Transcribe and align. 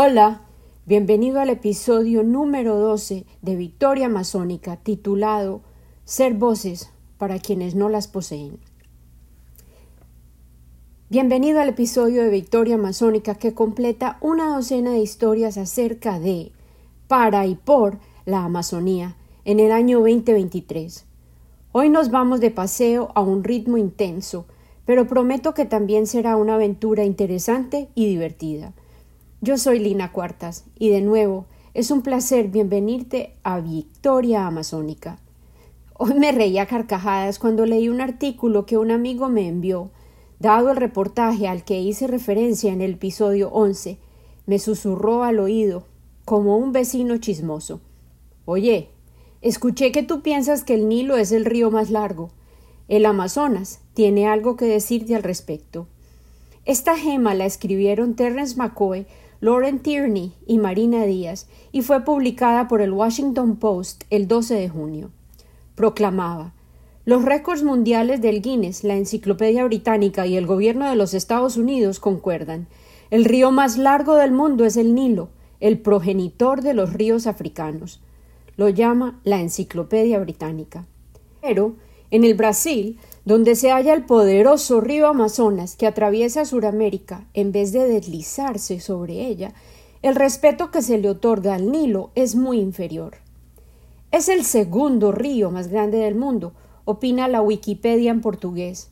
Hola, 0.00 0.42
bienvenido 0.86 1.40
al 1.40 1.50
episodio 1.50 2.22
número 2.22 2.76
12 2.76 3.26
de 3.42 3.56
Victoria 3.56 4.06
Amazónica 4.06 4.76
titulado 4.76 5.60
Ser 6.04 6.34
voces 6.34 6.92
para 7.16 7.40
quienes 7.40 7.74
no 7.74 7.88
las 7.88 8.06
poseen. 8.06 8.60
Bienvenido 11.08 11.60
al 11.60 11.70
episodio 11.70 12.22
de 12.22 12.30
Victoria 12.30 12.76
Amazónica 12.76 13.34
que 13.34 13.54
completa 13.54 14.18
una 14.20 14.54
docena 14.54 14.92
de 14.92 15.00
historias 15.00 15.58
acerca 15.58 16.20
de, 16.20 16.52
para 17.08 17.46
y 17.46 17.56
por 17.56 17.98
la 18.24 18.44
Amazonía 18.44 19.16
en 19.44 19.58
el 19.58 19.72
año 19.72 19.98
2023. 19.98 21.06
Hoy 21.72 21.90
nos 21.90 22.12
vamos 22.12 22.38
de 22.38 22.52
paseo 22.52 23.10
a 23.16 23.20
un 23.20 23.42
ritmo 23.42 23.78
intenso, 23.78 24.46
pero 24.84 25.08
prometo 25.08 25.54
que 25.54 25.64
también 25.64 26.06
será 26.06 26.36
una 26.36 26.54
aventura 26.54 27.04
interesante 27.04 27.88
y 27.96 28.06
divertida. 28.06 28.74
Yo 29.40 29.56
soy 29.56 29.78
Lina 29.78 30.10
Cuartas 30.10 30.64
y 30.76 30.88
de 30.88 31.00
nuevo 31.00 31.46
es 31.72 31.92
un 31.92 32.02
placer 32.02 32.48
bienvenirte 32.48 33.36
a 33.44 33.60
Victoria 33.60 34.48
Amazónica. 34.48 35.20
Hoy 35.94 36.14
me 36.14 36.32
reía 36.32 36.66
carcajadas 36.66 37.38
cuando 37.38 37.64
leí 37.64 37.88
un 37.88 38.00
artículo 38.00 38.66
que 38.66 38.76
un 38.76 38.90
amigo 38.90 39.28
me 39.28 39.46
envió, 39.46 39.90
dado 40.40 40.72
el 40.72 40.76
reportaje 40.76 41.46
al 41.46 41.64
que 41.64 41.80
hice 41.80 42.08
referencia 42.08 42.72
en 42.72 42.80
el 42.80 42.94
episodio 42.94 43.50
11. 43.50 43.98
Me 44.46 44.58
susurró 44.58 45.22
al 45.22 45.38
oído, 45.38 45.84
como 46.24 46.56
un 46.56 46.72
vecino 46.72 47.18
chismoso. 47.18 47.80
Oye, 48.44 48.88
escuché 49.40 49.92
que 49.92 50.02
tú 50.02 50.20
piensas 50.20 50.64
que 50.64 50.74
el 50.74 50.88
Nilo 50.88 51.16
es 51.16 51.30
el 51.30 51.44
río 51.44 51.70
más 51.70 51.90
largo. 51.90 52.30
El 52.88 53.06
Amazonas 53.06 53.82
tiene 53.94 54.26
algo 54.26 54.56
que 54.56 54.64
decirte 54.64 55.14
al 55.14 55.22
respecto. 55.22 55.86
Esta 56.64 56.98
gema 56.98 57.34
la 57.34 57.46
escribieron 57.46 58.14
Terence 58.14 58.56
McCoy 58.56 59.06
Lauren 59.40 59.78
Tierney 59.78 60.32
y 60.48 60.58
Marina 60.58 61.04
Díaz 61.04 61.46
y 61.70 61.82
fue 61.82 62.04
publicada 62.04 62.66
por 62.66 62.80
el 62.80 62.92
Washington 62.92 63.56
Post 63.56 64.02
el 64.10 64.26
12 64.26 64.54
de 64.54 64.68
junio. 64.68 65.10
Proclamaba 65.76 66.54
Los 67.04 67.24
récords 67.24 67.62
mundiales 67.62 68.20
del 68.20 68.42
Guinness, 68.42 68.82
la 68.82 68.96
Enciclopedia 68.96 69.64
Británica 69.64 70.26
y 70.26 70.36
el 70.36 70.44
gobierno 70.44 70.90
de 70.90 70.96
los 70.96 71.14
Estados 71.14 71.56
Unidos 71.56 72.00
concuerdan. 72.00 72.66
El 73.10 73.24
río 73.24 73.52
más 73.52 73.78
largo 73.78 74.16
del 74.16 74.32
mundo 74.32 74.64
es 74.64 74.76
el 74.76 74.92
Nilo, 74.92 75.28
el 75.60 75.78
progenitor 75.78 76.62
de 76.62 76.74
los 76.74 76.92
ríos 76.92 77.28
africanos. 77.28 78.00
Lo 78.56 78.68
llama 78.68 79.20
la 79.22 79.40
Enciclopedia 79.40 80.18
Británica. 80.18 80.84
Pero, 81.40 81.76
en 82.10 82.24
el 82.24 82.34
Brasil, 82.34 82.98
donde 83.28 83.56
se 83.56 83.70
halla 83.70 83.92
el 83.92 84.06
poderoso 84.06 84.80
río 84.80 85.06
Amazonas 85.06 85.76
que 85.76 85.86
atraviesa 85.86 86.46
Suramérica 86.46 87.26
en 87.34 87.52
vez 87.52 87.72
de 87.72 87.86
deslizarse 87.86 88.80
sobre 88.80 89.26
ella, 89.26 89.52
el 90.00 90.14
respeto 90.14 90.70
que 90.70 90.80
se 90.80 90.96
le 90.96 91.10
otorga 91.10 91.54
al 91.54 91.70
Nilo 91.70 92.10
es 92.14 92.36
muy 92.36 92.58
inferior. 92.58 93.18
Es 94.12 94.30
el 94.30 94.46
segundo 94.46 95.12
río 95.12 95.50
más 95.50 95.68
grande 95.68 95.98
del 95.98 96.14
mundo, 96.14 96.54
opina 96.86 97.28
la 97.28 97.42
Wikipedia 97.42 98.12
en 98.12 98.22
portugués. 98.22 98.88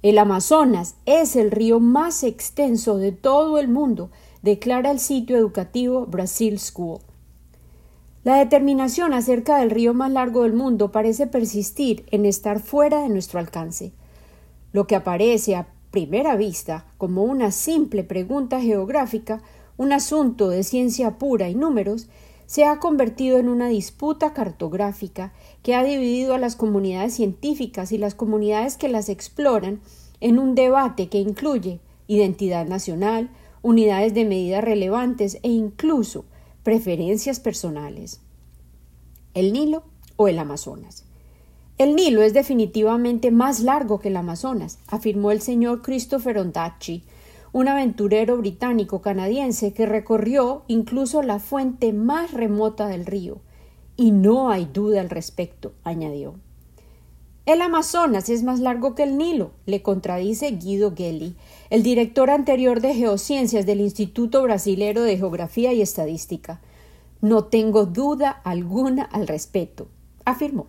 El 0.00 0.16
Amazonas 0.16 0.94
es 1.04 1.36
el 1.36 1.50
río 1.50 1.78
más 1.78 2.22
extenso 2.22 2.96
de 2.96 3.12
todo 3.12 3.58
el 3.58 3.68
mundo, 3.68 4.08
declara 4.40 4.90
el 4.90 5.00
sitio 5.00 5.36
educativo 5.36 6.06
Brasil 6.06 6.58
School. 6.58 7.00
La 8.26 8.38
determinación 8.38 9.14
acerca 9.14 9.58
del 9.58 9.70
río 9.70 9.94
más 9.94 10.10
largo 10.10 10.42
del 10.42 10.52
mundo 10.52 10.90
parece 10.90 11.28
persistir 11.28 12.04
en 12.10 12.26
estar 12.26 12.58
fuera 12.58 13.02
de 13.02 13.08
nuestro 13.08 13.38
alcance. 13.38 13.92
Lo 14.72 14.88
que 14.88 14.96
aparece 14.96 15.54
a 15.54 15.68
primera 15.92 16.34
vista 16.34 16.86
como 16.98 17.22
una 17.22 17.52
simple 17.52 18.02
pregunta 18.02 18.60
geográfica, 18.60 19.42
un 19.76 19.92
asunto 19.92 20.48
de 20.48 20.64
ciencia 20.64 21.18
pura 21.18 21.48
y 21.48 21.54
números, 21.54 22.08
se 22.46 22.64
ha 22.64 22.80
convertido 22.80 23.38
en 23.38 23.48
una 23.48 23.68
disputa 23.68 24.32
cartográfica 24.32 25.32
que 25.62 25.76
ha 25.76 25.84
dividido 25.84 26.34
a 26.34 26.38
las 26.38 26.56
comunidades 26.56 27.14
científicas 27.14 27.92
y 27.92 27.98
las 27.98 28.16
comunidades 28.16 28.76
que 28.76 28.88
las 28.88 29.08
exploran 29.08 29.78
en 30.20 30.40
un 30.40 30.56
debate 30.56 31.08
que 31.08 31.20
incluye 31.20 31.78
identidad 32.08 32.66
nacional, 32.66 33.30
unidades 33.62 34.14
de 34.14 34.24
medida 34.24 34.60
relevantes 34.60 35.38
e 35.44 35.50
incluso 35.50 36.24
preferencias 36.66 37.38
personales. 37.38 38.20
¿El 39.34 39.52
Nilo 39.52 39.84
o 40.16 40.26
el 40.26 40.36
Amazonas? 40.36 41.04
El 41.78 41.94
Nilo 41.94 42.22
es 42.22 42.34
definitivamente 42.34 43.30
más 43.30 43.60
largo 43.60 44.00
que 44.00 44.08
el 44.08 44.16
Amazonas, 44.16 44.80
afirmó 44.88 45.30
el 45.30 45.40
señor 45.40 45.82
Christopher 45.82 46.38
Ondaatje, 46.38 47.02
un 47.52 47.68
aventurero 47.68 48.36
británico 48.38 49.00
canadiense 49.00 49.74
que 49.74 49.86
recorrió 49.86 50.64
incluso 50.66 51.22
la 51.22 51.38
fuente 51.38 51.92
más 51.92 52.32
remota 52.32 52.88
del 52.88 53.06
río. 53.06 53.38
Y 53.96 54.10
no 54.10 54.50
hay 54.50 54.64
duda 54.64 55.00
al 55.00 55.08
respecto, 55.08 55.72
añadió. 55.84 56.34
El 57.46 57.62
Amazonas 57.62 58.28
es 58.28 58.42
más 58.42 58.58
largo 58.58 58.96
que 58.96 59.04
el 59.04 59.16
Nilo, 59.16 59.52
le 59.66 59.80
contradice 59.80 60.50
Guido 60.50 60.96
Gelli, 60.96 61.36
el 61.70 61.84
director 61.84 62.28
anterior 62.28 62.80
de 62.80 62.92
Geociencias 62.92 63.64
del 63.64 63.80
Instituto 63.80 64.42
Brasilero 64.42 65.02
de 65.04 65.16
Geografía 65.16 65.72
y 65.72 65.80
Estadística. 65.80 66.60
No 67.20 67.44
tengo 67.44 67.86
duda 67.86 68.30
alguna 68.30 69.04
al 69.04 69.28
respecto, 69.28 69.86
afirmó. 70.24 70.66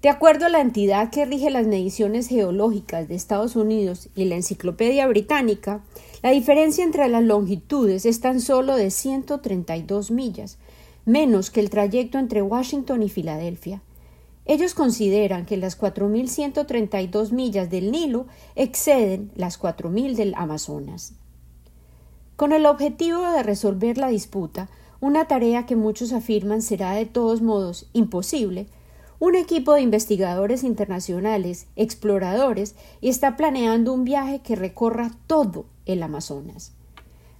De 0.00 0.10
acuerdo 0.10 0.46
a 0.46 0.48
la 0.48 0.60
entidad 0.60 1.10
que 1.10 1.24
rige 1.24 1.50
las 1.50 1.66
mediciones 1.66 2.28
geológicas 2.28 3.08
de 3.08 3.16
Estados 3.16 3.56
Unidos 3.56 4.10
y 4.14 4.26
la 4.26 4.36
Enciclopedia 4.36 5.08
Británica, 5.08 5.82
la 6.22 6.30
diferencia 6.30 6.84
entre 6.84 7.08
las 7.08 7.24
longitudes 7.24 8.06
es 8.06 8.20
tan 8.20 8.40
solo 8.40 8.76
de 8.76 8.92
132 8.92 10.12
millas, 10.12 10.56
menos 11.04 11.50
que 11.50 11.58
el 11.58 11.70
trayecto 11.70 12.18
entre 12.18 12.42
Washington 12.42 13.02
y 13.02 13.08
Filadelfia. 13.08 13.82
Ellos 14.46 14.74
consideran 14.74 15.46
que 15.46 15.56
las 15.56 15.78
4.132 15.80 17.32
millas 17.32 17.70
del 17.70 17.90
Nilo 17.90 18.26
exceden 18.56 19.30
las 19.34 19.58
4.000 19.60 20.14
del 20.16 20.34
Amazonas. 20.36 21.14
Con 22.36 22.52
el 22.52 22.66
objetivo 22.66 23.22
de 23.30 23.42
resolver 23.42 23.96
la 23.96 24.08
disputa, 24.08 24.68
una 25.00 25.26
tarea 25.26 25.66
que 25.66 25.76
muchos 25.76 26.12
afirman 26.12 26.60
será 26.60 26.92
de 26.92 27.06
todos 27.06 27.40
modos 27.40 27.88
imposible, 27.92 28.66
un 29.18 29.34
equipo 29.34 29.72
de 29.72 29.80
investigadores 29.80 30.64
internacionales, 30.64 31.66
exploradores, 31.76 32.74
está 33.00 33.36
planeando 33.36 33.92
un 33.92 34.04
viaje 34.04 34.40
que 34.40 34.56
recorra 34.56 35.10
todo 35.26 35.64
el 35.86 36.02
Amazonas 36.02 36.72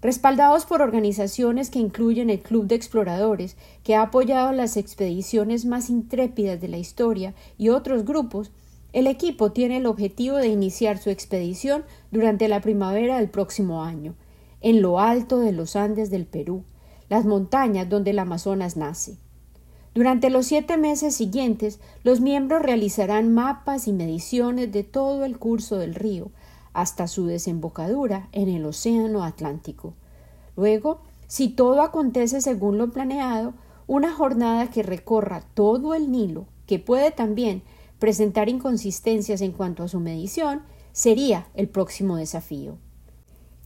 respaldados 0.04 0.66
por 0.66 0.82
organizaciones 0.82 1.70
que 1.70 1.78
incluyen 1.78 2.28
el 2.28 2.40
Club 2.40 2.66
de 2.66 2.74
Exploradores, 2.74 3.56
que 3.82 3.94
ha 3.94 4.02
apoyado 4.02 4.52
las 4.52 4.76
expediciones 4.76 5.64
más 5.64 5.88
intrépidas 5.88 6.60
de 6.60 6.68
la 6.68 6.76
historia, 6.76 7.32
y 7.56 7.70
otros 7.70 8.04
grupos, 8.04 8.52
el 8.92 9.06
equipo 9.06 9.52
tiene 9.52 9.78
el 9.78 9.86
objetivo 9.86 10.36
de 10.36 10.48
iniciar 10.48 10.98
su 10.98 11.08
expedición 11.08 11.84
durante 12.10 12.48
la 12.48 12.60
primavera 12.60 13.16
del 13.16 13.30
próximo 13.30 13.82
año, 13.82 14.14
en 14.60 14.82
lo 14.82 15.00
alto 15.00 15.40
de 15.40 15.52
los 15.52 15.74
Andes 15.74 16.10
del 16.10 16.26
Perú, 16.26 16.64
las 17.08 17.24
montañas 17.24 17.88
donde 17.88 18.10
el 18.10 18.18
Amazonas 18.18 18.76
nace. 18.76 19.16
Durante 19.94 20.28
los 20.28 20.44
siete 20.44 20.76
meses 20.76 21.14
siguientes, 21.14 21.80
los 22.02 22.20
miembros 22.20 22.60
realizarán 22.60 23.32
mapas 23.32 23.88
y 23.88 23.94
mediciones 23.94 24.70
de 24.70 24.84
todo 24.84 25.24
el 25.24 25.38
curso 25.38 25.78
del 25.78 25.94
río, 25.94 26.30
hasta 26.74 27.08
su 27.08 27.26
desembocadura 27.26 28.28
en 28.32 28.48
el 28.48 28.66
Océano 28.66 29.24
Atlántico. 29.24 29.94
Luego, 30.56 31.00
si 31.26 31.48
todo 31.48 31.80
acontece 31.80 32.40
según 32.40 32.76
lo 32.76 32.90
planeado, 32.90 33.54
una 33.86 34.12
jornada 34.12 34.70
que 34.70 34.82
recorra 34.82 35.42
todo 35.54 35.94
el 35.94 36.10
Nilo, 36.10 36.46
que 36.66 36.78
puede 36.78 37.10
también 37.10 37.62
presentar 37.98 38.48
inconsistencias 38.48 39.40
en 39.40 39.52
cuanto 39.52 39.82
a 39.82 39.88
su 39.88 40.00
medición, 40.00 40.62
sería 40.92 41.46
el 41.54 41.68
próximo 41.68 42.16
desafío. 42.16 42.76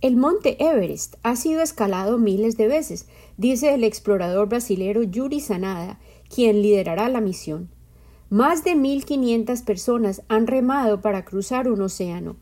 El 0.00 0.16
monte 0.16 0.62
Everest 0.64 1.16
ha 1.24 1.34
sido 1.34 1.60
escalado 1.60 2.18
miles 2.18 2.56
de 2.56 2.68
veces, 2.68 3.06
dice 3.36 3.74
el 3.74 3.82
explorador 3.82 4.48
brasilero 4.48 5.02
Yuri 5.02 5.40
Sanada, 5.40 5.98
quien 6.32 6.62
liderará 6.62 7.08
la 7.08 7.20
misión. 7.20 7.68
Más 8.30 8.62
de 8.62 8.76
1.500 8.76 9.64
personas 9.64 10.22
han 10.28 10.46
remado 10.46 11.00
para 11.00 11.24
cruzar 11.24 11.68
un 11.68 11.80
océano, 11.80 12.36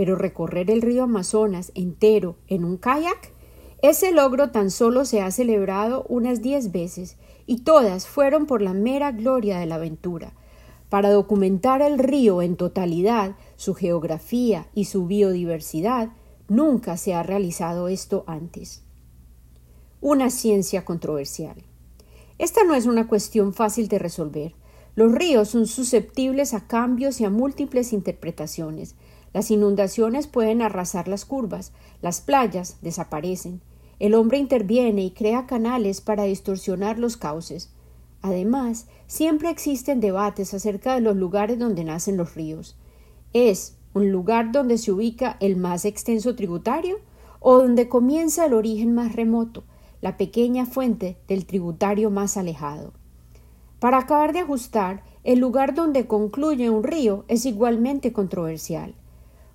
pero 0.00 0.16
recorrer 0.16 0.70
el 0.70 0.80
río 0.80 1.02
Amazonas 1.02 1.72
entero 1.74 2.36
en 2.48 2.64
un 2.64 2.78
kayak, 2.78 3.34
ese 3.82 4.12
logro 4.12 4.50
tan 4.50 4.70
solo 4.70 5.04
se 5.04 5.20
ha 5.20 5.30
celebrado 5.30 6.06
unas 6.08 6.40
diez 6.40 6.72
veces, 6.72 7.18
y 7.44 7.64
todas 7.64 8.06
fueron 8.06 8.46
por 8.46 8.62
la 8.62 8.72
mera 8.72 9.12
gloria 9.12 9.58
de 9.58 9.66
la 9.66 9.74
aventura. 9.74 10.32
Para 10.88 11.10
documentar 11.10 11.82
el 11.82 11.98
río 11.98 12.40
en 12.40 12.56
totalidad, 12.56 13.36
su 13.56 13.74
geografía 13.74 14.68
y 14.74 14.86
su 14.86 15.06
biodiversidad, 15.06 16.08
nunca 16.48 16.96
se 16.96 17.12
ha 17.12 17.22
realizado 17.22 17.88
esto 17.88 18.24
antes. 18.26 18.82
Una 20.00 20.30
ciencia 20.30 20.86
controversial. 20.86 21.56
Esta 22.38 22.64
no 22.64 22.74
es 22.74 22.86
una 22.86 23.06
cuestión 23.06 23.52
fácil 23.52 23.88
de 23.88 23.98
resolver. 23.98 24.54
Los 24.94 25.12
ríos 25.12 25.50
son 25.50 25.66
susceptibles 25.66 26.54
a 26.54 26.66
cambios 26.66 27.20
y 27.20 27.26
a 27.26 27.30
múltiples 27.30 27.92
interpretaciones. 27.92 28.94
Las 29.32 29.50
inundaciones 29.50 30.26
pueden 30.26 30.60
arrasar 30.60 31.06
las 31.06 31.24
curvas, 31.24 31.72
las 32.02 32.20
playas 32.20 32.78
desaparecen. 32.82 33.60
el 34.00 34.14
hombre 34.14 34.38
interviene 34.38 35.02
y 35.02 35.10
crea 35.10 35.46
canales 35.46 36.00
para 36.00 36.24
distorsionar 36.24 36.98
los 36.98 37.18
cauces. 37.18 37.70
Además, 38.22 38.86
siempre 39.06 39.50
existen 39.50 40.00
debates 40.00 40.54
acerca 40.54 40.94
de 40.94 41.02
los 41.02 41.16
lugares 41.16 41.58
donde 41.58 41.84
nacen 41.84 42.16
los 42.16 42.34
ríos. 42.34 42.76
¿Es 43.34 43.76
un 43.92 44.10
lugar 44.10 44.52
donde 44.52 44.78
se 44.78 44.90
ubica 44.90 45.36
el 45.40 45.56
más 45.56 45.84
extenso 45.84 46.34
tributario 46.34 46.96
o 47.40 47.58
donde 47.58 47.88
comienza 47.88 48.46
el 48.46 48.54
origen 48.54 48.94
más 48.94 49.14
remoto, 49.14 49.64
la 50.00 50.16
pequeña 50.16 50.64
fuente 50.64 51.18
del 51.28 51.44
tributario 51.44 52.10
más 52.10 52.38
alejado? 52.38 52.92
Para 53.80 53.98
acabar 53.98 54.32
de 54.32 54.40
ajustar, 54.40 55.02
el 55.24 55.38
lugar 55.38 55.74
donde 55.74 56.06
concluye 56.06 56.70
un 56.70 56.84
río 56.84 57.24
es 57.28 57.44
igualmente 57.46 58.12
controversial. 58.12 58.94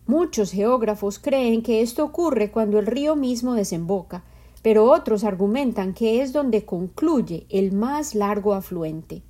Muchos 0.07 0.51
geógrafos 0.51 1.17
creen 1.17 1.63
que 1.63 1.81
esto 1.81 2.03
ocurre 2.03 2.51
cuando 2.51 2.77
el 2.77 2.85
río 2.85 3.15
mismo 3.15 3.55
desemboca, 3.55 4.23
pero 4.61 4.91
otros 4.91 5.23
argumentan 5.23 5.93
que 5.93 6.21
es 6.21 6.31
donde 6.31 6.63
concluye 6.63 7.47
el 7.49 7.71
más 7.71 8.13
largo 8.13 8.53
afluente. 8.53 9.23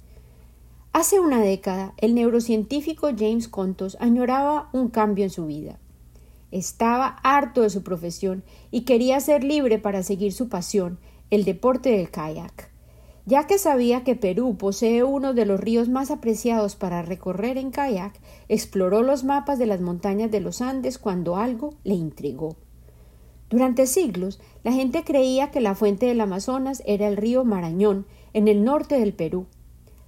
Hace 0.92 1.19
una 1.19 1.42
década, 1.42 1.94
el 1.98 2.13
neurocientífico 2.13 3.10
James 3.18 3.48
Contos 3.48 3.98
añoraba 4.00 4.69
un 4.74 4.89
cambio 4.89 5.24
en 5.24 5.30
su 5.30 5.45
vida. 5.45 5.80
Estaba 6.51 7.18
harto 7.24 7.62
de 7.62 7.69
su 7.69 7.83
profesión 7.83 8.44
y 8.72 8.81
quería 8.81 9.19
ser 9.19 9.44
libre 9.44 9.77
para 9.80 10.04
seguir 10.04 10.33
su 10.33 10.50
pasión, 10.50 11.00
el 11.31 11.44
deporte 11.44 11.89
del 11.89 12.12
kayak. 12.12 12.75
Ya 13.27 13.48
que 13.48 13.57
sabía 13.57 14.04
que 14.04 14.16
Perú 14.16 14.56
posee 14.56 15.04
uno 15.04 15.33
de 15.33 15.45
los 15.45 15.60
ríos 15.60 15.89
más 15.89 16.12
apreciados 16.12 16.75
para 16.75 17.01
recorrer 17.01 17.57
en 17.57 17.72
kayak, 17.72 18.19
exploró 18.50 19.01
los 19.01 19.24
mapas 19.24 19.57
de 19.57 19.66
las 19.66 19.81
montañas 19.81 20.30
de 20.30 20.42
los 20.42 20.62
Andes 20.62 21.00
cuando 21.00 21.36
algo 21.36 21.74
le 21.83 21.95
intrigó. 21.95 22.56
Durante 23.50 23.88
siglos, 23.88 24.39
la 24.63 24.72
gente 24.74 25.04
creía 25.04 25.50
que 25.50 25.60
la 25.60 25.74
fuente 25.74 26.06
del 26.06 26.22
Amazonas 26.22 26.83
era 26.86 27.07
el 27.07 27.18
río 27.18 27.44
Marañón, 27.44 28.06
en 28.33 28.48
el 28.48 28.63
norte 28.63 29.00
del 29.00 29.13
Perú. 29.13 29.48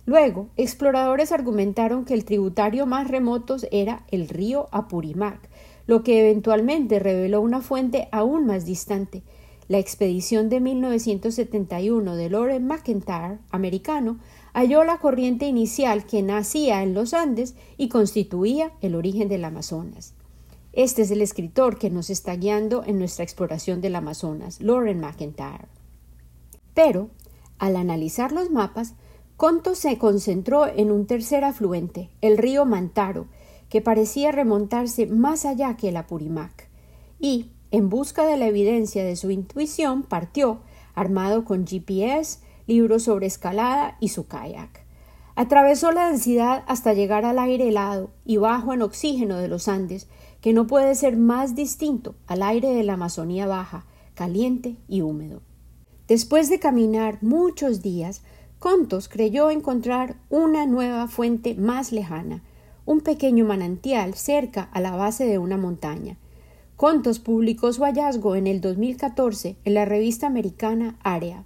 Luego, 0.05 0.49
exploradores 0.55 1.31
argumentaron 1.31 2.05
que 2.05 2.13
el 2.13 2.23
tributario 2.23 2.85
más 2.85 3.07
remoto 3.07 3.57
era 3.71 4.05
el 4.11 4.29
río 4.29 4.67
Apurimac, 4.71 5.49
lo 5.87 6.03
que 6.03 6.19
eventualmente 6.19 6.99
reveló 6.99 7.41
una 7.41 7.61
fuente 7.61 8.09
aún 8.11 8.45
más 8.45 8.65
distante, 8.65 9.23
la 9.67 9.79
expedición 9.79 10.49
de 10.49 10.59
1971 10.61 12.15
de 12.15 12.29
Loren 12.29 12.67
McIntyre, 12.67 13.39
americano, 13.51 14.19
halló 14.53 14.83
la 14.83 14.99
corriente 14.99 15.45
inicial 15.45 16.05
que 16.05 16.21
nacía 16.21 16.83
en 16.83 16.93
los 16.93 17.13
Andes 17.13 17.55
y 17.77 17.89
constituía 17.89 18.71
el 18.81 18.95
origen 18.95 19.27
del 19.27 19.45
Amazonas. 19.45 20.13
Este 20.73 21.01
es 21.01 21.11
el 21.11 21.21
escritor 21.21 21.77
que 21.79 21.89
nos 21.89 22.09
está 22.09 22.35
guiando 22.35 22.83
en 22.85 22.99
nuestra 22.99 23.23
exploración 23.23 23.81
del 23.81 23.95
Amazonas, 23.95 24.61
Loren 24.61 24.99
McIntyre. 24.99 25.67
Pero, 26.73 27.09
al 27.57 27.75
analizar 27.75 28.31
los 28.31 28.51
mapas, 28.51 28.93
Conto 29.35 29.75
se 29.75 29.97
concentró 29.97 30.67
en 30.67 30.91
un 30.91 31.05
tercer 31.05 31.43
afluente, 31.43 32.09
el 32.21 32.37
río 32.37 32.65
Mantaro, 32.65 33.27
que 33.69 33.81
parecía 33.81 34.31
remontarse 34.31 35.05
más 35.07 35.45
allá 35.45 35.77
que 35.77 35.89
el 35.89 35.97
Apurimac, 35.97 36.69
y, 37.19 37.51
en 37.71 37.89
busca 37.89 38.25
de 38.25 38.37
la 38.37 38.47
evidencia 38.47 39.03
de 39.03 39.15
su 39.15 39.31
intuición, 39.31 40.03
partió, 40.03 40.59
armado 40.95 41.45
con 41.45 41.65
GPS, 41.67 42.39
libros 42.65 43.03
sobre 43.03 43.27
escalada 43.27 43.97
y 43.99 44.09
su 44.09 44.27
kayak. 44.27 44.85
Atravesó 45.35 45.91
la 45.91 46.09
densidad 46.09 46.63
hasta 46.67 46.93
llegar 46.93 47.23
al 47.23 47.37
aire 47.39 47.69
helado 47.69 48.09
y 48.25 48.37
bajo 48.37 48.73
en 48.73 48.81
oxígeno 48.81 49.37
de 49.37 49.47
los 49.47 49.67
Andes, 49.67 50.07
que 50.41 50.53
no 50.53 50.65
puede 50.65 50.95
ser 50.95 51.17
más 51.17 51.55
distinto 51.55 52.15
al 52.25 52.41
aire 52.41 52.73
de 52.73 52.83
la 52.83 52.93
Amazonía 52.93 53.47
baja, 53.47 53.85
caliente 54.15 54.77
y 54.87 55.01
húmedo. 55.01 55.41
Después 56.07 56.49
de 56.49 56.59
caminar 56.59 57.19
muchos 57.21 57.81
días, 57.81 58.23
Contos 58.59 59.07
creyó 59.07 59.51
encontrar 59.51 60.15
una 60.29 60.65
nueva 60.65 61.07
fuente 61.07 61.53
más 61.53 61.91
lejana, 61.91 62.41
un 62.85 63.01
pequeño 63.01 63.45
manantial 63.45 64.15
cerca 64.15 64.63
a 64.71 64.81
la 64.81 64.95
base 64.95 65.25
de 65.25 65.37
una 65.37 65.57
montaña, 65.57 66.17
Contos 66.77 67.17
publicó 67.17 67.73
su 67.73 67.83
hallazgo 67.85 68.35
en 68.35 68.45
el 68.45 68.61
2014 68.61 69.55
en 69.65 69.73
la 69.73 69.85
revista 69.85 70.27
americana 70.27 70.95
Area. 71.01 71.43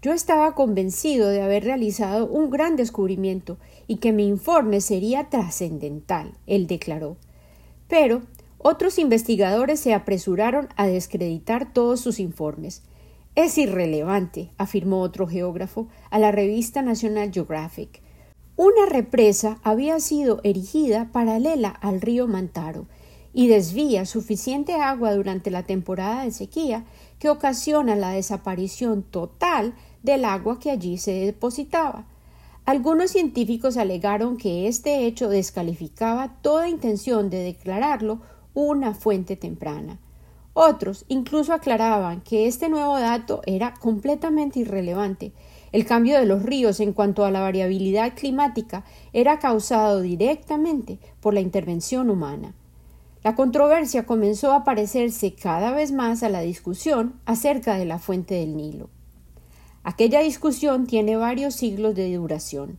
Yo 0.00 0.14
estaba 0.14 0.54
convencido 0.54 1.28
de 1.28 1.42
haber 1.42 1.64
realizado 1.64 2.26
un 2.26 2.48
gran 2.48 2.74
descubrimiento 2.74 3.58
y 3.86 3.96
que 3.96 4.10
mi 4.10 4.26
informe 4.26 4.80
sería 4.80 5.28
trascendental, 5.28 6.32
él 6.46 6.66
declaró. 6.66 7.18
Pero 7.88 8.22
otros 8.56 8.98
investigadores 8.98 9.80
se 9.80 9.92
apresuraron 9.92 10.68
a 10.76 10.86
descreditar 10.86 11.74
todos 11.74 12.00
sus 12.00 12.18
informes. 12.18 12.80
Es 13.34 13.58
irrelevante, 13.58 14.48
afirmó 14.56 15.02
otro 15.02 15.26
geógrafo 15.26 15.88
a 16.08 16.18
la 16.18 16.32
revista 16.32 16.80
National 16.80 17.32
Geographic. 17.32 18.00
Una 18.56 18.86
represa 18.86 19.58
había 19.62 20.00
sido 20.00 20.40
erigida 20.42 21.10
paralela 21.12 21.68
al 21.68 22.00
río 22.00 22.26
Mantaro 22.26 22.86
y 23.32 23.48
desvía 23.48 24.06
suficiente 24.06 24.74
agua 24.74 25.14
durante 25.14 25.50
la 25.50 25.62
temporada 25.62 26.24
de 26.24 26.30
sequía 26.30 26.84
que 27.18 27.30
ocasiona 27.30 27.96
la 27.96 28.10
desaparición 28.10 29.02
total 29.02 29.74
del 30.02 30.24
agua 30.24 30.58
que 30.58 30.70
allí 30.70 30.98
se 30.98 31.12
depositaba. 31.12 32.06
Algunos 32.64 33.12
científicos 33.12 33.76
alegaron 33.76 34.36
que 34.36 34.68
este 34.68 35.06
hecho 35.06 35.28
descalificaba 35.28 36.36
toda 36.42 36.68
intención 36.68 37.30
de 37.30 37.42
declararlo 37.42 38.20
una 38.54 38.94
fuente 38.94 39.36
temprana. 39.36 39.98
Otros 40.52 41.04
incluso 41.08 41.52
aclaraban 41.52 42.20
que 42.20 42.46
este 42.46 42.68
nuevo 42.68 42.98
dato 42.98 43.42
era 43.46 43.74
completamente 43.74 44.58
irrelevante. 44.58 45.32
El 45.70 45.86
cambio 45.86 46.18
de 46.18 46.26
los 46.26 46.42
ríos 46.42 46.80
en 46.80 46.92
cuanto 46.92 47.24
a 47.24 47.30
la 47.30 47.40
variabilidad 47.40 48.14
climática 48.14 48.84
era 49.12 49.38
causado 49.38 50.00
directamente 50.00 50.98
por 51.20 51.34
la 51.34 51.40
intervención 51.40 52.10
humana. 52.10 52.54
La 53.24 53.34
controversia 53.34 54.06
comenzó 54.06 54.52
a 54.52 54.62
parecerse 54.62 55.34
cada 55.34 55.72
vez 55.72 55.90
más 55.90 56.22
a 56.22 56.28
la 56.28 56.40
discusión 56.40 57.14
acerca 57.26 57.76
de 57.76 57.84
la 57.84 57.98
fuente 57.98 58.34
del 58.34 58.56
Nilo. 58.56 58.90
Aquella 59.82 60.20
discusión 60.20 60.86
tiene 60.86 61.16
varios 61.16 61.54
siglos 61.54 61.96
de 61.96 62.14
duración. 62.14 62.78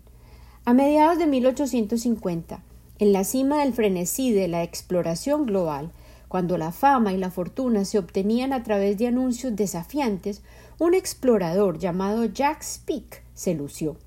A 0.64 0.74
mediados 0.74 1.18
de 1.18 1.28
1850, 1.28 2.64
en 3.00 3.14
la 3.14 3.24
cima 3.24 3.60
del 3.60 3.74
frenesí 3.74 4.32
de 4.32 4.48
la 4.48 4.64
exploración 4.64 5.46
global, 5.46 5.92
cuando 6.30 6.58
la 6.58 6.72
fama 6.72 7.12
y 7.12 7.18
la 7.18 7.32
fortuna 7.32 7.84
se 7.84 7.98
obtenían 7.98 8.54
a 8.54 8.64
través 8.64 8.98
de 8.98 9.08
anuncios 9.08 9.56
desafiantes, 9.56 10.42
un 10.78 10.94
explorador 10.94 11.80
llamado 11.80 12.26
Jack 12.26 12.62
Speake 12.62 13.24
se 13.34 13.56
lució. 13.56 13.98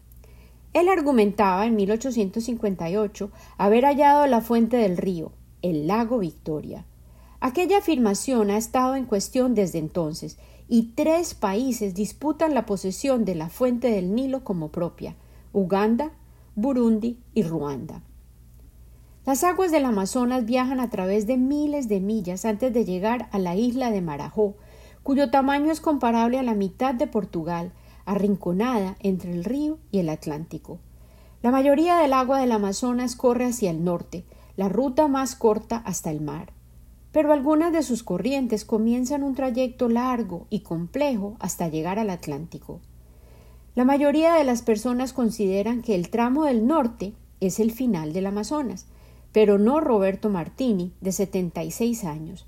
Él 0.73 0.89
argumentaba 0.89 1.67
en 1.67 1.77
1858 1.77 3.31
haber 3.59 3.85
hallado 3.85 4.27
la 4.27 4.41
fuente 4.41 4.77
del 4.79 4.97
río, 4.97 5.33
el 5.63 5.87
lago 5.87 6.19
Victoria. 6.19 6.85
Aquella 7.41 7.79
afirmación 7.79 8.51
ha 8.51 8.57
estado 8.57 8.95
en 8.95 9.05
cuestión 9.05 9.55
desde 9.55 9.79
entonces, 9.79 10.39
y 10.69 10.93
tres 10.95 11.35
países 11.35 11.95
disputan 11.95 12.55
la 12.55 12.67
posesión 12.67 13.25
de 13.25 13.35
la 13.35 13.49
fuente 13.49 13.91
del 13.91 14.15
Nilo 14.15 14.45
como 14.45 14.71
propia 14.71 15.17
Uganda, 15.53 16.13
Burundi 16.55 17.19
y 17.35 17.43
Ruanda. 17.43 18.03
Las 19.27 19.45
aguas 19.45 19.71
del 19.71 19.85
Amazonas 19.85 20.45
viajan 20.47 20.81
a 20.81 20.91
través 20.91 21.27
de 21.27 21.37
miles 21.37 21.89
de 21.89 22.01
millas 22.01 22.45
antes 22.45 22.73
de 22.73 22.85
llegar 22.85 23.29
a 23.33 23.39
la 23.39 23.55
isla 23.55 23.91
de 23.91 24.01
Marajó, 24.01 24.57
cuyo 25.03 25.31
tamaño 25.31 25.71
es 25.71 25.81
comparable 25.81 26.39
a 26.39 26.43
la 26.43 26.55
mitad 26.55 26.95
de 26.95 27.07
Portugal, 27.07 27.73
arrinconada 28.05 28.97
entre 29.01 29.33
el 29.33 29.45
río 29.45 29.79
y 29.91 29.99
el 29.99 30.09
Atlántico. 30.09 30.81
La 31.43 31.51
mayoría 31.51 31.99
del 31.99 32.13
agua 32.13 32.41
del 32.41 32.53
Amazonas 32.53 33.15
corre 33.15 33.45
hacia 33.45 33.71
el 33.71 33.85
norte, 33.85 34.25
la 34.57 34.69
ruta 34.69 35.09
más 35.09 35.35
corta 35.35 35.77
hasta 35.77 36.11
el 36.11 36.21
mar. 36.21 36.53
Pero 37.13 37.33
algunas 37.33 37.73
de 37.73 37.83
sus 37.83 38.03
corrientes 38.03 38.65
comienzan 38.65 39.23
un 39.23 39.35
trayecto 39.35 39.89
largo 39.89 40.47
y 40.51 40.61
complejo 40.61 41.37
hasta 41.41 41.69
llegar 41.69 41.99
al 41.99 42.11
Atlántico. 42.11 42.81
La 43.75 43.85
mayoría 43.85 44.35
de 44.35 44.45
las 44.45 44.63
personas 44.63 45.13
consideran 45.13 45.83
que 45.83 45.95
el 45.95 46.11
tramo 46.11 46.45
del 46.45 46.67
norte 46.67 47.15
es 47.41 47.59
el 47.59 47.73
final 47.73 48.13
del 48.13 48.27
Amazonas, 48.27 48.87
pero 49.33 49.59
no 49.59 49.81
Roberto 49.81 50.29
Martini, 50.29 50.93
de 51.01 51.13
76 51.13 52.05
años. 52.05 52.47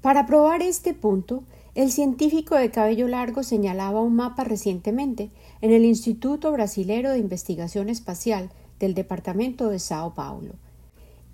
Para 0.00 0.26
probar 0.26 0.62
este 0.62 0.94
punto, 0.94 1.44
el 1.74 1.90
científico 1.90 2.54
de 2.54 2.70
cabello 2.70 3.08
largo 3.08 3.42
señalaba 3.42 4.00
un 4.00 4.14
mapa 4.14 4.44
recientemente 4.44 5.30
en 5.60 5.72
el 5.72 5.84
Instituto 5.84 6.52
Brasilero 6.52 7.10
de 7.10 7.18
Investigación 7.18 7.88
Espacial 7.88 8.50
del 8.78 8.94
Departamento 8.94 9.68
de 9.68 9.78
Sao 9.78 10.14
Paulo. 10.14 10.54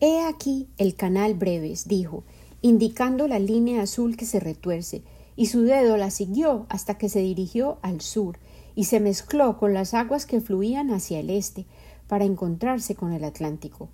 He 0.00 0.20
aquí 0.20 0.68
el 0.78 0.94
canal 0.94 1.34
Breves, 1.34 1.88
dijo, 1.88 2.22
indicando 2.62 3.26
la 3.26 3.40
línea 3.40 3.82
azul 3.82 4.16
que 4.16 4.26
se 4.26 4.38
retuerce, 4.38 5.02
y 5.34 5.46
su 5.46 5.62
dedo 5.62 5.96
la 5.96 6.10
siguió 6.10 6.66
hasta 6.68 6.98
que 6.98 7.08
se 7.08 7.20
dirigió 7.20 7.78
al 7.82 8.00
sur 8.00 8.38
y 8.76 8.84
se 8.84 9.00
mezcló 9.00 9.58
con 9.58 9.74
las 9.74 9.94
aguas 9.94 10.24
que 10.24 10.40
fluían 10.40 10.92
hacia 10.92 11.18
el 11.18 11.30
este 11.30 11.66
para 12.06 12.24
encontrarse 12.24 12.94
con 12.94 13.12
el 13.12 13.24
Atlántico. 13.24 13.88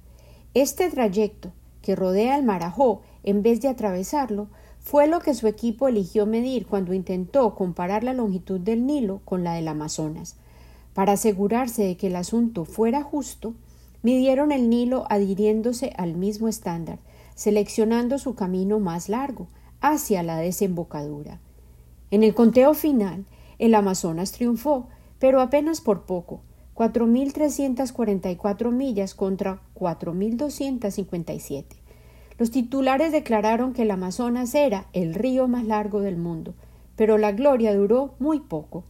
Este 0.53 0.91
trayecto, 0.91 1.53
que 1.81 1.97
rodea 1.97 2.37
el 2.37 2.45
Marajó 2.45 3.01
en 3.23 3.43
vez 3.43 3.63
de 3.63 3.69
atravesarlo, 3.69 4.49
fue 4.81 5.07
lo 5.07 5.21
que 5.21 5.33
su 5.33 5.47
equipo 5.47 5.89
eligió 5.89 6.27
medir 6.27 6.67
cuando 6.67 6.93
intentó 6.93 7.55
comparar 7.55 8.05
la 8.05 8.13
longitud 8.13 8.61
del 8.61 8.87
Nilo 8.87 9.23
con 9.25 9.43
la 9.43 9.55
del 9.55 9.69
Amazonas. 9.69 10.37
Para 10.93 11.13
asegurarse 11.13 11.83
de 11.83 11.97
que 11.97 12.09
el 12.09 12.17
asunto 12.17 12.67
fuera 12.67 13.03
justo, 13.03 13.55
midieron 14.05 14.53
el 14.53 14.71
Nilo 14.71 15.07
adhiriéndose 15.11 15.93
al 15.97 16.15
mismo 16.15 16.47
estándar, 16.47 17.01
seleccionando 17.35 18.19
su 18.19 18.37
camino 18.37 18.79
más 18.79 19.09
largo, 19.09 19.49
hacia 19.81 20.23
la 20.23 20.37
desembocadura. 20.37 21.41
En 22.11 22.23
el 22.23 22.35
conteo 22.35 22.75
final, 22.75 23.25
el 23.59 23.75
Amazonas 23.75 24.31
triunfó, 24.33 24.87
pero 25.19 25.41
apenas 25.41 25.81
por 25.81 26.03
poco, 26.03 26.43
4.344 26.75 28.71
millas 28.71 29.15
contra 29.15 29.63
4.257. 29.75 31.65
Los 32.37 32.51
titulares 32.51 33.11
declararon 33.11 33.73
que 33.73 33.83
el 33.83 33.91
Amazonas 33.91 34.55
era 34.55 34.87
el 34.93 35.15
río 35.15 35.49
más 35.49 35.65
largo 35.65 36.01
del 36.01 36.19
mundo, 36.19 36.55
pero 36.95 37.17
la 37.17 37.33
gloria 37.33 37.75
duró 37.75 38.17
muy 38.19 38.41
poco. 38.41 38.85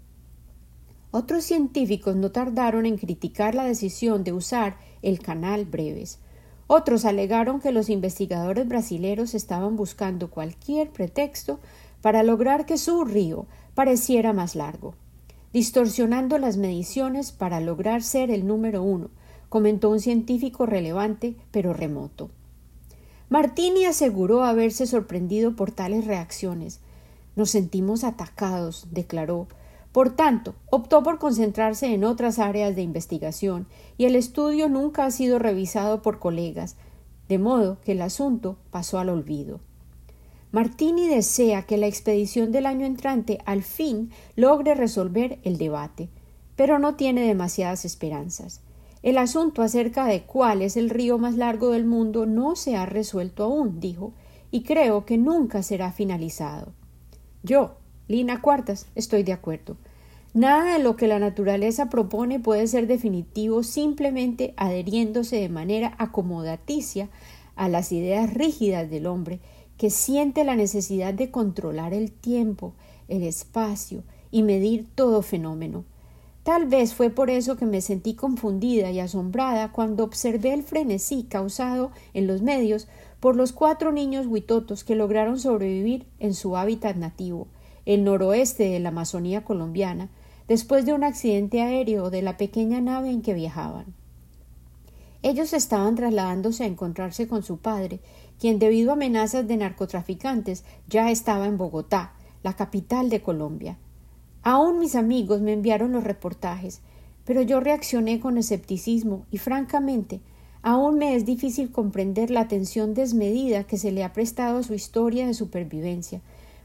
Otros 1.16 1.44
científicos 1.44 2.16
no 2.16 2.32
tardaron 2.32 2.86
en 2.86 2.98
criticar 2.98 3.54
la 3.54 3.62
decisión 3.62 4.24
de 4.24 4.32
usar 4.32 4.78
el 5.00 5.20
canal 5.20 5.64
Breves. 5.64 6.18
Otros 6.66 7.04
alegaron 7.04 7.60
que 7.60 7.70
los 7.70 7.88
investigadores 7.88 8.66
brasileros 8.66 9.36
estaban 9.36 9.76
buscando 9.76 10.28
cualquier 10.28 10.90
pretexto 10.90 11.60
para 12.00 12.24
lograr 12.24 12.66
que 12.66 12.78
su 12.78 13.04
río 13.04 13.46
pareciera 13.76 14.32
más 14.32 14.56
largo, 14.56 14.96
distorsionando 15.52 16.36
las 16.38 16.56
mediciones 16.56 17.30
para 17.30 17.60
lograr 17.60 18.02
ser 18.02 18.32
el 18.32 18.44
número 18.44 18.82
uno, 18.82 19.10
comentó 19.48 19.90
un 19.90 20.00
científico 20.00 20.66
relevante 20.66 21.36
pero 21.52 21.72
remoto. 21.72 22.30
Martini 23.28 23.84
aseguró 23.84 24.42
haberse 24.42 24.84
sorprendido 24.88 25.54
por 25.54 25.70
tales 25.70 26.08
reacciones. 26.08 26.80
Nos 27.36 27.50
sentimos 27.50 28.02
atacados, 28.02 28.88
declaró. 28.90 29.46
Por 29.94 30.10
tanto, 30.10 30.56
optó 30.70 31.04
por 31.04 31.20
concentrarse 31.20 31.94
en 31.94 32.02
otras 32.02 32.40
áreas 32.40 32.74
de 32.74 32.82
investigación 32.82 33.68
y 33.96 34.06
el 34.06 34.16
estudio 34.16 34.68
nunca 34.68 35.06
ha 35.06 35.12
sido 35.12 35.38
revisado 35.38 36.02
por 36.02 36.18
colegas, 36.18 36.74
de 37.28 37.38
modo 37.38 37.78
que 37.80 37.92
el 37.92 38.02
asunto 38.02 38.56
pasó 38.72 38.98
al 38.98 39.08
olvido. 39.08 39.60
Martini 40.50 41.06
desea 41.06 41.62
que 41.62 41.76
la 41.76 41.86
expedición 41.86 42.50
del 42.50 42.66
año 42.66 42.84
entrante 42.86 43.38
al 43.46 43.62
fin 43.62 44.10
logre 44.34 44.74
resolver 44.74 45.38
el 45.44 45.58
debate, 45.58 46.08
pero 46.56 46.80
no 46.80 46.96
tiene 46.96 47.24
demasiadas 47.24 47.84
esperanzas. 47.84 48.62
El 49.04 49.16
asunto 49.16 49.62
acerca 49.62 50.06
de 50.06 50.22
cuál 50.22 50.62
es 50.62 50.76
el 50.76 50.90
río 50.90 51.18
más 51.18 51.36
largo 51.36 51.70
del 51.70 51.84
mundo 51.84 52.26
no 52.26 52.56
se 52.56 52.74
ha 52.74 52.84
resuelto 52.84 53.44
aún, 53.44 53.78
dijo, 53.78 54.12
y 54.50 54.64
creo 54.64 55.04
que 55.04 55.18
nunca 55.18 55.62
será 55.62 55.92
finalizado. 55.92 56.72
Yo, 57.44 57.76
Lina 58.08 58.42
Cuartas, 58.42 58.86
estoy 58.96 59.22
de 59.22 59.32
acuerdo. 59.32 59.76
Nada 60.34 60.72
de 60.72 60.82
lo 60.82 60.96
que 60.96 61.06
la 61.06 61.20
naturaleza 61.20 61.88
propone 61.88 62.40
puede 62.40 62.66
ser 62.66 62.88
definitivo 62.88 63.62
simplemente 63.62 64.52
adheriéndose 64.56 65.36
de 65.36 65.48
manera 65.48 65.94
acomodaticia 65.96 67.08
a 67.54 67.68
las 67.68 67.92
ideas 67.92 68.34
rígidas 68.34 68.90
del 68.90 69.06
hombre 69.06 69.38
que 69.78 69.90
siente 69.90 70.42
la 70.42 70.56
necesidad 70.56 71.14
de 71.14 71.30
controlar 71.30 71.94
el 71.94 72.10
tiempo, 72.10 72.72
el 73.06 73.22
espacio 73.22 74.02
y 74.32 74.42
medir 74.42 74.88
todo 74.96 75.22
fenómeno. 75.22 75.84
Tal 76.42 76.66
vez 76.66 76.94
fue 76.94 77.10
por 77.10 77.30
eso 77.30 77.56
que 77.56 77.64
me 77.64 77.80
sentí 77.80 78.14
confundida 78.14 78.90
y 78.90 78.98
asombrada 78.98 79.70
cuando 79.70 80.02
observé 80.02 80.52
el 80.52 80.64
frenesí 80.64 81.22
causado 81.22 81.92
en 82.12 82.26
los 82.26 82.42
medios 82.42 82.88
por 83.20 83.36
los 83.36 83.52
cuatro 83.52 83.92
niños 83.92 84.26
huitotos 84.26 84.82
que 84.82 84.96
lograron 84.96 85.38
sobrevivir 85.38 86.06
en 86.18 86.34
su 86.34 86.56
hábitat 86.56 86.96
nativo, 86.96 87.46
el 87.86 88.02
noroeste 88.02 88.64
de 88.64 88.80
la 88.80 88.88
Amazonía 88.88 89.44
colombiana, 89.44 90.10
después 90.48 90.84
de 90.86 90.92
un 90.92 91.04
accidente 91.04 91.62
aéreo 91.62 92.10
de 92.10 92.22
la 92.22 92.36
pequeña 92.36 92.80
nave 92.80 93.10
en 93.10 93.22
que 93.22 93.34
viajaban. 93.34 93.86
Ellos 95.22 95.54
estaban 95.54 95.94
trasladándose 95.94 96.64
a 96.64 96.66
encontrarse 96.66 97.26
con 97.26 97.42
su 97.42 97.56
padre, 97.56 98.00
quien 98.38 98.58
debido 98.58 98.90
a 98.90 98.94
amenazas 98.94 99.48
de 99.48 99.56
narcotraficantes 99.56 100.64
ya 100.86 101.10
estaba 101.10 101.46
en 101.46 101.56
Bogotá, 101.56 102.12
la 102.42 102.54
capital 102.54 103.08
de 103.08 103.22
Colombia. 103.22 103.78
Aún 104.42 104.78
mis 104.78 104.94
amigos 104.94 105.40
me 105.40 105.54
enviaron 105.54 105.92
los 105.92 106.04
reportajes, 106.04 106.82
pero 107.24 107.40
yo 107.40 107.60
reaccioné 107.60 108.20
con 108.20 108.36
escepticismo 108.36 109.24
y 109.30 109.38
francamente 109.38 110.20
aún 110.60 110.98
me 110.98 111.14
es 111.14 111.24
difícil 111.24 111.70
comprender 111.70 112.30
la 112.30 112.40
atención 112.40 112.94
desmedida 112.94 113.64
que 113.64 113.78
se 113.78 113.92
le 113.92 114.04
ha 114.04 114.12
prestado 114.12 114.58
a 114.58 114.62
su 114.62 114.74
historia 114.74 115.26
de 115.26 115.34
supervivencia, 115.34 116.20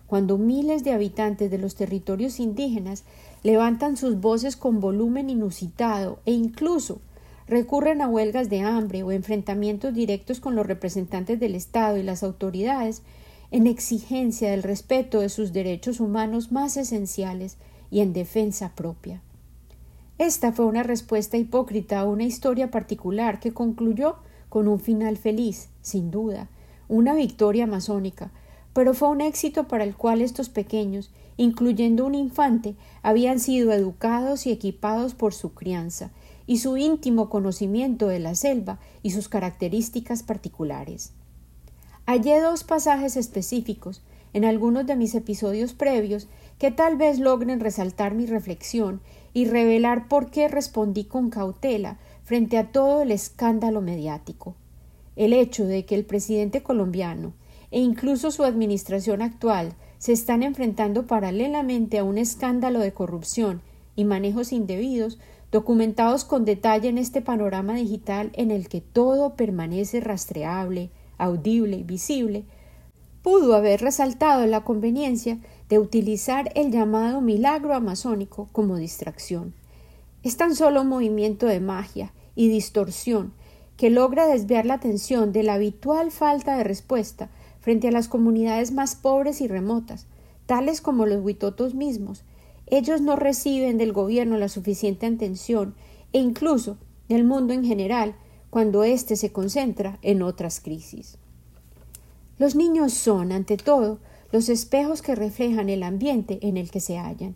cuando 0.10 0.40
miles 0.40 0.84
de 0.84 0.92
habitantes 0.92 1.52
de 1.52 1.60
los 1.60 1.76
territorios 1.76 2.40
indígenas 2.40 3.04
levantan 3.44 3.96
sus 3.96 4.20
voces 4.20 4.56
con 4.56 4.80
volumen 4.80 5.30
inusitado 5.30 6.18
e 6.26 6.32
incluso 6.32 7.00
recurren 7.48 8.02
a 8.02 8.08
huelgas 8.08 8.50
de 8.50 8.62
hambre 8.62 9.04
o 9.04 9.12
enfrentamientos 9.12 9.94
directos 9.94 10.40
con 10.40 10.56
los 10.56 10.66
representantes 10.66 11.40
del 11.40 11.54
Estado 11.54 11.98
y 11.98 12.04
las 12.04 12.24
autoridades 12.24 13.04
en 13.52 13.68
exigencia 13.68 14.50
del 14.50 14.64
respeto 14.64 15.20
de 15.20 15.30
sus 15.30 15.54
derechos 15.54 16.00
humanos 16.00 16.52
más 16.52 16.76
esenciales 16.76 17.58
y 17.92 18.00
en 18.00 18.12
defensa 18.12 18.74
propia. 18.76 19.22
Esta 20.18 20.52
fue 20.52 20.66
una 20.66 20.82
respuesta 20.82 21.38
hipócrita 21.38 22.00
a 22.00 22.06
una 22.06 22.24
historia 22.24 22.72
particular 22.72 23.40
que 23.40 23.54
concluyó 23.54 24.16
con 24.50 24.68
un 24.68 24.80
final 24.80 25.18
feliz, 25.18 25.70
sin 25.84 26.10
duda, 26.10 26.50
una 26.88 27.14
victoria 27.14 27.68
masónica, 27.68 28.32
pero 28.80 28.94
fue 28.94 29.10
un 29.10 29.20
éxito 29.20 29.68
para 29.68 29.84
el 29.84 29.94
cual 29.94 30.22
estos 30.22 30.48
pequeños, 30.48 31.12
incluyendo 31.36 32.06
un 32.06 32.16
infante, 32.16 32.76
habían 33.04 33.42
sido 33.42 33.74
educados 33.74 34.48
y 34.48 34.52
equipados 34.52 35.16
por 35.16 35.34
su 35.34 35.54
crianza 35.54 36.12
y 36.48 36.60
su 36.60 36.78
íntimo 36.78 37.30
conocimiento 37.30 38.08
de 38.08 38.20
la 38.20 38.36
selva 38.36 38.80
y 39.04 39.12
sus 39.12 39.28
características 39.28 40.24
particulares. 40.24 41.12
Hallé 42.06 42.40
dos 42.40 42.64
pasajes 42.64 43.18
específicos 43.18 44.02
en 44.32 44.46
algunos 44.46 44.86
de 44.86 44.96
mis 44.96 45.14
episodios 45.14 45.74
previos 45.74 46.30
que 46.58 46.72
tal 46.72 46.96
vez 46.96 47.20
logren 47.20 47.60
resaltar 47.60 48.16
mi 48.16 48.28
reflexión 48.28 49.02
y 49.34 49.44
revelar 49.44 50.08
por 50.08 50.32
qué 50.32 50.48
respondí 50.48 51.04
con 51.04 51.32
cautela 51.32 51.98
frente 52.24 52.58
a 52.58 52.72
todo 52.72 53.02
el 53.02 53.12
escándalo 53.12 53.82
mediático. 53.82 54.56
El 55.18 55.34
hecho 55.34 55.66
de 55.66 55.84
que 55.84 55.96
el 55.96 56.06
presidente 56.06 56.64
colombiano 56.64 57.34
e 57.72 57.80
incluso 57.80 58.32
su 58.32 58.44
administración 58.44 59.22
actual 59.22 59.74
se 59.98 60.14
están 60.14 60.44
enfrentando 60.44 61.06
paralelamente 61.08 62.00
a 62.00 62.04
un 62.04 62.18
escándalo 62.18 62.80
de 62.80 62.94
corrupción 62.94 63.62
y 63.96 64.06
manejos 64.06 64.52
indebidos 64.52 65.20
documentados 65.52 66.26
con 66.26 66.46
detalle 66.46 66.90
en 66.90 66.98
este 66.98 67.22
panorama 67.22 67.76
digital 67.76 68.32
en 68.34 68.52
el 68.52 68.70
que 68.70 68.82
todo 68.82 69.36
permanece 69.36 70.00
rastreable, 70.00 70.92
audible 71.18 71.78
y 71.78 71.84
visible, 71.84 72.44
pudo 73.24 73.56
haber 73.56 73.82
resaltado 73.82 74.46
la 74.46 74.64
conveniencia 74.64 75.40
de 75.68 75.80
utilizar 75.80 76.52
el 76.56 76.72
llamado 76.72 77.22
milagro 77.22 77.74
amazónico 77.74 78.50
como 78.52 78.78
distracción. 78.78 79.54
Es 80.24 80.38
tan 80.38 80.56
solo 80.56 80.82
un 80.82 80.88
movimiento 80.88 81.46
de 81.48 81.60
magia 81.60 82.14
y 82.36 82.48
distorsión 82.48 83.34
que 83.76 83.90
logra 83.90 84.28
desviar 84.28 84.66
la 84.66 84.76
atención 84.76 85.32
de 85.32 85.44
la 85.44 85.56
habitual 85.56 86.12
falta 86.12 86.58
de 86.58 86.64
respuesta 86.64 87.30
frente 87.60 87.88
a 87.88 87.92
las 87.92 88.08
comunidades 88.08 88.72
más 88.72 88.96
pobres 88.96 89.42
y 89.42 89.48
remotas, 89.48 90.08
tales 90.46 90.82
como 90.82 91.06
los 91.06 91.24
huitotos 91.24 91.76
mismos. 91.76 92.24
Ellos 92.68 93.02
no 93.02 93.16
reciben 93.16 93.78
del 93.78 93.94
gobierno 93.94 94.38
la 94.38 94.50
suficiente 94.50 95.06
atención 95.06 95.76
e 96.14 96.20
incluso 96.20 96.78
del 97.08 97.24
mundo 97.24 97.54
en 97.54 97.66
general 97.66 98.16
cuando 98.50 98.84
éste 98.84 99.16
se 99.16 99.32
concentra 99.32 100.00
en 100.02 100.22
otras 100.22 100.60
crisis. 100.60 101.18
Los 102.38 102.56
niños 102.56 102.94
son, 102.94 103.32
ante 103.32 103.58
todo, 103.58 104.00
los 104.32 104.50
espejos 104.50 105.02
que 105.02 105.16
reflejan 105.16 105.70
el 105.70 105.84
ambiente 105.84 106.40
en 106.42 106.58
el 106.58 106.72
que 106.72 106.80
se 106.80 106.98
hallan. 106.98 107.36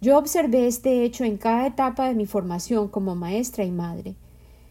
Yo 0.00 0.18
observé 0.18 0.66
este 0.66 1.04
hecho 1.04 1.24
en 1.24 1.38
cada 1.38 1.66
etapa 1.66 2.08
de 2.08 2.14
mi 2.14 2.26
formación 2.26 2.88
como 2.88 3.16
maestra 3.16 3.64
y 3.64 3.70
madre. 3.70 4.14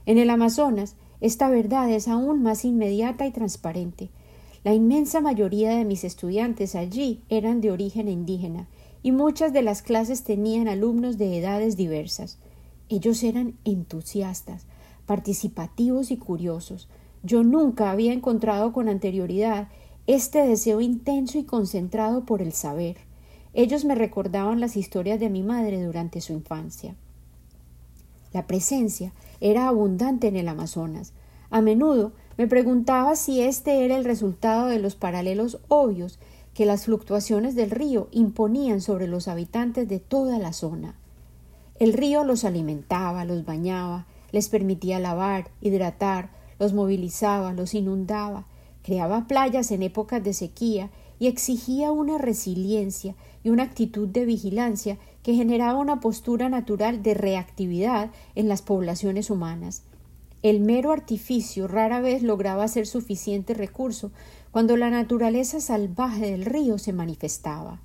En 0.05 0.17
el 0.17 0.29
Amazonas, 0.29 0.95
esta 1.19 1.49
verdad 1.49 1.89
es 1.89 2.07
aún 2.07 2.43
más 2.43 2.65
inmediata 2.65 3.25
y 3.25 3.31
transparente. 3.31 4.09
La 4.65 4.73
inmensa 4.73 5.21
mayoría 5.21 5.77
de 5.77 5.85
mis 5.85 6.03
estudiantes 6.03 6.73
allí 6.73 7.21
eran 7.29 7.61
de 7.61 7.69
origen 7.69 8.07
indígena, 8.09 8.67
y 9.03 9.11
muchas 9.11 9.53
de 9.53 9.61
las 9.61 9.83
clases 9.83 10.23
tenían 10.23 10.67
alumnos 10.67 11.19
de 11.19 11.37
edades 11.37 11.77
diversas. 11.77 12.39
Ellos 12.89 13.21
eran 13.21 13.53
entusiastas, 13.63 14.65
participativos 15.05 16.09
y 16.09 16.17
curiosos. 16.17 16.89
Yo 17.21 17.43
nunca 17.43 17.91
había 17.91 18.11
encontrado 18.11 18.73
con 18.73 18.89
anterioridad 18.89 19.67
este 20.07 20.39
deseo 20.47 20.81
intenso 20.81 21.37
y 21.37 21.43
concentrado 21.43 22.25
por 22.25 22.41
el 22.41 22.51
saber. 22.51 22.97
Ellos 23.53 23.85
me 23.85 23.93
recordaban 23.93 24.59
las 24.59 24.77
historias 24.77 25.19
de 25.19 25.29
mi 25.29 25.43
madre 25.43 25.83
durante 25.83 26.21
su 26.21 26.33
infancia. 26.33 26.95
La 28.33 28.47
presencia 28.47 29.13
era 29.41 29.67
abundante 29.67 30.27
en 30.27 30.37
el 30.37 30.47
Amazonas. 30.47 31.13
A 31.51 31.61
menudo 31.61 32.13
me 32.37 32.47
preguntaba 32.47 33.15
si 33.15 33.41
este 33.41 33.85
era 33.85 33.97
el 33.97 34.03
resultado 34.03 34.67
de 34.67 34.79
los 34.79 34.95
paralelos 34.95 35.59
obvios 35.69 36.19
que 36.53 36.65
las 36.65 36.85
fluctuaciones 36.85 37.55
del 37.55 37.71
río 37.71 38.07
imponían 38.11 38.81
sobre 38.81 39.07
los 39.07 39.27
habitantes 39.27 39.87
de 39.87 39.99
toda 39.99 40.39
la 40.39 40.53
zona. 40.53 40.95
El 41.79 41.93
río 41.93 42.23
los 42.23 42.45
alimentaba, 42.45 43.25
los 43.25 43.45
bañaba, 43.45 44.05
les 44.31 44.49
permitía 44.49 44.99
lavar, 44.99 45.49
hidratar, 45.61 46.29
los 46.59 46.73
movilizaba, 46.73 47.53
los 47.53 47.73
inundaba, 47.73 48.45
creaba 48.83 49.27
playas 49.27 49.71
en 49.71 49.83
épocas 49.83 50.23
de 50.23 50.33
sequía 50.33 50.89
y 51.19 51.27
exigía 51.27 51.91
una 51.91 52.17
resiliencia 52.17 53.15
y 53.43 53.49
una 53.49 53.63
actitud 53.63 54.07
de 54.07 54.25
vigilancia 54.25 54.97
que 55.23 55.35
generaba 55.35 55.79
una 55.79 55.99
postura 55.99 56.49
natural 56.49 57.01
de 57.01 57.13
reactividad 57.13 58.11
en 58.35 58.47
las 58.47 58.61
poblaciones 58.61 59.29
humanas. 59.29 59.83
El 60.45 60.59
mero 60.59 60.91
artificio 60.91 61.67
rara 61.67 62.01
vez 62.01 62.21
lograba 62.21 62.67
ser 62.67 62.85
suficiente 62.85 63.55
recurso 63.55 64.11
cuando 64.51 64.77
la 64.77 64.91
naturaleza 64.91 65.59
salvaje 65.59 66.29
del 66.29 66.45
río 66.45 66.77
se 66.77 66.93
manifestaba. 66.93 67.81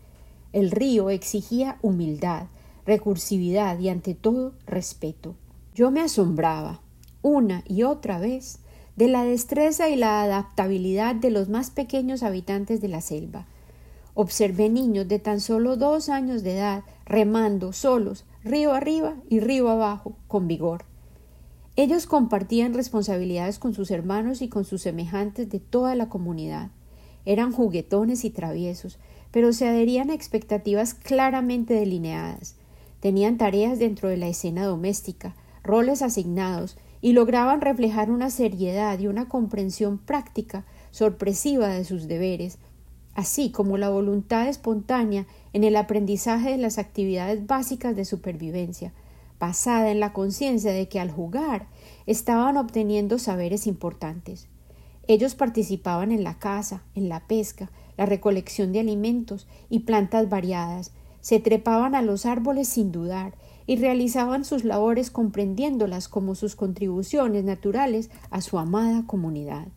El 0.53 0.71
río 0.71 1.09
exigía 1.09 1.79
humildad, 1.81 2.49
recursividad 2.85 3.79
y 3.79 3.89
ante 3.89 4.15
todo 4.15 4.53
respeto. 4.67 5.37
Yo 5.75 5.91
me 5.91 6.03
asombraba, 6.03 6.83
una 7.23 7.65
y 7.67 7.85
otra 7.85 8.19
vez, 8.19 8.59
de 8.95 9.09
la 9.09 9.25
destreza 9.25 9.89
y 9.89 9.97
la 9.97 10.21
adaptabilidad 10.21 11.15
de 11.15 11.31
los 11.31 11.49
más 11.49 11.71
pequeños 11.71 12.23
habitantes 12.23 12.83
de 12.83 12.89
la 12.89 13.01
selva. 13.01 13.47
Observé 14.13 14.69
niños 14.69 15.09
de 15.09 15.19
tan 15.19 15.41
solo 15.41 15.79
dos 15.79 16.11
años 16.11 16.43
de 16.43 16.59
edad 16.59 16.85
remando 17.07 17.73
solos, 17.73 18.27
río 18.45 18.75
arriba 18.75 19.15
y 19.31 19.41
río 19.41 19.71
abajo, 19.71 20.15
con 20.29 20.47
vigor. 20.47 20.90
Ellos 21.83 22.05
compartían 22.05 22.75
responsabilidades 22.75 23.59
con 23.59 23.73
sus 23.73 23.91
hermanos 23.91 24.43
y 24.43 24.49
con 24.51 24.67
sus 24.67 24.83
semejantes 24.83 25.49
de 25.49 25.61
toda 25.61 25.95
la 25.95 26.11
comunidad. 26.11 26.69
Eran 27.25 27.53
juguetones 27.53 28.27
y 28.27 28.29
traviesos, 28.29 28.99
pero 29.31 29.55
se 29.55 29.67
adherían 29.67 30.11
a 30.11 30.15
expectativas 30.15 30.93
claramente 30.93 31.73
delineadas. 31.73 32.57
Tenían 33.01 33.39
tareas 33.39 33.79
dentro 33.79 34.11
de 34.11 34.19
la 34.19 34.29
escena 34.29 34.67
doméstica, 34.67 35.35
roles 35.63 36.03
asignados, 36.03 36.77
y 37.01 37.15
lograban 37.15 37.63
reflejar 37.63 38.11
una 38.11 38.29
seriedad 38.29 38.99
y 38.99 39.07
una 39.07 39.31
comprensión 39.31 39.97
práctica 39.97 40.67
sorpresiva 40.91 41.69
de 41.69 41.87
sus 41.87 42.09
deberes, 42.09 42.59
así 43.15 43.51
como 43.53 43.79
la 43.79 43.89
voluntad 43.89 44.51
espontánea 44.51 45.27
en 45.55 45.65
el 45.65 45.77
aprendizaje 45.77 46.51
de 46.51 46.59
las 46.59 46.77
actividades 46.77 47.47
básicas 47.47 47.97
de 47.97 48.05
supervivencia, 48.05 48.93
basada 49.41 49.91
en 49.91 49.99
la 49.99 50.13
conciencia 50.13 50.71
de 50.71 50.89
que 50.89 51.01
al 51.01 51.11
jugar 51.11 51.67
estaban 52.07 52.57
obteniendo 52.57 53.19
saberes 53.19 53.67
importantes. 53.67 54.47
Ellos 55.09 55.35
participaban 55.35 56.13
en 56.13 56.23
la 56.23 56.39
caza, 56.39 56.85
en 56.95 57.09
la 57.09 57.27
pesca, 57.27 57.73
la 57.97 58.07
recolección 58.07 58.71
de 58.71 58.79
alimentos 58.79 59.49
y 59.69 59.81
plantas 59.81 60.29
variadas, 60.29 60.93
se 61.21 61.41
trepaban 61.41 61.95
a 61.95 62.03
los 62.03 62.27
árboles 62.27 62.69
sin 62.69 62.93
dudar 62.93 63.35
y 63.67 63.77
realizaban 63.77 64.45
sus 64.45 64.65
labores 64.65 65.11
comprendiéndolas 65.11 66.09
como 66.09 66.35
sus 66.35 66.57
contribuciones 66.57 67.45
naturales 67.45 68.11
a 68.31 68.41
su 68.41 68.59
amada 68.59 69.05
comunidad. 69.07 69.69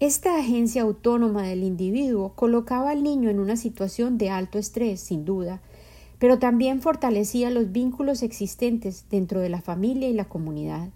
Esta 0.00 0.38
agencia 0.38 0.82
autónoma 0.82 1.42
del 1.42 1.62
individuo 1.62 2.32
colocaba 2.34 2.90
al 2.90 3.02
niño 3.02 3.30
en 3.30 3.38
una 3.38 3.56
situación 3.56 4.18
de 4.18 4.30
alto 4.30 4.58
estrés, 4.58 5.00
sin 5.00 5.24
duda, 5.24 5.62
pero 6.18 6.38
también 6.38 6.80
fortalecía 6.80 7.50
los 7.50 7.72
vínculos 7.72 8.22
existentes 8.22 9.06
dentro 9.10 9.40
de 9.40 9.48
la 9.48 9.60
familia 9.60 10.08
y 10.08 10.14
la 10.14 10.26
comunidad. 10.26 10.88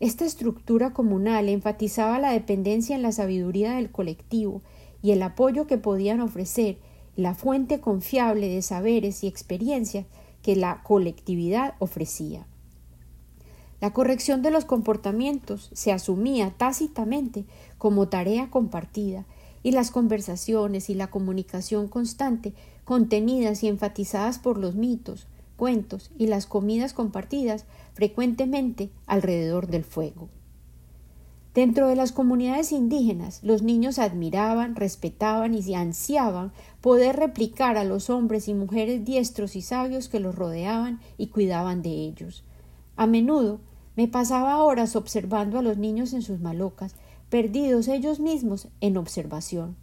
Esta 0.00 0.24
estructura 0.24 0.92
comunal 0.92 1.48
enfatizaba 1.48 2.18
la 2.18 2.32
dependencia 2.32 2.96
en 2.96 3.02
la 3.02 3.12
sabiduría 3.12 3.72
del 3.76 3.90
colectivo 3.90 4.62
y 5.02 5.12
el 5.12 5.22
apoyo 5.22 5.66
que 5.66 5.78
podían 5.78 6.20
ofrecer, 6.20 6.78
la 7.16 7.34
fuente 7.34 7.80
confiable 7.80 8.48
de 8.48 8.60
saberes 8.60 9.24
y 9.24 9.26
experiencias 9.26 10.04
que 10.42 10.54
la 10.54 10.82
colectividad 10.82 11.74
ofrecía. 11.78 12.46
La 13.80 13.92
corrección 13.92 14.42
de 14.42 14.50
los 14.50 14.64
comportamientos 14.64 15.70
se 15.72 15.92
asumía 15.92 16.54
tácitamente 16.56 17.44
como 17.78 18.08
tarea 18.08 18.50
compartida 18.50 19.24
y 19.66 19.72
las 19.72 19.90
conversaciones 19.90 20.90
y 20.90 20.94
la 20.94 21.08
comunicación 21.08 21.88
constante, 21.88 22.54
contenidas 22.84 23.64
y 23.64 23.66
enfatizadas 23.66 24.38
por 24.38 24.58
los 24.58 24.76
mitos, 24.76 25.26
cuentos 25.56 26.12
y 26.16 26.28
las 26.28 26.46
comidas 26.46 26.92
compartidas 26.92 27.64
frecuentemente 27.92 28.90
alrededor 29.08 29.66
del 29.66 29.82
fuego. 29.82 30.28
Dentro 31.52 31.88
de 31.88 31.96
las 31.96 32.12
comunidades 32.12 32.70
indígenas, 32.70 33.40
los 33.42 33.62
niños 33.62 33.98
admiraban, 33.98 34.76
respetaban 34.76 35.52
y 35.52 35.74
ansiaban 35.74 36.52
poder 36.80 37.16
replicar 37.16 37.76
a 37.76 37.82
los 37.82 38.08
hombres 38.08 38.46
y 38.46 38.54
mujeres 38.54 39.04
diestros 39.04 39.56
y 39.56 39.62
sabios 39.62 40.08
que 40.08 40.20
los 40.20 40.36
rodeaban 40.36 41.00
y 41.18 41.26
cuidaban 41.26 41.82
de 41.82 41.90
ellos. 41.90 42.44
A 42.94 43.08
menudo 43.08 43.58
me 43.96 44.06
pasaba 44.06 44.62
horas 44.62 44.94
observando 44.94 45.58
a 45.58 45.62
los 45.62 45.76
niños 45.76 46.12
en 46.12 46.22
sus 46.22 46.38
malocas, 46.38 46.94
perdidos 47.28 47.88
ellos 47.88 48.20
mismos 48.20 48.68
en 48.80 48.96
observación. 48.96 49.76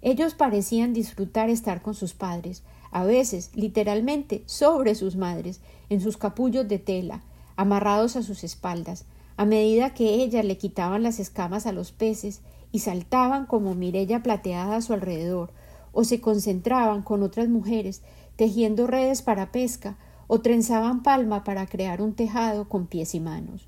Ellos 0.00 0.34
parecían 0.34 0.92
disfrutar 0.92 1.50
estar 1.50 1.82
con 1.82 1.94
sus 1.94 2.14
padres, 2.14 2.62
a 2.90 3.04
veces 3.04 3.50
literalmente 3.54 4.42
sobre 4.46 4.94
sus 4.94 5.16
madres, 5.16 5.60
en 5.90 6.00
sus 6.00 6.16
capullos 6.16 6.68
de 6.68 6.78
tela, 6.78 7.22
amarrados 7.56 8.16
a 8.16 8.22
sus 8.22 8.44
espaldas, 8.44 9.04
a 9.36 9.44
medida 9.44 9.94
que 9.94 10.22
ellas 10.22 10.44
le 10.44 10.56
quitaban 10.56 11.02
las 11.02 11.18
escamas 11.18 11.66
a 11.66 11.72
los 11.72 11.92
peces 11.92 12.40
y 12.70 12.80
saltaban 12.80 13.46
como 13.46 13.74
mirella 13.74 14.22
plateada 14.22 14.76
a 14.76 14.82
su 14.82 14.92
alrededor, 14.92 15.50
o 15.92 16.04
se 16.04 16.20
concentraban 16.20 17.02
con 17.02 17.22
otras 17.22 17.48
mujeres 17.48 18.02
tejiendo 18.36 18.86
redes 18.86 19.20
para 19.22 19.50
pesca 19.50 19.96
o 20.28 20.40
trenzaban 20.40 21.02
palma 21.02 21.42
para 21.42 21.66
crear 21.66 22.00
un 22.00 22.14
tejado 22.14 22.68
con 22.68 22.86
pies 22.86 23.14
y 23.14 23.20
manos. 23.20 23.66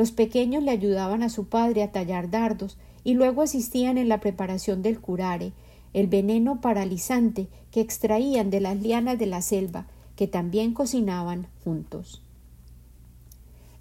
Los 0.00 0.12
pequeños 0.12 0.62
le 0.62 0.70
ayudaban 0.70 1.22
a 1.22 1.28
su 1.28 1.48
padre 1.48 1.82
a 1.82 1.92
tallar 1.92 2.30
dardos 2.30 2.78
y 3.04 3.12
luego 3.12 3.42
asistían 3.42 3.98
en 3.98 4.08
la 4.08 4.18
preparación 4.18 4.80
del 4.80 4.98
curare, 4.98 5.52
el 5.92 6.06
veneno 6.06 6.62
paralizante 6.62 7.48
que 7.70 7.82
extraían 7.82 8.48
de 8.48 8.60
las 8.60 8.80
lianas 8.80 9.18
de 9.18 9.26
la 9.26 9.42
selva, 9.42 9.88
que 10.16 10.26
también 10.26 10.72
cocinaban 10.72 11.48
juntos. 11.64 12.22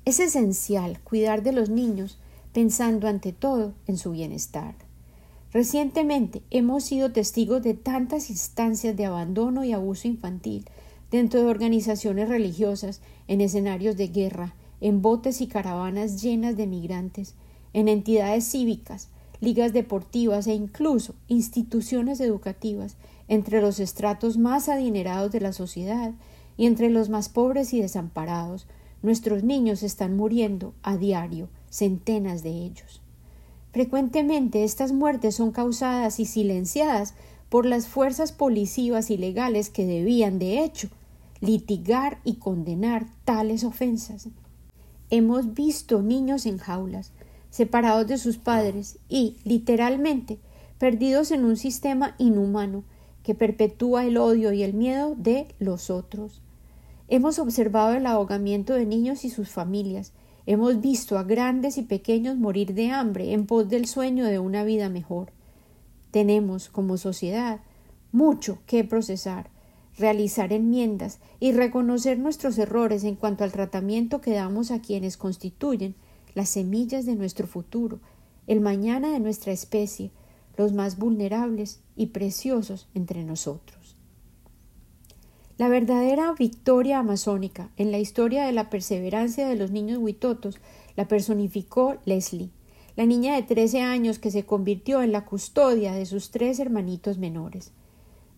Es 0.04 0.20
esencial 0.20 1.00
cuidar 1.06 1.42
de 1.42 1.54
los 1.54 1.70
niños 1.70 2.18
pensando 2.52 3.08
ante 3.08 3.32
todo 3.32 3.72
en 3.88 3.98
su 3.98 4.12
bienestar. 4.12 4.76
Recientemente 5.54 6.42
hemos 6.50 6.84
sido 6.84 7.14
testigos 7.14 7.64
de 7.64 7.76
tantas 7.76 8.30
instancias 8.30 8.98
de 8.98 9.06
abandono 9.06 9.64
y 9.64 9.72
abuso 9.72 10.10
infantil 10.10 10.66
dentro 11.12 11.40
de 11.40 11.46
organizaciones 11.46 12.28
religiosas, 12.28 13.00
en 13.30 13.40
escenarios 13.40 13.96
de 13.96 14.10
guerra, 14.10 14.54
en 14.82 15.02
botes 15.02 15.42
y 15.42 15.48
caravanas 15.48 16.22
llenas 16.22 16.58
de 16.58 16.68
migrantes, 16.68 17.36
en 17.74 17.88
entidades 17.88 18.46
cívicas, 18.46 19.10
ligas 19.42 19.74
deportivas 19.74 20.48
e 20.48 20.54
incluso 20.54 21.16
instituciones 21.28 22.20
educativas 22.20 22.96
entre 23.28 23.62
los 23.62 23.80
estratos 23.80 24.38
más 24.38 24.70
adinerados 24.70 25.32
de 25.32 25.42
la 25.42 25.54
sociedad 25.54 26.14
y 26.58 26.66
entre 26.66 26.90
los 26.90 27.10
más 27.10 27.30
pobres 27.30 27.74
y 27.74 27.82
desamparados, 27.82 28.68
Nuestros 29.02 29.44
niños 29.44 29.82
están 29.82 30.18
muriendo 30.18 30.74
a 30.84 30.98
diario, 30.98 31.48
centenas 31.70 32.44
de 32.44 32.50
ellos. 32.50 33.02
Frecuentemente 33.72 34.66
estas 34.66 34.92
muertes 34.92 35.36
son 35.36 35.52
causadas 35.52 36.20
y 36.20 36.26
silenciadas 36.26 37.14
por 37.48 37.66
las 37.66 37.88
fuerzas 37.88 38.34
policivas 38.34 39.10
y 39.10 39.18
legales 39.18 39.70
que 39.70 39.86
debían, 39.86 40.38
de 40.38 40.64
hecho, 40.64 40.90
litigar 41.40 42.20
y 42.26 42.36
condenar 42.36 43.06
tales 43.24 43.64
ofensas. 43.64 44.28
Hemos 45.12 45.54
visto 45.54 46.02
niños 46.02 46.46
en 46.46 46.58
jaulas, 46.58 47.12
separados 47.50 48.08
de 48.08 48.18
sus 48.18 48.38
padres 48.38 49.00
y, 49.10 49.38
literalmente, 49.44 50.40
perdidos 50.78 51.32
en 51.32 51.46
un 51.46 51.58
sistema 51.58 52.16
inhumano 52.20 52.84
que 53.24 53.36
perpetúa 53.36 54.06
el 54.06 54.18
odio 54.18 54.54
y 54.54 54.64
el 54.64 54.74
miedo 54.74 55.16
de 55.16 55.48
los 55.60 55.90
otros. 55.90 56.42
Hemos 57.08 57.40
observado 57.40 57.96
el 57.96 58.06
ahogamiento 58.06 58.74
de 58.74 58.86
niños 58.86 59.26
y 59.26 59.32
sus 59.32 59.50
familias. 59.50 60.14
Hemos 60.46 60.80
visto 60.80 61.18
a 61.18 61.24
grandes 61.24 61.78
y 61.78 61.84
pequeños 61.84 62.38
morir 62.38 62.76
de 62.76 62.92
hambre 62.92 63.34
en 63.34 63.48
pos 63.48 63.68
del 63.68 63.88
sueño 63.88 64.26
de 64.26 64.38
una 64.38 64.64
vida 64.64 64.90
mejor. 64.90 65.32
Tenemos, 66.12 66.70
como 66.70 66.98
sociedad, 66.98 67.62
mucho 68.12 68.60
que 68.68 68.84
procesar, 68.84 69.50
realizar 70.00 70.54
enmiendas 70.54 71.20
y 71.40 71.52
reconocer 71.52 72.18
nuestros 72.18 72.58
errores 72.58 73.04
en 73.04 73.16
cuanto 73.16 73.44
al 73.44 73.52
tratamiento 73.52 74.22
que 74.22 74.32
damos 74.32 74.72
a 74.72 74.82
quienes 74.82 75.18
constituyen 75.18 75.94
las 76.34 76.50
semillas 76.50 77.06
de 77.06 77.16
nuestro 77.16 77.48
futuro, 77.48 78.00
el 78.48 78.62
mañana 78.62 79.12
de 79.12 79.20
nuestra 79.20 79.52
especie, 79.52 80.12
los 80.58 80.74
más 80.74 80.98
vulnerables 80.98 81.82
y 81.96 82.08
preciosos 82.08 82.88
entre 82.94 83.24
nosotros. 83.24 83.98
La 85.58 85.68
verdadera 85.68 86.34
victoria 86.34 87.00
amazónica 87.00 87.70
en 87.76 87.92
la 87.92 88.00
historia 88.00 88.46
de 88.46 88.54
la 88.54 88.70
perseverancia 88.70 89.48
de 89.48 89.58
los 89.58 89.72
niños 89.72 90.00
huitotos 90.00 90.60
la 90.96 91.08
personificó 91.10 91.98
Leslie, 92.06 92.50
la 92.96 93.06
niña 93.06 93.36
de 93.36 93.44
trece 93.44 93.82
años 93.82 94.20
que 94.20 94.32
se 94.32 94.46
convirtió 94.46 95.02
en 95.02 95.12
la 95.12 95.26
custodia 95.26 95.94
de 95.94 96.06
sus 96.06 96.32
tres 96.32 96.60
hermanitos 96.60 97.18
menores. 97.18 97.74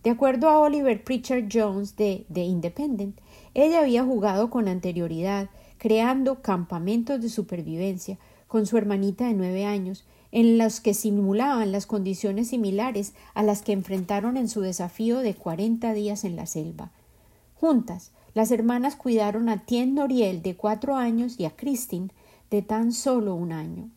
De 0.02 0.10
acuerdo 0.10 0.48
a 0.48 0.58
Oliver 0.58 1.04
Pritchard 1.04 1.48
Jones 1.52 1.96
de 1.96 2.26
The 2.32 2.42
Independent, 2.42 3.18
ella 3.54 3.80
había 3.80 4.04
jugado 4.04 4.50
con 4.50 4.66
anterioridad, 4.66 5.50
creando 5.78 6.42
campamentos 6.42 7.20
de 7.20 7.28
supervivencia 7.28 8.18
con 8.48 8.66
su 8.66 8.76
hermanita 8.76 9.28
de 9.28 9.34
nueve 9.34 9.64
años, 9.64 10.04
en 10.32 10.58
los 10.58 10.80
que 10.80 10.94
simulaban 10.94 11.72
las 11.72 11.86
condiciones 11.86 12.48
similares 12.48 13.14
a 13.34 13.42
las 13.42 13.62
que 13.62 13.72
enfrentaron 13.72 14.36
en 14.36 14.48
su 14.48 14.60
desafío 14.60 15.18
de 15.18 15.34
cuarenta 15.34 15.92
días 15.92 16.24
en 16.24 16.36
la 16.36 16.46
selva. 16.46 16.90
Juntas, 17.54 18.10
las 18.34 18.50
hermanas 18.50 18.96
cuidaron 18.96 19.48
a 19.48 19.64
Tien 19.64 19.94
Noriel 19.94 20.42
de 20.42 20.56
cuatro 20.56 20.96
años 20.96 21.38
y 21.38 21.44
a 21.44 21.54
Christine 21.54 22.08
de 22.50 22.62
tan 22.62 22.92
solo 22.92 23.34
un 23.34 23.52
año. 23.52 23.90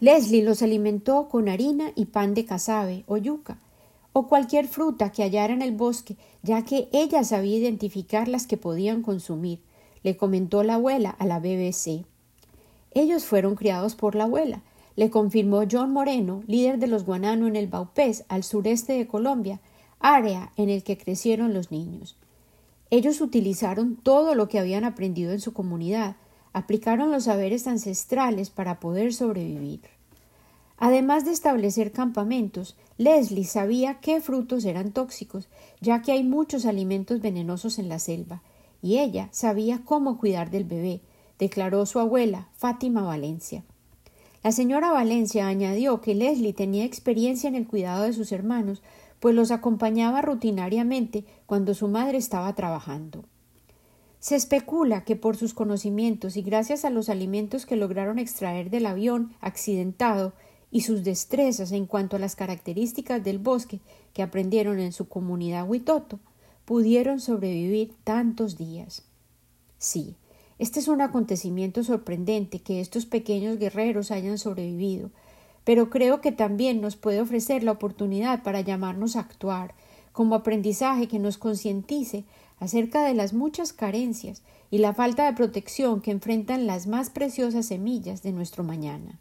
Leslie 0.00 0.44
los 0.44 0.62
alimentó 0.62 1.28
con 1.28 1.48
harina 1.48 1.90
y 1.96 2.06
pan 2.06 2.34
de 2.34 2.44
casabe 2.44 3.04
o 3.08 3.16
yuca, 3.16 3.58
o 4.18 4.26
cualquier 4.26 4.66
fruta 4.66 5.12
que 5.12 5.22
hallara 5.22 5.54
en 5.54 5.62
el 5.62 5.70
bosque, 5.70 6.16
ya 6.42 6.64
que 6.64 6.88
ella 6.92 7.22
sabía 7.22 7.56
identificar 7.56 8.26
las 8.26 8.48
que 8.48 8.56
podían 8.56 9.02
consumir, 9.02 9.60
le 10.02 10.16
comentó 10.16 10.64
la 10.64 10.74
abuela 10.74 11.10
a 11.10 11.24
la 11.24 11.38
BBC. 11.38 12.04
Ellos 12.90 13.24
fueron 13.24 13.54
criados 13.54 13.94
por 13.94 14.16
la 14.16 14.24
abuela, 14.24 14.62
le 14.96 15.08
confirmó 15.10 15.62
John 15.70 15.92
Moreno, 15.92 16.42
líder 16.48 16.80
de 16.80 16.88
los 16.88 17.04
Guanano 17.04 17.46
en 17.46 17.54
el 17.54 17.68
Baupés, 17.68 18.24
al 18.28 18.42
sureste 18.42 18.94
de 18.94 19.06
Colombia, 19.06 19.60
área 20.00 20.50
en 20.56 20.68
el 20.68 20.82
que 20.82 20.98
crecieron 20.98 21.54
los 21.54 21.70
niños. 21.70 22.16
Ellos 22.90 23.20
utilizaron 23.20 23.94
todo 23.94 24.34
lo 24.34 24.48
que 24.48 24.58
habían 24.58 24.82
aprendido 24.82 25.30
en 25.30 25.40
su 25.40 25.52
comunidad, 25.52 26.16
aplicaron 26.52 27.12
los 27.12 27.24
saberes 27.24 27.68
ancestrales 27.68 28.50
para 28.50 28.80
poder 28.80 29.14
sobrevivir. 29.14 29.97
Además 30.78 31.24
de 31.24 31.32
establecer 31.32 31.92
campamentos, 31.92 32.76
Leslie 32.98 33.44
sabía 33.44 33.98
qué 34.00 34.20
frutos 34.20 34.64
eran 34.64 34.92
tóxicos, 34.92 35.48
ya 35.80 36.02
que 36.02 36.12
hay 36.12 36.22
muchos 36.22 36.66
alimentos 36.66 37.20
venenosos 37.20 37.78
en 37.78 37.88
la 37.88 37.98
selva, 37.98 38.42
y 38.80 38.98
ella 38.98 39.28
sabía 39.32 39.82
cómo 39.84 40.18
cuidar 40.18 40.50
del 40.50 40.64
bebé, 40.64 41.00
declaró 41.38 41.84
su 41.84 41.98
abuela, 41.98 42.48
Fátima 42.56 43.02
Valencia. 43.02 43.64
La 44.44 44.52
señora 44.52 44.92
Valencia 44.92 45.48
añadió 45.48 46.00
que 46.00 46.14
Leslie 46.14 46.52
tenía 46.52 46.84
experiencia 46.84 47.48
en 47.48 47.56
el 47.56 47.66
cuidado 47.66 48.04
de 48.04 48.12
sus 48.12 48.30
hermanos, 48.30 48.82
pues 49.18 49.34
los 49.34 49.50
acompañaba 49.50 50.22
rutinariamente 50.22 51.24
cuando 51.46 51.74
su 51.74 51.88
madre 51.88 52.18
estaba 52.18 52.54
trabajando. 52.54 53.24
Se 54.20 54.36
especula 54.36 55.04
que 55.04 55.16
por 55.16 55.36
sus 55.36 55.54
conocimientos 55.54 56.36
y 56.36 56.42
gracias 56.42 56.84
a 56.84 56.90
los 56.90 57.08
alimentos 57.08 57.66
que 57.66 57.76
lograron 57.76 58.18
extraer 58.18 58.70
del 58.70 58.86
avión 58.86 59.32
accidentado 59.40 60.32
y 60.70 60.82
sus 60.82 61.04
destrezas 61.04 61.72
en 61.72 61.86
cuanto 61.86 62.16
a 62.16 62.18
las 62.18 62.36
características 62.36 63.22
del 63.24 63.38
bosque 63.38 63.80
que 64.12 64.22
aprendieron 64.22 64.78
en 64.78 64.92
su 64.92 65.08
comunidad 65.08 65.68
Huitoto, 65.68 66.20
pudieron 66.64 67.20
sobrevivir 67.20 67.94
tantos 68.04 68.58
días. 68.58 69.02
Sí, 69.78 70.16
este 70.58 70.80
es 70.80 70.88
un 70.88 71.00
acontecimiento 71.00 71.84
sorprendente 71.84 72.58
que 72.58 72.80
estos 72.80 73.06
pequeños 73.06 73.58
guerreros 73.58 74.10
hayan 74.10 74.38
sobrevivido, 74.38 75.10
pero 75.64 75.88
creo 75.88 76.20
que 76.20 76.32
también 76.32 76.80
nos 76.80 76.96
puede 76.96 77.20
ofrecer 77.20 77.62
la 77.62 77.72
oportunidad 77.72 78.42
para 78.42 78.60
llamarnos 78.60 79.16
a 79.16 79.20
actuar, 79.20 79.74
como 80.12 80.34
aprendizaje 80.34 81.06
que 81.06 81.18
nos 81.18 81.38
concientice 81.38 82.24
acerca 82.58 83.04
de 83.04 83.14
las 83.14 83.32
muchas 83.32 83.72
carencias 83.72 84.42
y 84.70 84.78
la 84.78 84.92
falta 84.92 85.26
de 85.26 85.36
protección 85.36 86.00
que 86.00 86.10
enfrentan 86.10 86.66
las 86.66 86.86
más 86.86 87.10
preciosas 87.10 87.66
semillas 87.66 88.22
de 88.22 88.32
nuestro 88.32 88.64
mañana. 88.64 89.20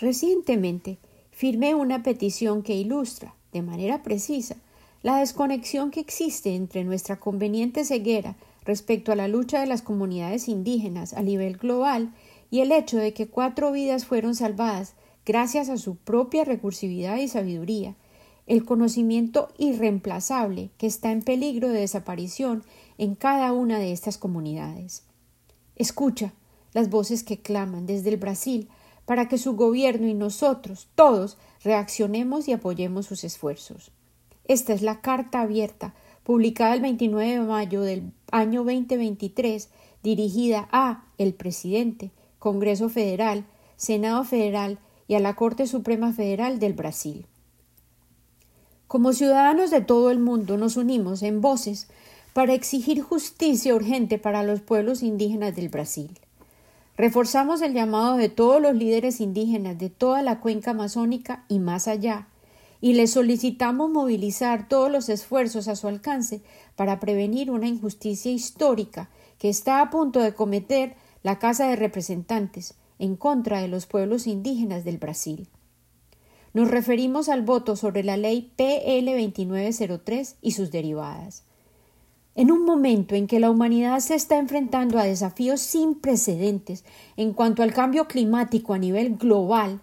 Recientemente 0.00 0.98
firmé 1.32 1.74
una 1.74 2.02
petición 2.02 2.62
que 2.62 2.74
ilustra, 2.74 3.34
de 3.52 3.62
manera 3.62 4.02
precisa, 4.02 4.56
la 5.02 5.18
desconexión 5.18 5.90
que 5.90 6.00
existe 6.00 6.54
entre 6.54 6.84
nuestra 6.84 7.18
conveniente 7.18 7.84
ceguera 7.84 8.36
respecto 8.64 9.12
a 9.12 9.16
la 9.16 9.28
lucha 9.28 9.60
de 9.60 9.66
las 9.66 9.82
comunidades 9.82 10.48
indígenas 10.48 11.14
a 11.14 11.22
nivel 11.22 11.56
global 11.56 12.12
y 12.50 12.60
el 12.60 12.72
hecho 12.72 12.98
de 12.98 13.12
que 13.12 13.28
cuatro 13.28 13.72
vidas 13.72 14.06
fueron 14.06 14.34
salvadas 14.34 14.94
gracias 15.24 15.68
a 15.68 15.76
su 15.76 15.96
propia 15.96 16.44
recursividad 16.44 17.16
y 17.16 17.28
sabiduría, 17.28 17.94
el 18.46 18.64
conocimiento 18.64 19.48
irreemplazable 19.58 20.70
que 20.78 20.86
está 20.86 21.12
en 21.12 21.22
peligro 21.22 21.68
de 21.68 21.80
desaparición 21.80 22.62
en 22.98 23.14
cada 23.14 23.52
una 23.52 23.78
de 23.78 23.92
estas 23.92 24.16
comunidades. 24.16 25.02
Escucha 25.76 26.32
las 26.72 26.88
voces 26.88 27.22
que 27.22 27.38
claman 27.38 27.86
desde 27.86 28.10
el 28.10 28.16
Brasil 28.16 28.68
para 29.08 29.26
que 29.26 29.38
su 29.38 29.56
gobierno 29.56 30.06
y 30.06 30.12
nosotros, 30.12 30.86
todos, 30.94 31.38
reaccionemos 31.64 32.46
y 32.46 32.52
apoyemos 32.52 33.06
sus 33.06 33.24
esfuerzos. 33.24 33.90
Esta 34.44 34.74
es 34.74 34.82
la 34.82 35.00
carta 35.00 35.40
abierta 35.40 35.94
publicada 36.24 36.74
el 36.74 36.82
29 36.82 37.38
de 37.38 37.40
mayo 37.40 37.80
del 37.80 38.12
año 38.30 38.64
2023 38.64 39.70
dirigida 40.02 40.68
a 40.72 41.06
el 41.16 41.32
presidente, 41.32 42.10
Congreso 42.38 42.90
Federal, 42.90 43.46
Senado 43.78 44.24
Federal 44.24 44.78
y 45.06 45.14
a 45.14 45.20
la 45.20 45.36
Corte 45.36 45.66
Suprema 45.66 46.12
Federal 46.12 46.58
del 46.58 46.74
Brasil. 46.74 47.24
Como 48.88 49.14
ciudadanos 49.14 49.70
de 49.70 49.80
todo 49.80 50.10
el 50.10 50.18
mundo 50.18 50.58
nos 50.58 50.76
unimos 50.76 51.22
en 51.22 51.40
voces 51.40 51.88
para 52.34 52.52
exigir 52.52 53.00
justicia 53.00 53.74
urgente 53.74 54.18
para 54.18 54.42
los 54.42 54.60
pueblos 54.60 55.02
indígenas 55.02 55.56
del 55.56 55.70
Brasil. 55.70 56.10
Reforzamos 56.98 57.62
el 57.62 57.74
llamado 57.74 58.16
de 58.16 58.28
todos 58.28 58.60
los 58.60 58.74
líderes 58.74 59.20
indígenas 59.20 59.78
de 59.78 59.88
toda 59.88 60.20
la 60.20 60.40
cuenca 60.40 60.72
amazónica 60.72 61.44
y 61.48 61.60
más 61.60 61.86
allá, 61.86 62.26
y 62.80 62.94
les 62.94 63.12
solicitamos 63.12 63.88
movilizar 63.88 64.68
todos 64.68 64.90
los 64.90 65.08
esfuerzos 65.08 65.68
a 65.68 65.76
su 65.76 65.86
alcance 65.86 66.42
para 66.74 66.98
prevenir 66.98 67.52
una 67.52 67.68
injusticia 67.68 68.32
histórica 68.32 69.10
que 69.38 69.48
está 69.48 69.80
a 69.80 69.90
punto 69.90 70.18
de 70.18 70.34
cometer 70.34 70.96
la 71.22 71.38
Casa 71.38 71.68
de 71.68 71.76
Representantes 71.76 72.74
en 72.98 73.14
contra 73.14 73.60
de 73.60 73.68
los 73.68 73.86
pueblos 73.86 74.26
indígenas 74.26 74.84
del 74.84 74.98
Brasil. 74.98 75.46
Nos 76.52 76.68
referimos 76.68 77.28
al 77.28 77.42
voto 77.42 77.76
sobre 77.76 78.02
la 78.02 78.16
ley 78.16 78.52
PL 78.56 79.12
2903 79.12 80.36
y 80.42 80.50
sus 80.50 80.72
derivadas. 80.72 81.44
En 82.38 82.52
un 82.52 82.64
momento 82.64 83.16
en 83.16 83.26
que 83.26 83.40
la 83.40 83.50
humanidad 83.50 83.98
se 83.98 84.14
está 84.14 84.38
enfrentando 84.38 85.00
a 85.00 85.02
desafíos 85.02 85.60
sin 85.60 85.96
precedentes 85.96 86.84
en 87.16 87.32
cuanto 87.32 87.64
al 87.64 87.74
cambio 87.74 88.06
climático 88.06 88.74
a 88.74 88.78
nivel 88.78 89.16
global, 89.16 89.80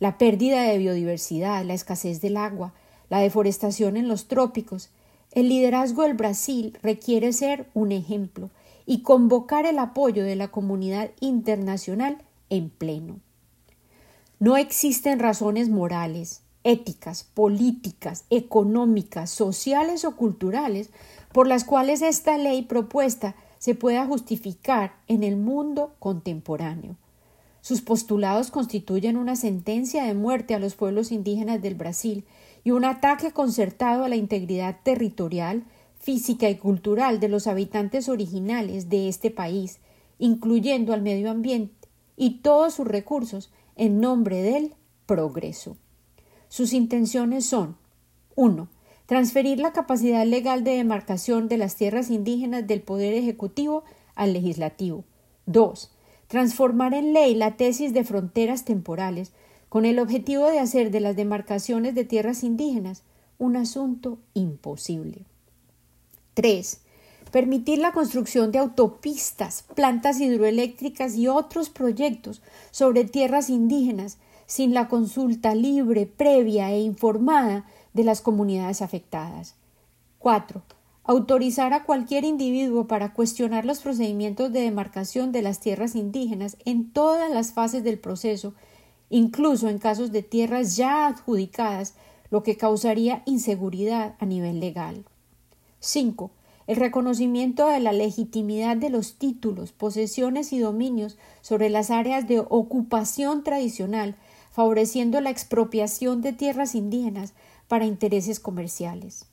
la 0.00 0.16
pérdida 0.16 0.62
de 0.62 0.78
biodiversidad, 0.78 1.66
la 1.66 1.74
escasez 1.74 2.22
del 2.22 2.38
agua, 2.38 2.72
la 3.10 3.18
deforestación 3.18 3.98
en 3.98 4.08
los 4.08 4.26
trópicos, 4.26 4.88
el 5.32 5.50
liderazgo 5.50 6.04
del 6.04 6.14
Brasil 6.14 6.78
requiere 6.82 7.34
ser 7.34 7.66
un 7.74 7.92
ejemplo 7.92 8.48
y 8.86 9.02
convocar 9.02 9.66
el 9.66 9.78
apoyo 9.78 10.24
de 10.24 10.34
la 10.34 10.48
comunidad 10.48 11.10
internacional 11.20 12.22
en 12.48 12.70
pleno. 12.70 13.20
No 14.38 14.56
existen 14.56 15.18
razones 15.18 15.68
morales, 15.68 16.40
éticas, 16.68 17.24
políticas, 17.24 18.26
económicas, 18.28 19.30
sociales 19.30 20.04
o 20.04 20.16
culturales 20.16 20.90
por 21.32 21.46
las 21.46 21.64
cuales 21.64 22.02
esta 22.02 22.36
ley 22.36 22.60
propuesta 22.60 23.34
se 23.58 23.74
pueda 23.74 24.04
justificar 24.04 24.92
en 25.06 25.22
el 25.22 25.36
mundo 25.36 25.94
contemporáneo. 25.98 26.96
Sus 27.62 27.80
postulados 27.80 28.50
constituyen 28.50 29.16
una 29.16 29.34
sentencia 29.34 30.04
de 30.04 30.12
muerte 30.12 30.54
a 30.54 30.58
los 30.58 30.74
pueblos 30.74 31.10
indígenas 31.10 31.62
del 31.62 31.74
Brasil 31.74 32.26
y 32.64 32.72
un 32.72 32.84
ataque 32.84 33.30
concertado 33.30 34.04
a 34.04 34.10
la 34.10 34.16
integridad 34.16 34.76
territorial, 34.82 35.64
física 35.98 36.50
y 36.50 36.56
cultural 36.56 37.18
de 37.18 37.28
los 37.28 37.46
habitantes 37.46 38.10
originales 38.10 38.90
de 38.90 39.08
este 39.08 39.30
país, 39.30 39.78
incluyendo 40.18 40.92
al 40.92 41.00
medio 41.00 41.30
ambiente 41.30 41.88
y 42.14 42.40
todos 42.40 42.74
sus 42.74 42.86
recursos, 42.86 43.50
en 43.74 44.00
nombre 44.00 44.42
del 44.42 44.74
progreso. 45.06 45.78
Sus 46.48 46.72
intenciones 46.72 47.46
son 47.46 47.76
1. 48.34 48.68
Transferir 49.06 49.58
la 49.58 49.72
capacidad 49.72 50.26
legal 50.26 50.64
de 50.64 50.76
demarcación 50.76 51.48
de 51.48 51.58
las 51.58 51.76
tierras 51.76 52.10
indígenas 52.10 52.66
del 52.66 52.82
Poder 52.82 53.14
Ejecutivo 53.14 53.84
al 54.14 54.32
Legislativo. 54.32 55.04
2. 55.46 55.90
Transformar 56.26 56.94
en 56.94 57.12
ley 57.12 57.34
la 57.34 57.56
tesis 57.56 57.92
de 57.92 58.04
fronteras 58.04 58.64
temporales 58.64 59.32
con 59.68 59.84
el 59.84 59.98
objetivo 59.98 60.46
de 60.46 60.58
hacer 60.58 60.90
de 60.90 61.00
las 61.00 61.16
demarcaciones 61.16 61.94
de 61.94 62.04
tierras 62.04 62.42
indígenas 62.42 63.02
un 63.38 63.56
asunto 63.56 64.18
imposible. 64.34 65.24
3 66.34 66.82
permitir 67.30 67.78
la 67.78 67.92
construcción 67.92 68.52
de 68.52 68.58
autopistas, 68.58 69.64
plantas 69.74 70.20
hidroeléctricas 70.20 71.16
y 71.16 71.28
otros 71.28 71.70
proyectos 71.70 72.42
sobre 72.70 73.04
tierras 73.04 73.50
indígenas 73.50 74.18
sin 74.48 74.74
la 74.74 74.88
consulta 74.88 75.54
libre, 75.54 76.06
previa 76.06 76.72
e 76.72 76.80
informada 76.80 77.66
de 77.92 78.02
las 78.02 78.20
comunidades 78.20 78.82
afectadas. 78.82 79.54
4. 80.18 80.60
Autorizar 81.04 81.72
a 81.72 81.84
cualquier 81.84 82.24
individuo 82.24 82.88
para 82.88 83.12
cuestionar 83.12 83.64
los 83.64 83.78
procedimientos 83.78 84.52
de 84.52 84.62
demarcación 84.62 85.30
de 85.30 85.42
las 85.42 85.60
tierras 85.60 85.94
indígenas 85.94 86.56
en 86.64 86.90
todas 86.90 87.30
las 87.30 87.52
fases 87.52 87.84
del 87.84 88.00
proceso 88.00 88.54
incluso 89.10 89.68
en 89.68 89.78
casos 89.78 90.12
de 90.12 90.22
tierras 90.22 90.76
ya 90.76 91.06
adjudicadas, 91.06 91.94
lo 92.30 92.42
que 92.42 92.56
causaría 92.56 93.22
inseguridad 93.24 94.16
a 94.18 94.26
nivel 94.26 94.60
legal. 94.60 95.04
5. 95.80 96.30
El 96.66 96.76
reconocimiento 96.76 97.66
de 97.68 97.80
la 97.80 97.92
legitimidad 97.92 98.76
de 98.76 98.90
los 98.90 99.14
títulos, 99.14 99.72
posesiones 99.72 100.52
y 100.52 100.58
dominios 100.58 101.16
sobre 101.40 101.70
las 101.70 101.90
áreas 101.90 102.28
de 102.28 102.40
ocupación 102.40 103.42
tradicional, 103.42 104.16
favoreciendo 104.58 105.20
la 105.20 105.30
expropiación 105.30 106.20
de 106.20 106.32
tierras 106.32 106.74
indígenas 106.74 107.32
para 107.68 107.86
intereses 107.86 108.40
comerciales. 108.40 109.26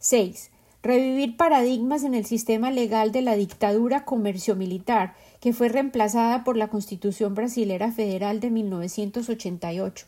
6. 0.00 0.50
Revivir 0.82 1.38
paradigmas 1.38 2.04
en 2.04 2.12
el 2.12 2.26
sistema 2.26 2.70
legal 2.70 3.10
de 3.10 3.22
la 3.22 3.36
dictadura 3.36 4.04
comercio-militar, 4.04 5.14
que 5.40 5.54
fue 5.54 5.70
reemplazada 5.70 6.44
por 6.44 6.58
la 6.58 6.68
Constitución 6.68 7.34
Brasilera 7.34 7.90
Federal 7.90 8.40
de 8.40 8.50
1988, 8.50 10.04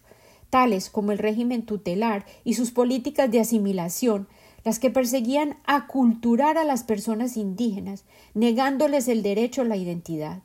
tales 0.50 0.90
como 0.90 1.12
el 1.12 1.18
régimen 1.18 1.64
tutelar 1.64 2.26
y 2.44 2.52
sus 2.52 2.72
políticas 2.72 3.30
de 3.30 3.40
asimilación, 3.40 4.28
las 4.64 4.78
que 4.78 4.90
perseguían 4.90 5.56
aculturar 5.64 6.58
a 6.58 6.64
las 6.64 6.82
personas 6.82 7.38
indígenas, 7.38 8.04
negándoles 8.34 9.08
el 9.08 9.22
derecho 9.22 9.62
a 9.62 9.64
la 9.64 9.78
identidad. 9.78 10.42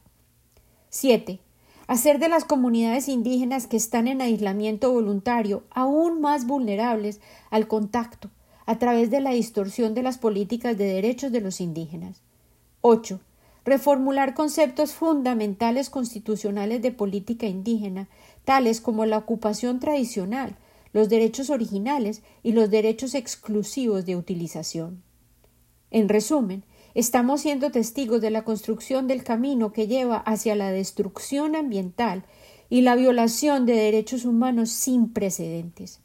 7. 0.91 1.41
Hacer 1.91 2.19
de 2.19 2.29
las 2.29 2.45
comunidades 2.45 3.09
indígenas 3.09 3.67
que 3.67 3.75
están 3.75 4.07
en 4.07 4.21
aislamiento 4.21 4.93
voluntario 4.93 5.65
aún 5.71 6.21
más 6.21 6.47
vulnerables 6.47 7.19
al 7.49 7.67
contacto, 7.67 8.29
a 8.65 8.79
través 8.79 9.11
de 9.11 9.19
la 9.19 9.31
distorsión 9.31 9.93
de 9.93 10.01
las 10.01 10.17
políticas 10.17 10.77
de 10.77 10.85
derechos 10.85 11.33
de 11.33 11.41
los 11.41 11.59
indígenas. 11.59 12.21
8. 12.79 13.19
Reformular 13.65 14.35
conceptos 14.35 14.93
fundamentales 14.93 15.89
constitucionales 15.89 16.81
de 16.81 16.93
política 16.93 17.47
indígena, 17.47 18.07
tales 18.45 18.79
como 18.79 19.05
la 19.05 19.17
ocupación 19.17 19.81
tradicional, 19.81 20.55
los 20.93 21.09
derechos 21.09 21.49
originales 21.49 22.21
y 22.41 22.53
los 22.53 22.69
derechos 22.69 23.15
exclusivos 23.15 24.05
de 24.05 24.15
utilización. 24.15 25.03
En 25.89 26.07
resumen, 26.07 26.63
estamos 26.93 27.41
siendo 27.41 27.71
testigos 27.71 28.21
de 28.21 28.31
la 28.31 28.43
construcción 28.43 29.07
del 29.07 29.23
camino 29.23 29.71
que 29.71 29.87
lleva 29.87 30.17
hacia 30.17 30.55
la 30.55 30.71
destrucción 30.71 31.55
ambiental 31.55 32.23
y 32.69 32.81
la 32.81 32.95
violación 32.95 33.65
de 33.65 33.73
derechos 33.73 34.25
humanos 34.25 34.69
sin 34.69 35.11
precedentes. 35.11 35.99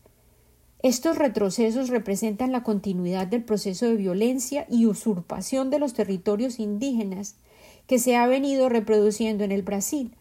Estos 0.83 1.18
retrocesos 1.18 1.88
representan 1.88 2.53
la 2.53 2.62
continuidad 2.62 3.27
del 3.27 3.42
proceso 3.42 3.87
de 3.87 3.96
violencia 3.96 4.66
y 4.70 4.87
usurpación 4.87 5.70
de 5.70 5.79
los 5.79 5.94
territorios 5.94 6.61
indígenas 6.61 7.37
que 7.87 7.99
se 7.99 8.16
ha 8.16 8.27
venido 8.27 8.68
reproduciendo 8.68 9.44
en 9.44 9.53
el 9.53 9.62
Brasil 9.62 10.12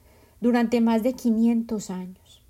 durante 0.41 0.82
más 0.82 1.04
de 1.04 1.13
500 1.13 1.89
años. 1.89 2.41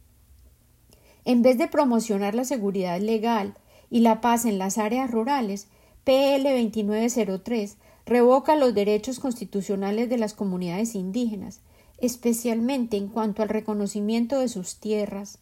En 1.23 1.41
vez 1.41 1.57
de 1.57 1.67
promocionar 1.67 2.35
la 2.35 2.45
seguridad 2.45 2.99
legal 2.99 3.55
y 3.89 4.01
la 4.01 4.21
paz 4.21 4.45
en 4.45 4.59
las 4.59 4.77
áreas 4.77 5.09
rurales, 5.09 5.67
PL 6.03 6.43
2903 6.63 7.77
revoca 8.05 8.55
los 8.55 8.73
derechos 8.73 9.19
constitucionales 9.19 10.09
de 10.09 10.17
las 10.17 10.33
comunidades 10.33 10.95
indígenas, 10.95 11.61
especialmente 11.97 12.97
en 12.97 13.07
cuanto 13.07 13.41
al 13.41 13.49
reconocimiento 13.49 14.39
de 14.39 14.49
sus 14.49 14.77
tierras, 14.77 15.39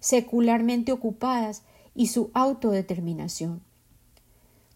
secularmente 0.00 0.92
ocupadas, 0.92 1.62
y 1.96 2.08
su 2.08 2.30
autodeterminación. 2.34 3.62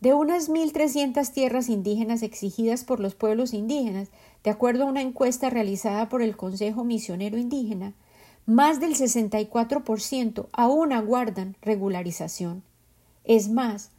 De 0.00 0.14
unas 0.14 0.48
1.300 0.48 1.30
tierras 1.30 1.68
indígenas 1.68 2.22
exigidas 2.22 2.84
por 2.84 2.98
los 2.98 3.14
pueblos 3.14 3.52
indígenas, 3.52 4.08
de 4.42 4.50
acuerdo 4.50 4.84
a 4.84 4.86
una 4.86 5.02
encuesta 5.02 5.50
realizada 5.50 6.08
por 6.08 6.22
el 6.22 6.36
Consejo 6.38 6.82
Misionero 6.82 7.36
Indígena, 7.36 7.92
más 8.46 8.80
del 8.80 8.96
64% 8.96 10.46
aún 10.52 10.92
aguardan 10.94 11.56
regularización. 11.60 12.62
Es 13.24 13.50
más, 13.50 13.90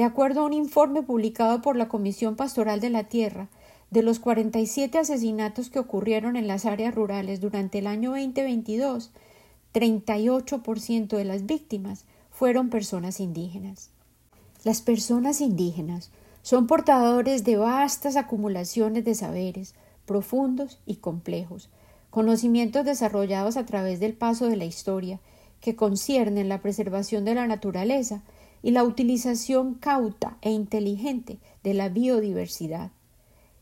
de 0.00 0.06
acuerdo 0.06 0.40
a 0.40 0.44
un 0.46 0.54
informe 0.54 1.02
publicado 1.02 1.60
por 1.60 1.76
la 1.76 1.88
Comisión 1.88 2.34
Pastoral 2.34 2.80
de 2.80 2.88
la 2.88 3.04
Tierra, 3.04 3.48
de 3.90 4.02
los 4.02 4.18
47 4.18 4.96
asesinatos 4.96 5.68
que 5.68 5.78
ocurrieron 5.78 6.36
en 6.36 6.48
las 6.48 6.64
áreas 6.64 6.94
rurales 6.94 7.42
durante 7.42 7.80
el 7.80 7.86
año 7.86 8.12
2022, 8.12 9.10
38% 9.74 11.06
de 11.06 11.24
las 11.26 11.44
víctimas 11.44 12.06
fueron 12.30 12.70
personas 12.70 13.20
indígenas. 13.20 13.90
Las 14.64 14.80
personas 14.80 15.42
indígenas 15.42 16.10
son 16.40 16.66
portadores 16.66 17.44
de 17.44 17.58
vastas 17.58 18.16
acumulaciones 18.16 19.04
de 19.04 19.14
saberes 19.14 19.74
profundos 20.06 20.80
y 20.86 20.96
complejos, 20.96 21.68
conocimientos 22.08 22.86
desarrollados 22.86 23.58
a 23.58 23.66
través 23.66 24.00
del 24.00 24.14
paso 24.14 24.48
de 24.48 24.56
la 24.56 24.64
historia, 24.64 25.20
que 25.60 25.76
conciernen 25.76 26.48
la 26.48 26.62
preservación 26.62 27.26
de 27.26 27.34
la 27.34 27.46
naturaleza 27.46 28.22
y 28.62 28.72
la 28.72 28.84
utilización 28.84 29.74
cauta 29.74 30.36
e 30.42 30.50
inteligente 30.50 31.38
de 31.62 31.74
la 31.74 31.88
biodiversidad. 31.88 32.90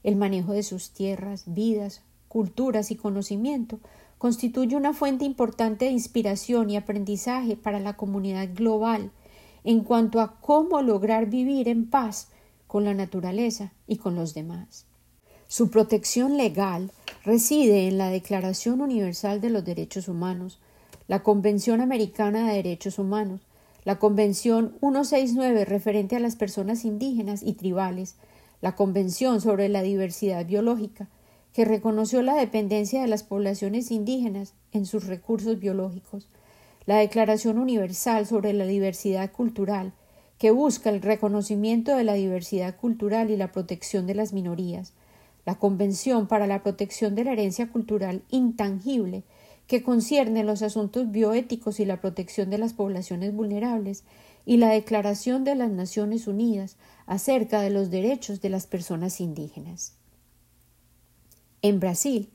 El 0.02 0.16
manejo 0.16 0.52
de 0.52 0.62
sus 0.62 0.90
tierras, 0.90 1.44
vidas, 1.46 2.02
culturas 2.28 2.90
y 2.90 2.96
conocimiento 2.96 3.80
constituye 4.18 4.76
una 4.76 4.92
fuente 4.92 5.24
importante 5.24 5.84
de 5.86 5.92
inspiración 5.92 6.70
y 6.70 6.76
aprendizaje 6.76 7.56
para 7.56 7.80
la 7.80 7.96
comunidad 7.96 8.48
global 8.54 9.10
en 9.64 9.80
cuanto 9.80 10.20
a 10.20 10.40
cómo 10.40 10.82
lograr 10.82 11.26
vivir 11.26 11.68
en 11.68 11.88
paz 11.88 12.28
con 12.66 12.84
la 12.84 12.94
naturaleza 12.94 13.72
y 13.86 13.96
con 13.96 14.14
los 14.14 14.34
demás. 14.34 14.86
Su 15.46 15.70
protección 15.70 16.36
legal 16.36 16.92
reside 17.24 17.88
en 17.88 17.96
la 17.96 18.10
Declaración 18.10 18.80
Universal 18.80 19.40
de 19.40 19.50
los 19.50 19.64
Derechos 19.64 20.08
Humanos, 20.08 20.60
la 21.06 21.22
Convención 21.22 21.80
Americana 21.80 22.48
de 22.48 22.56
Derechos 22.56 22.98
Humanos, 22.98 23.40
la 23.88 23.98
Convención 23.98 24.76
169 24.80 25.64
referente 25.64 26.14
a 26.14 26.20
las 26.20 26.36
personas 26.36 26.84
indígenas 26.84 27.42
y 27.42 27.54
tribales, 27.54 28.16
la 28.60 28.76
Convención 28.76 29.40
sobre 29.40 29.70
la 29.70 29.80
Diversidad 29.80 30.44
Biológica, 30.44 31.08
que 31.54 31.64
reconoció 31.64 32.20
la 32.20 32.34
dependencia 32.34 33.00
de 33.00 33.08
las 33.08 33.22
poblaciones 33.22 33.90
indígenas 33.90 34.52
en 34.72 34.84
sus 34.84 35.06
recursos 35.06 35.58
biológicos, 35.58 36.28
la 36.84 36.98
Declaración 36.98 37.56
Universal 37.56 38.26
sobre 38.26 38.52
la 38.52 38.66
Diversidad 38.66 39.32
Cultural, 39.32 39.94
que 40.36 40.50
busca 40.50 40.90
el 40.90 41.00
reconocimiento 41.00 41.96
de 41.96 42.04
la 42.04 42.12
diversidad 42.12 42.76
cultural 42.76 43.30
y 43.30 43.38
la 43.38 43.52
protección 43.52 44.06
de 44.06 44.14
las 44.14 44.34
minorías, 44.34 44.92
la 45.46 45.54
Convención 45.54 46.26
para 46.26 46.46
la 46.46 46.62
Protección 46.62 47.14
de 47.14 47.24
la 47.24 47.32
Herencia 47.32 47.72
Cultural 47.72 48.20
Intangible, 48.28 49.22
que 49.68 49.84
concierne 49.84 50.42
los 50.42 50.62
asuntos 50.62 51.12
bioéticos 51.12 51.78
y 51.78 51.84
la 51.84 52.00
protección 52.00 52.50
de 52.50 52.58
las 52.58 52.72
poblaciones 52.72 53.32
vulnerables, 53.32 54.02
y 54.48 54.56
la 54.56 54.70
Declaración 54.70 55.44
de 55.44 55.54
las 55.54 55.70
Naciones 55.70 56.26
Unidas 56.26 56.78
acerca 57.04 57.60
de 57.60 57.68
los 57.68 57.90
derechos 57.90 58.40
de 58.40 58.48
las 58.48 58.66
personas 58.66 59.20
indígenas. 59.20 59.92
En 61.60 61.80
Brasil, 61.80 62.30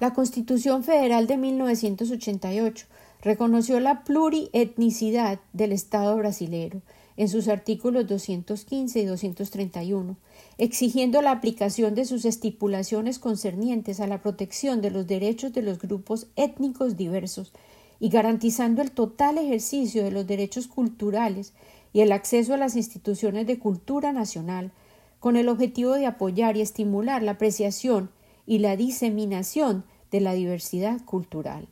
la 0.00 0.14
Constitución 0.14 0.82
Federal 0.82 1.26
de 1.26 1.36
1988 1.36 2.86
reconoció 3.20 3.80
la 3.80 4.02
plurietnicidad 4.02 5.40
del 5.52 5.72
Estado 5.72 6.16
brasilero 6.16 6.80
en 7.18 7.28
sus 7.28 7.48
artículos 7.48 8.06
215 8.06 9.00
y 9.00 9.04
231, 9.04 10.16
exigiendo 10.56 11.20
la 11.20 11.32
aplicación 11.32 11.96
de 11.96 12.04
sus 12.04 12.24
estipulaciones 12.24 13.18
concernientes 13.18 13.98
a 13.98 14.06
la 14.06 14.22
protección 14.22 14.80
de 14.80 14.92
los 14.92 15.08
derechos 15.08 15.52
de 15.52 15.62
los 15.62 15.80
grupos 15.80 16.28
étnicos 16.36 16.96
diversos 16.96 17.52
y 17.98 18.08
garantizando 18.08 18.82
el 18.82 18.92
total 18.92 19.36
ejercicio 19.36 20.04
de 20.04 20.12
los 20.12 20.28
derechos 20.28 20.68
culturales 20.68 21.54
y 21.92 22.02
el 22.02 22.12
acceso 22.12 22.54
a 22.54 22.56
las 22.56 22.76
instituciones 22.76 23.48
de 23.48 23.58
cultura 23.58 24.12
nacional, 24.12 24.70
con 25.18 25.36
el 25.36 25.48
objetivo 25.48 25.94
de 25.94 26.06
apoyar 26.06 26.56
y 26.56 26.60
estimular 26.60 27.24
la 27.24 27.32
apreciación 27.32 28.10
y 28.46 28.58
la 28.58 28.76
diseminación 28.76 29.82
de 30.12 30.20
la 30.20 30.34
diversidad 30.34 31.04
cultural. 31.04 31.66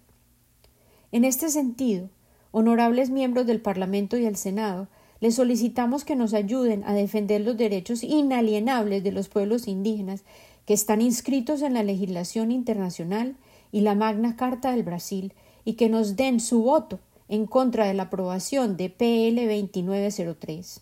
En 1.12 1.24
este 1.24 1.50
sentido, 1.50 2.08
honorables 2.50 3.10
miembros 3.10 3.46
del 3.46 3.60
Parlamento 3.60 4.16
y 4.16 4.26
el 4.26 4.34
Senado 4.34 4.88
les 5.20 5.34
solicitamos 5.34 6.04
que 6.04 6.16
nos 6.16 6.34
ayuden 6.34 6.84
a 6.84 6.92
defender 6.92 7.40
los 7.40 7.56
derechos 7.56 8.02
inalienables 8.02 9.02
de 9.02 9.12
los 9.12 9.28
pueblos 9.28 9.68
indígenas 9.68 10.24
que 10.66 10.74
están 10.74 11.00
inscritos 11.00 11.62
en 11.62 11.74
la 11.74 11.82
legislación 11.82 12.50
internacional 12.50 13.36
y 13.72 13.80
la 13.80 13.94
Magna 13.94 14.36
Carta 14.36 14.72
del 14.72 14.82
Brasil 14.82 15.32
y 15.64 15.74
que 15.74 15.88
nos 15.88 16.16
den 16.16 16.40
su 16.40 16.62
voto 16.62 16.98
en 17.28 17.46
contra 17.46 17.86
de 17.86 17.94
la 17.94 18.04
aprobación 18.04 18.76
de 18.76 18.90
PL 18.90 19.46
2903. 19.46 20.80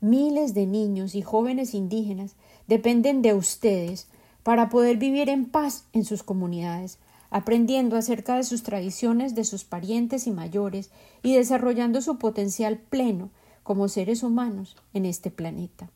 Miles 0.00 0.54
de 0.54 0.66
niños 0.66 1.14
y 1.14 1.22
jóvenes 1.22 1.74
indígenas 1.74 2.36
dependen 2.66 3.22
de 3.22 3.34
ustedes 3.34 4.08
para 4.42 4.68
poder 4.68 4.98
vivir 4.98 5.28
en 5.28 5.46
paz 5.46 5.86
en 5.92 6.04
sus 6.04 6.22
comunidades, 6.22 6.98
aprendiendo 7.34 7.96
acerca 7.96 8.36
de 8.36 8.44
sus 8.44 8.62
tradiciones, 8.62 9.34
de 9.34 9.42
sus 9.42 9.64
parientes 9.64 10.28
y 10.28 10.30
mayores, 10.30 10.92
y 11.20 11.34
desarrollando 11.34 12.00
su 12.00 12.16
potencial 12.16 12.78
pleno 12.78 13.30
como 13.64 13.88
seres 13.88 14.22
humanos 14.22 14.76
en 14.92 15.04
este 15.04 15.32
planeta. 15.32 15.90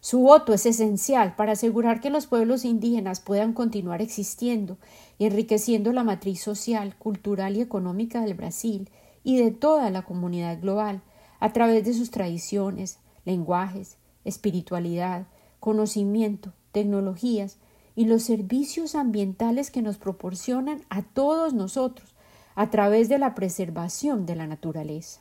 Su 0.00 0.18
voto 0.18 0.52
es 0.52 0.66
esencial 0.66 1.34
para 1.34 1.52
asegurar 1.52 2.02
que 2.02 2.10
los 2.10 2.26
pueblos 2.26 2.66
indígenas 2.66 3.20
puedan 3.20 3.54
continuar 3.54 4.02
existiendo 4.02 4.76
y 5.16 5.24
enriqueciendo 5.24 5.94
la 5.94 6.04
matriz 6.04 6.42
social, 6.42 6.94
cultural 6.98 7.56
y 7.56 7.62
económica 7.62 8.20
del 8.20 8.34
Brasil 8.34 8.90
y 9.24 9.38
de 9.38 9.50
toda 9.50 9.88
la 9.88 10.02
comunidad 10.02 10.60
global 10.60 11.00
a 11.40 11.54
través 11.54 11.86
de 11.86 11.94
sus 11.94 12.10
tradiciones, 12.10 12.98
lenguajes, 13.24 13.96
espiritualidad, 14.26 15.26
conocimiento, 15.58 16.52
tecnologías 16.72 17.56
y 17.98 18.04
los 18.04 18.22
servicios 18.22 18.94
ambientales 18.94 19.72
que 19.72 19.82
nos 19.82 19.98
proporcionan 19.98 20.84
a 20.88 21.02
todos 21.02 21.52
nosotros 21.52 22.14
a 22.54 22.70
través 22.70 23.08
de 23.08 23.18
la 23.18 23.34
preservación 23.34 24.24
de 24.24 24.36
la 24.36 24.46
naturaleza. 24.46 25.20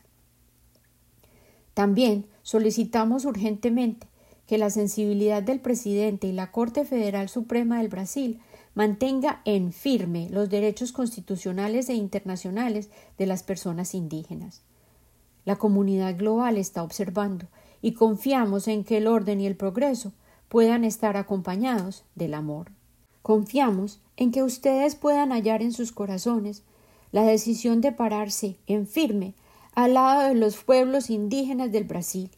También 1.74 2.28
solicitamos 2.44 3.26
urgentemente 3.26 4.06
que 4.46 4.60
la 4.60 4.70
sensibilidad 4.70 5.42
del 5.42 5.60
presidente 5.60 6.28
y 6.28 6.34
la 6.34 6.52
Corte 6.52 6.86
Federal 6.86 7.30
Suprema 7.30 7.80
del 7.80 7.88
Brasil 7.88 8.42
mantenga 8.76 9.42
en 9.44 9.74
firme 9.74 10.30
los 10.30 10.48
derechos 10.48 10.92
constitucionales 10.92 11.90
e 11.90 11.96
internacionales 11.96 12.92
de 13.18 13.26
las 13.26 13.42
personas 13.42 13.96
indígenas. 13.96 14.62
La 15.46 15.56
comunidad 15.56 16.16
global 16.16 16.58
está 16.58 16.84
observando 16.84 17.48
y 17.82 17.94
confiamos 17.94 18.68
en 18.68 18.84
que 18.84 18.98
el 18.98 19.08
orden 19.08 19.42
y 19.42 19.48
el 19.48 19.56
progreso 19.56 20.14
puedan 20.50 20.84
estar 20.84 21.18
acompañados 21.18 22.04
del 22.16 22.34
amor. 22.34 22.72
Confiamos 23.22 24.00
en 24.16 24.32
que 24.32 24.44
ustedes 24.44 24.96
puedan 24.96 25.32
hallar 25.32 25.62
en 25.62 25.74
sus 25.74 25.92
corazones 25.92 26.64
la 27.12 27.24
decisión 27.24 27.82
de 27.82 27.92
pararse 27.92 28.58
en 28.68 28.88
firme 28.88 29.34
al 29.74 29.94
lado 29.94 30.28
de 30.28 30.36
los 30.36 30.58
pueblos 30.64 31.10
indígenas 31.10 31.72
del 31.72 31.84
Brasil 31.84 32.32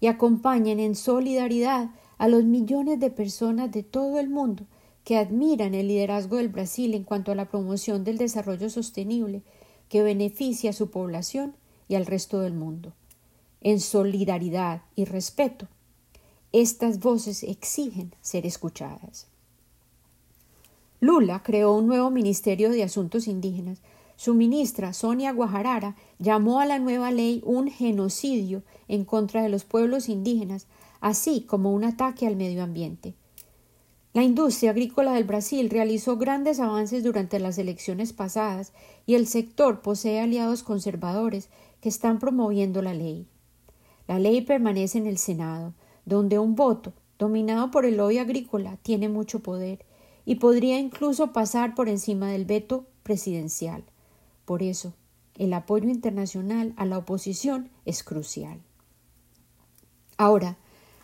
y 0.00 0.06
acompañen 0.06 0.80
en 0.80 0.94
solidaridad 0.94 1.90
a 2.18 2.28
los 2.28 2.44
millones 2.44 3.00
de 3.00 3.10
personas 3.10 3.72
de 3.72 3.82
todo 3.82 4.20
el 4.20 4.28
mundo 4.28 4.64
que 5.02 5.18
admiran 5.18 5.74
el 5.74 5.88
liderazgo 5.88 6.36
del 6.36 6.48
Brasil 6.48 6.94
en 6.94 7.04
cuanto 7.04 7.32
a 7.32 7.34
la 7.34 7.48
promoción 7.48 8.04
del 8.04 8.16
desarrollo 8.16 8.70
sostenible 8.70 9.42
que 9.88 10.02
beneficia 10.02 10.70
a 10.70 10.74
su 10.74 10.90
población 10.90 11.54
y 11.88 11.94
al 11.94 12.06
resto 12.06 12.40
del 12.40 12.54
mundo. 12.54 12.92
En 13.60 13.80
solidaridad 13.80 14.82
y 14.94 15.04
respeto, 15.04 15.68
estas 16.54 17.00
voces 17.00 17.42
exigen 17.42 18.14
ser 18.20 18.46
escuchadas. 18.46 19.26
Lula 21.00 21.42
creó 21.42 21.74
un 21.74 21.88
nuevo 21.88 22.10
Ministerio 22.10 22.70
de 22.70 22.84
Asuntos 22.84 23.26
Indígenas. 23.26 23.80
Su 24.14 24.34
ministra, 24.34 24.92
Sonia 24.92 25.32
Guajarara, 25.32 25.96
llamó 26.20 26.60
a 26.60 26.66
la 26.66 26.78
nueva 26.78 27.10
ley 27.10 27.42
un 27.44 27.68
genocidio 27.68 28.62
en 28.86 29.04
contra 29.04 29.42
de 29.42 29.48
los 29.48 29.64
pueblos 29.64 30.08
indígenas, 30.08 30.68
así 31.00 31.40
como 31.40 31.72
un 31.72 31.82
ataque 31.82 32.24
al 32.24 32.36
medio 32.36 32.62
ambiente. 32.62 33.14
La 34.12 34.22
industria 34.22 34.70
agrícola 34.70 35.14
del 35.14 35.24
Brasil 35.24 35.68
realizó 35.70 36.18
grandes 36.18 36.60
avances 36.60 37.02
durante 37.02 37.40
las 37.40 37.58
elecciones 37.58 38.12
pasadas 38.12 38.72
y 39.06 39.16
el 39.16 39.26
sector 39.26 39.82
posee 39.82 40.20
aliados 40.20 40.62
conservadores 40.62 41.48
que 41.80 41.88
están 41.88 42.20
promoviendo 42.20 42.80
la 42.80 42.94
ley. 42.94 43.26
La 44.06 44.20
ley 44.20 44.42
permanece 44.42 44.98
en 44.98 45.08
el 45.08 45.18
Senado, 45.18 45.74
donde 46.04 46.38
un 46.38 46.54
voto, 46.54 46.92
dominado 47.18 47.70
por 47.70 47.84
el 47.84 47.96
lobby 47.96 48.18
agrícola, 48.18 48.78
tiene 48.82 49.08
mucho 49.08 49.40
poder 49.40 49.84
y 50.24 50.36
podría 50.36 50.78
incluso 50.78 51.32
pasar 51.32 51.74
por 51.74 51.88
encima 51.88 52.30
del 52.30 52.44
veto 52.44 52.86
presidencial. 53.02 53.84
Por 54.44 54.62
eso, 54.62 54.94
el 55.38 55.52
apoyo 55.52 55.88
internacional 55.88 56.74
a 56.76 56.84
la 56.84 56.98
oposición 56.98 57.70
es 57.84 58.02
crucial. 58.02 58.60
Ahora, 60.16 60.56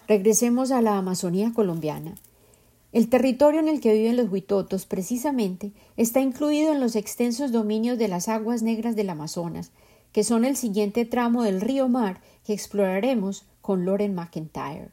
regresemos 0.07 0.71
a 0.71 0.83
la 0.83 0.99
Amazonía 0.99 1.53
colombiana. 1.53 2.15
El 2.93 3.09
territorio 3.09 3.61
en 3.61 3.69
el 3.69 3.81
que 3.81 3.93
viven 3.93 4.17
los 4.17 4.31
huitotos, 4.31 4.87
precisamente, 4.87 5.73
está 5.97 6.21
incluido 6.21 6.73
en 6.73 6.81
los 6.81 6.97
extensos 6.97 7.53
dominios 7.53 7.99
de 7.99 8.09
las 8.09 8.29
aguas 8.29 8.63
negras 8.63 8.97
del 8.97 9.11
Amazonas, 9.11 9.71
que 10.13 10.25
son 10.25 10.45
el 10.45 10.57
siguiente 10.57 11.05
tramo 11.05 11.43
del 11.43 11.61
río 11.61 11.89
Mar 11.89 12.21
que 12.45 12.53
exploraremos 12.53 13.45
con 13.71 13.85
Loren 13.85 14.17
McIntyre. 14.17 14.89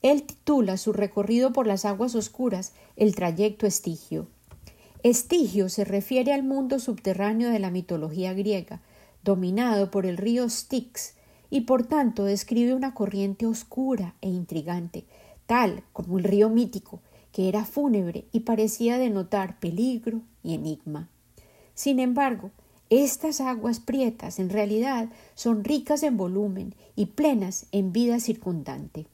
Él 0.00 0.22
titula 0.22 0.78
su 0.78 0.94
recorrido 0.94 1.52
por 1.52 1.66
las 1.66 1.84
aguas 1.84 2.14
oscuras 2.14 2.72
el 2.96 3.14
trayecto 3.14 3.66
estigio. 3.66 4.28
Estigio 5.02 5.68
se 5.68 5.84
refiere 5.84 6.32
al 6.32 6.42
mundo 6.42 6.78
subterráneo 6.78 7.50
de 7.50 7.58
la 7.58 7.70
mitología 7.70 8.32
griega, 8.32 8.80
dominado 9.22 9.90
por 9.90 10.06
el 10.06 10.16
río 10.16 10.48
Styx, 10.48 11.16
y 11.50 11.60
por 11.66 11.84
tanto 11.84 12.24
describe 12.24 12.72
una 12.72 12.94
corriente 12.94 13.44
oscura 13.44 14.14
e 14.22 14.30
intrigante, 14.30 15.04
tal 15.44 15.82
como 15.92 16.16
el 16.16 16.24
río 16.24 16.48
mítico, 16.48 17.02
que 17.30 17.50
era 17.50 17.66
fúnebre 17.66 18.24
y 18.32 18.40
parecía 18.40 18.96
denotar 18.96 19.60
peligro 19.60 20.22
y 20.42 20.54
enigma. 20.54 21.10
Sin 21.74 22.00
embargo, 22.00 22.52
estas 22.90 23.40
aguas 23.40 23.80
prietas 23.80 24.38
en 24.38 24.50
realidad 24.50 25.08
son 25.34 25.64
ricas 25.64 26.02
en 26.02 26.16
volumen 26.16 26.74
y 26.96 27.06
plenas 27.06 27.66
en 27.72 27.92
vida 27.92 28.20
circundante. 28.20 29.06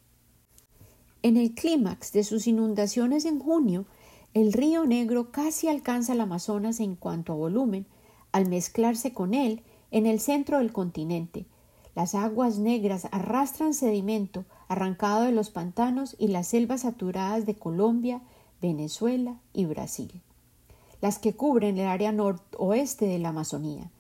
En 1.23 1.37
el 1.37 1.55
clímax 1.55 2.13
de 2.13 2.23
sus 2.23 2.47
inundaciones 2.47 3.25
en 3.25 3.39
junio, 3.39 3.87
el 4.35 4.53
río 4.53 4.85
Negro 4.85 5.31
casi 5.31 5.69
alcanza 5.69 6.13
el 6.13 6.21
Amazonas 6.21 6.81
en 6.81 6.97
cuanto 6.97 7.33
a 7.33 7.37
volumen, 7.37 7.87
al 8.33 8.49
mezclarse 8.49 9.13
con 9.13 9.33
él 9.33 9.63
en 9.91 10.07
el 10.07 10.21
centro 10.21 10.59
del 10.59 10.73
continente. 10.73 11.47
Las 11.95 12.17
aguas 12.17 12.59
negras 12.59 13.07
arrastran 13.13 13.75
sedimento 13.75 14.45
arrancado 14.67 15.23
de 15.23 15.33
los 15.33 15.51
pantanos 15.51 16.17
y 16.19 16.29
las 16.29 16.49
selvas 16.49 16.81
saturadas 16.81 17.47
de 17.47 17.55
Colombia, 17.55 18.21
Venezuela 18.61 19.41
y 19.53 19.67
Brasil, 19.67 20.21
las 21.05 21.19
que 21.19 21.35
cubren 21.35 21.77
el 21.77 21.87
área 21.87 22.13
noroeste 22.13 23.05
de 23.05 23.19
la 23.19 23.29
Amazonía. 23.29 23.91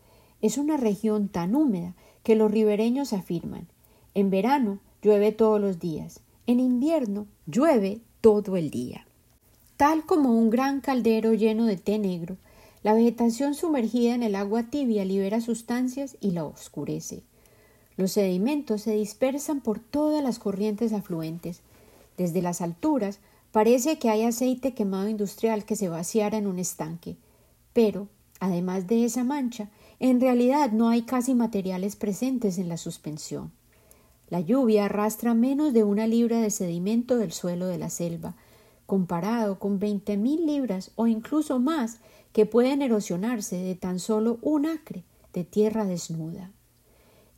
Es 0.41 0.57
una 0.57 0.79
región 0.79 1.29
tan 1.29 1.55
húmeda 1.55 1.93
que 2.23 2.35
los 2.35 2.51
ribereños 2.51 3.13
afirman 3.13 3.67
en 4.15 4.31
verano 4.31 4.79
llueve 5.03 5.31
todos 5.31 5.61
los 5.61 5.79
días, 5.79 6.21
en 6.47 6.61
invierno 6.61 7.27
llueve 7.45 8.01
todo 8.23 8.57
el 8.57 8.71
día. 8.71 9.07
Tal 9.77 10.07
como 10.07 10.31
un 10.31 10.49
gran 10.49 10.81
caldero 10.81 11.35
lleno 11.35 11.67
de 11.67 11.77
té 11.77 11.99
negro, 11.99 12.39
la 12.83 12.95
vegetación 12.95 13.55
sumergida 13.55 14.15
en 14.15 14.23
el 14.23 14.35
agua 14.35 14.63
tibia 14.63 15.05
libera 15.05 15.43
sustancias 15.43 16.17
y 16.23 16.31
la 16.31 16.47
oscurece. 16.47 17.23
Los 17.99 18.13
sedimentos 18.13 18.81
se 18.81 18.95
dispersan 18.95 19.61
por 19.61 19.79
todas 19.79 20.25
las 20.25 20.39
corrientes 20.39 20.95
afluentes. 20.95 21.61
Desde 22.17 22.41
las 22.41 22.63
alturas 22.63 23.21
parece 23.55 24.01
que 24.01 24.11
hay 24.11 24.25
aceite 24.25 24.75
quemado 24.75 25.09
industrial 25.09 25.65
que 25.65 25.77
se 25.77 25.89
vaciara 25.89 26.39
en 26.39 26.49
un 26.49 26.59
estanque. 26.59 27.17
Pero, 27.73 28.09
además 28.41 28.89
de 28.89 29.05
esa 29.05 29.23
mancha, 29.23 29.71
en 30.01 30.21
realidad 30.21 30.73
no 30.73 30.89
hay 30.89 31.03
casi 31.03 31.37
materiales 31.37 31.95
presentes 31.95 32.59
en 32.59 32.69
la 32.69 32.77
suspensión. 32.79 33.53
La 34.29 34.41
lluvia 34.41 34.87
arrastra 34.87 35.35
menos 35.35 35.73
de 35.73 35.85
una 35.85 36.09
libra 36.09 36.41
de 36.41 36.51
sedimento 36.51 37.17
del 37.17 37.31
suelo 37.31 37.69
de 37.69 37.79
la 37.79 37.91
selva, 37.91 38.35
comparado 38.87 39.61
con 39.61 39.79
veinte 39.79 40.17
mil 40.17 40.47
libras 40.47 40.91
o 40.97 41.07
incluso 41.07 41.61
más 41.61 41.99
que 42.33 42.47
pueden 42.47 42.83
erosionarse 42.83 43.55
de 43.55 43.77
tan 43.77 44.01
solo 44.01 44.41
un 44.43 44.67
acre 44.67 45.05
de 45.33 45.45
tierra 45.45 45.85
desnuda. 45.85 46.51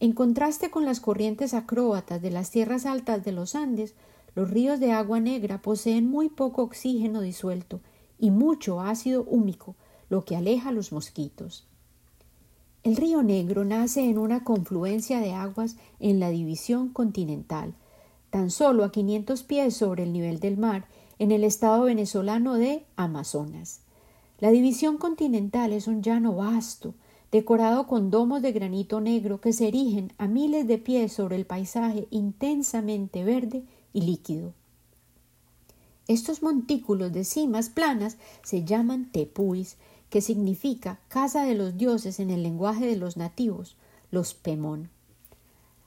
En 0.01 0.13
contraste 0.13 0.71
con 0.71 0.87
las 0.87 1.01
corrientes 1.01 1.53
acróbatas 1.53 2.23
de 2.23 2.31
las 2.31 2.51
tierras 2.51 2.87
altas 2.87 3.23
de 3.23 3.33
los 3.33 3.55
Andes, 3.55 3.95
los 4.37 4.51
ríos 4.51 4.79
de 4.79 4.93
agua 4.93 5.19
negra 5.19 5.63
poseen 5.63 6.09
muy 6.09 6.29
poco 6.29 6.63
oxígeno 6.63 7.23
disuelto 7.23 7.81
y 8.19 8.31
mucho 8.31 8.83
ácido 8.83 9.25
húmico, 9.25 9.75
lo 10.11 10.27
que 10.27 10.37
aleja 10.37 10.69
a 10.69 10.73
los 10.73 10.93
mosquitos. 10.93 11.67
El 12.83 12.97
río 12.97 13.23
Negro 13.23 13.65
nace 13.65 14.05
en 14.09 14.19
una 14.19 14.45
confluencia 14.45 15.21
de 15.21 15.33
aguas 15.33 15.77
en 16.01 16.21
la 16.21 16.29
división 16.29 16.91
continental, 16.91 17.73
tan 18.29 18.51
solo 18.51 18.85
a 18.85 18.93
500 18.93 19.43
pies 19.43 19.75
sobre 19.75 20.03
el 20.03 20.13
nivel 20.13 20.39
del 20.39 20.59
mar, 20.59 20.87
en 21.19 21.33
el 21.33 21.43
estado 21.43 21.85
venezolano 21.85 22.55
de 22.55 22.85
Amazonas. 22.95 23.81
La 24.39 24.51
división 24.51 24.99
continental 24.99 25.73
es 25.73 25.89
un 25.89 26.03
llano 26.03 26.35
vasto, 26.35 26.95
decorado 27.33 27.87
con 27.87 28.11
domos 28.11 28.43
de 28.43 28.53
granito 28.53 29.01
negro 29.01 29.41
que 29.41 29.55
se 29.55 29.69
erigen 29.69 30.13
a 30.19 30.29
miles 30.29 30.67
de 30.67 30.77
pies 30.77 31.15
sobre 31.15 31.37
el 31.37 31.47
paisaje 31.47 32.07
intensamente 32.11 33.25
verde 33.25 33.65
líquido. 34.01 34.53
Estos 36.09 36.43
montículos 36.43 37.13
de 37.13 37.25
cimas 37.25 37.69
planas 37.69 38.17
se 38.43 38.65
llaman 38.65 39.11
tepuis, 39.11 39.77
que 40.11 40.21
significa 40.21 41.01
casa 41.09 41.45
de 41.45 41.55
los 41.55 41.77
dioses 41.77 42.21
en 42.21 42.31
el 42.31 42.43
lenguaje 42.43 42.87
de 42.87 42.97
los 42.97 43.17
nativos, 43.17 43.77
los 44.11 44.35
Pemón. 44.35 44.89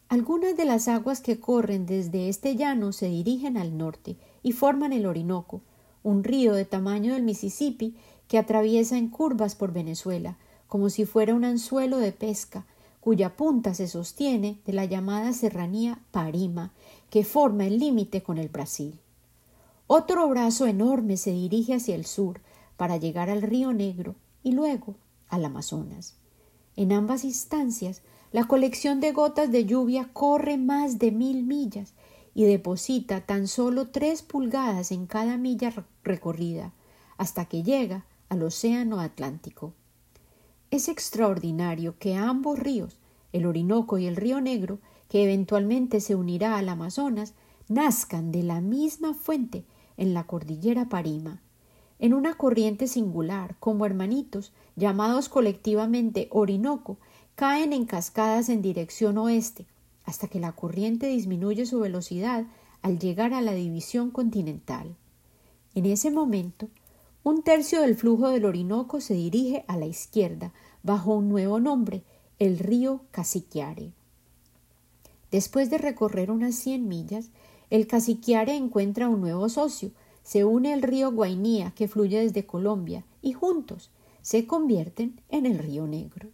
Algunas 0.09 0.57
de 0.57 0.65
las 0.65 0.87
aguas 0.87 1.21
que 1.21 1.39
corren 1.39 1.85
desde 1.85 2.29
este 2.29 2.55
llano 2.55 2.91
se 2.91 3.07
dirigen 3.07 3.57
al 3.57 3.77
norte 3.77 4.17
y 4.43 4.51
forman 4.51 4.91
el 4.91 5.05
Orinoco, 5.05 5.61
un 6.03 6.23
río 6.23 6.53
de 6.53 6.65
tamaño 6.65 7.13
del 7.13 7.23
Mississippi 7.23 7.95
que 8.27 8.37
atraviesa 8.37 8.97
en 8.97 9.09
curvas 9.09 9.55
por 9.55 9.71
Venezuela, 9.71 10.37
como 10.67 10.89
si 10.89 11.05
fuera 11.05 11.33
un 11.33 11.45
anzuelo 11.45 11.97
de 11.97 12.11
pesca, 12.11 12.65
cuya 12.99 13.35
punta 13.35 13.73
se 13.73 13.87
sostiene 13.87 14.59
de 14.65 14.73
la 14.73 14.85
llamada 14.85 15.31
serranía 15.33 15.99
Parima, 16.11 16.71
que 17.09 17.23
forma 17.23 17.65
el 17.65 17.79
límite 17.79 18.21
con 18.23 18.37
el 18.37 18.49
Brasil. 18.49 18.99
Otro 19.87 20.27
brazo 20.27 20.67
enorme 20.67 21.17
se 21.17 21.31
dirige 21.31 21.73
hacia 21.73 21.95
el 21.95 22.05
sur 22.05 22.41
para 22.77 22.97
llegar 22.97 23.29
al 23.29 23.41
río 23.41 23.73
Negro 23.73 24.15
y 24.43 24.51
luego 24.51 24.95
al 25.27 25.45
Amazonas. 25.45 26.15
En 26.75 26.91
ambas 26.91 27.23
instancias, 27.23 28.01
la 28.31 28.45
colección 28.45 28.99
de 28.99 29.11
gotas 29.11 29.51
de 29.51 29.65
lluvia 29.65 30.09
corre 30.13 30.57
más 30.57 30.99
de 30.99 31.11
mil 31.11 31.43
millas 31.43 31.93
y 32.35 32.43
deposita 32.43 33.21
tan 33.21 33.47
solo 33.47 33.87
tres 33.87 34.21
pulgadas 34.21 34.91
en 34.91 35.07
cada 35.07 35.37
milla 35.37 35.73
recorrida, 36.03 36.71
hasta 37.17 37.45
que 37.45 37.63
llega 37.63 38.05
al 38.29 38.43
Océano 38.43 38.99
Atlántico. 38.99 39.73
Es 40.71 40.87
extraordinario 40.87 41.97
que 41.97 42.15
ambos 42.15 42.59
ríos, 42.59 42.99
el 43.33 43.47
Orinoco 43.47 43.97
y 43.97 44.05
el 44.05 44.15
Río 44.15 44.39
Negro, 44.39 44.79
que 45.09 45.23
eventualmente 45.23 45.99
se 45.99 46.15
unirá 46.15 46.57
al 46.57 46.69
Amazonas, 46.69 47.33
nazcan 47.67 48.31
de 48.31 48.43
la 48.43 48.61
misma 48.61 49.13
fuente 49.13 49.65
en 49.97 50.13
la 50.13 50.25
cordillera 50.25 50.87
Parima, 50.87 51.41
en 51.99 52.13
una 52.13 52.35
corriente 52.35 52.87
singular, 52.87 53.57
como 53.59 53.85
hermanitos, 53.85 54.53
llamados 54.75 55.27
colectivamente 55.27 56.29
Orinoco, 56.31 56.97
caen 57.35 57.73
en 57.73 57.85
cascadas 57.85 58.49
en 58.49 58.61
dirección 58.61 59.17
oeste, 59.17 59.65
hasta 60.05 60.27
que 60.27 60.39
la 60.39 60.53
corriente 60.53 61.07
disminuye 61.07 61.65
su 61.65 61.79
velocidad 61.79 62.45
al 62.81 62.99
llegar 62.99 63.33
a 63.33 63.41
la 63.41 63.53
división 63.53 64.11
continental. 64.11 64.95
En 65.75 65.85
ese 65.85 66.11
momento, 66.11 66.69
un 67.23 67.43
tercio 67.43 67.81
del 67.81 67.95
flujo 67.95 68.29
del 68.29 68.45
Orinoco 68.45 69.01
se 69.01 69.13
dirige 69.13 69.65
a 69.67 69.75
la 69.75 69.85
izquierda, 69.85 70.53
bajo 70.83 71.13
un 71.13 71.27
nuevo 71.29 71.59
nombre, 71.59 72.03
el 72.39 72.57
río 72.57 73.01
Caciquiare. 73.11 73.91
Después 75.31 75.69
de 75.69 75.77
recorrer 75.77 76.31
unas 76.31 76.55
cien 76.55 76.87
millas, 76.87 77.29
el 77.69 77.87
Caciquiare 77.87 78.55
encuentra 78.55 79.09
un 79.09 79.21
nuevo 79.21 79.47
socio, 79.49 79.91
se 80.23 80.43
une 80.45 80.73
el 80.73 80.81
río 80.81 81.11
Guainía 81.11 81.71
que 81.71 81.87
fluye 81.87 82.21
desde 82.21 82.45
Colombia 82.45 83.05
y 83.21 83.33
juntos 83.33 83.91
se 84.21 84.45
convierten 84.45 85.21
en 85.29 85.45
el 85.45 85.57
río 85.57 85.87
Negro. 85.87 86.29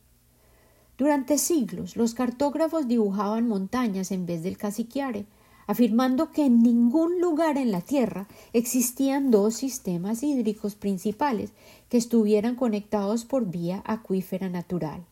Durante 0.97 1.37
siglos 1.37 1.97
los 1.97 2.13
cartógrafos 2.13 2.87
dibujaban 2.87 3.47
montañas 3.47 4.11
en 4.11 4.25
vez 4.25 4.43
del 4.43 4.57
Caciquiare, 4.57 5.25
afirmando 5.67 6.31
que 6.31 6.45
en 6.45 6.61
ningún 6.61 7.19
lugar 7.19 7.57
en 7.57 7.71
la 7.71 7.81
Tierra 7.81 8.27
existían 8.53 9.31
dos 9.31 9.55
sistemas 9.55 10.23
hídricos 10.23 10.75
principales 10.75 11.51
que 11.89 11.97
estuvieran 11.97 12.55
conectados 12.55 13.25
por 13.25 13.49
vía 13.49 13.81
acuífera 13.85 14.49
natural. 14.49 15.05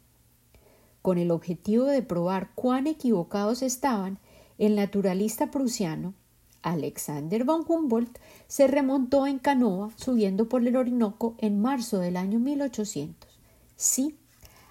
Con 1.04 1.20
el 1.20 1.30
objetivo 1.30 1.86
de 1.86 2.02
probar 2.02 2.50
cuán 2.56 2.88
equivocados 2.88 3.62
estaban, 3.62 4.18
el 4.58 4.76
naturalista 4.76 5.52
prusiano 5.52 6.16
Alexander 6.62 7.44
von 7.44 7.66
Humboldt 7.68 8.18
se 8.48 8.68
remontó 8.68 9.28
en 9.28 9.38
canoa 9.38 9.92
subiendo 9.98 10.48
por 10.48 10.66
el 10.66 10.78
Orinoco 10.78 11.36
en 11.40 11.62
marzo 11.62 12.00
del 12.00 12.16
año 12.16 12.40
1800. 12.40 13.30
Sí, 13.76 14.16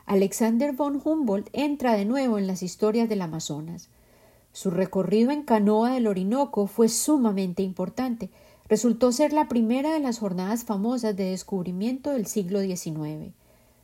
Alexander 0.07 0.73
von 0.75 1.03
Humboldt 1.05 1.51
entra 1.53 1.93
de 1.93 2.07
nuevo 2.07 2.39
en 2.39 2.47
las 2.47 2.63
historias 2.63 3.11
del 3.11 3.21
Amazonas. 3.21 3.91
Su 4.53 4.71
recorrido 4.71 5.31
en 5.33 5.43
canoa 5.43 5.93
del 5.93 6.07
Orinoco 6.07 6.67
fue 6.67 6.89
sumamente 6.89 7.63
importante. 7.63 8.31
Resultó 8.71 9.13
ser 9.13 9.35
la 9.35 9.49
primera 9.49 9.93
de 9.93 10.01
las 10.01 10.19
jornadas 10.19 10.65
famosas 10.65 11.15
de 11.15 11.25
descubrimiento 11.25 12.13
del 12.13 12.25
siglo 12.25 12.61
XIX. 12.63 13.35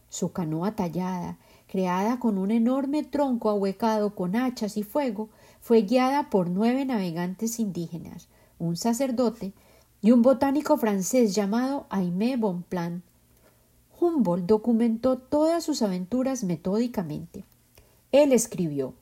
Su 0.09 0.33
canoa 0.33 0.75
tallada, 0.75 1.37
creada 1.69 2.19
con 2.19 2.39
un 2.39 2.51
enorme 2.51 3.05
tronco 3.05 3.51
ahuecado 3.51 4.15
con 4.15 4.35
hachas 4.35 4.77
y 4.77 4.83
fuego, 4.83 5.29
fue 5.61 5.83
guiada 5.83 6.31
por 6.31 6.51
nueve 6.51 6.85
navegantes 6.85 7.61
indígenas, 7.61 8.29
un 8.59 8.77
sacerdote 8.77 9.53
y 10.01 10.11
un 10.11 10.23
botánico 10.23 10.77
francés 10.79 11.35
llamado 11.35 11.87
Aimé 11.91 12.37
Bonpland. 12.37 13.03
Humboldt 14.01 14.47
documentó 14.47 15.19
todas 15.19 15.63
sus 15.63 15.83
aventuras 15.83 16.43
metódicamente. 16.43 17.45
Él 18.11 18.33
escribió 18.33 18.95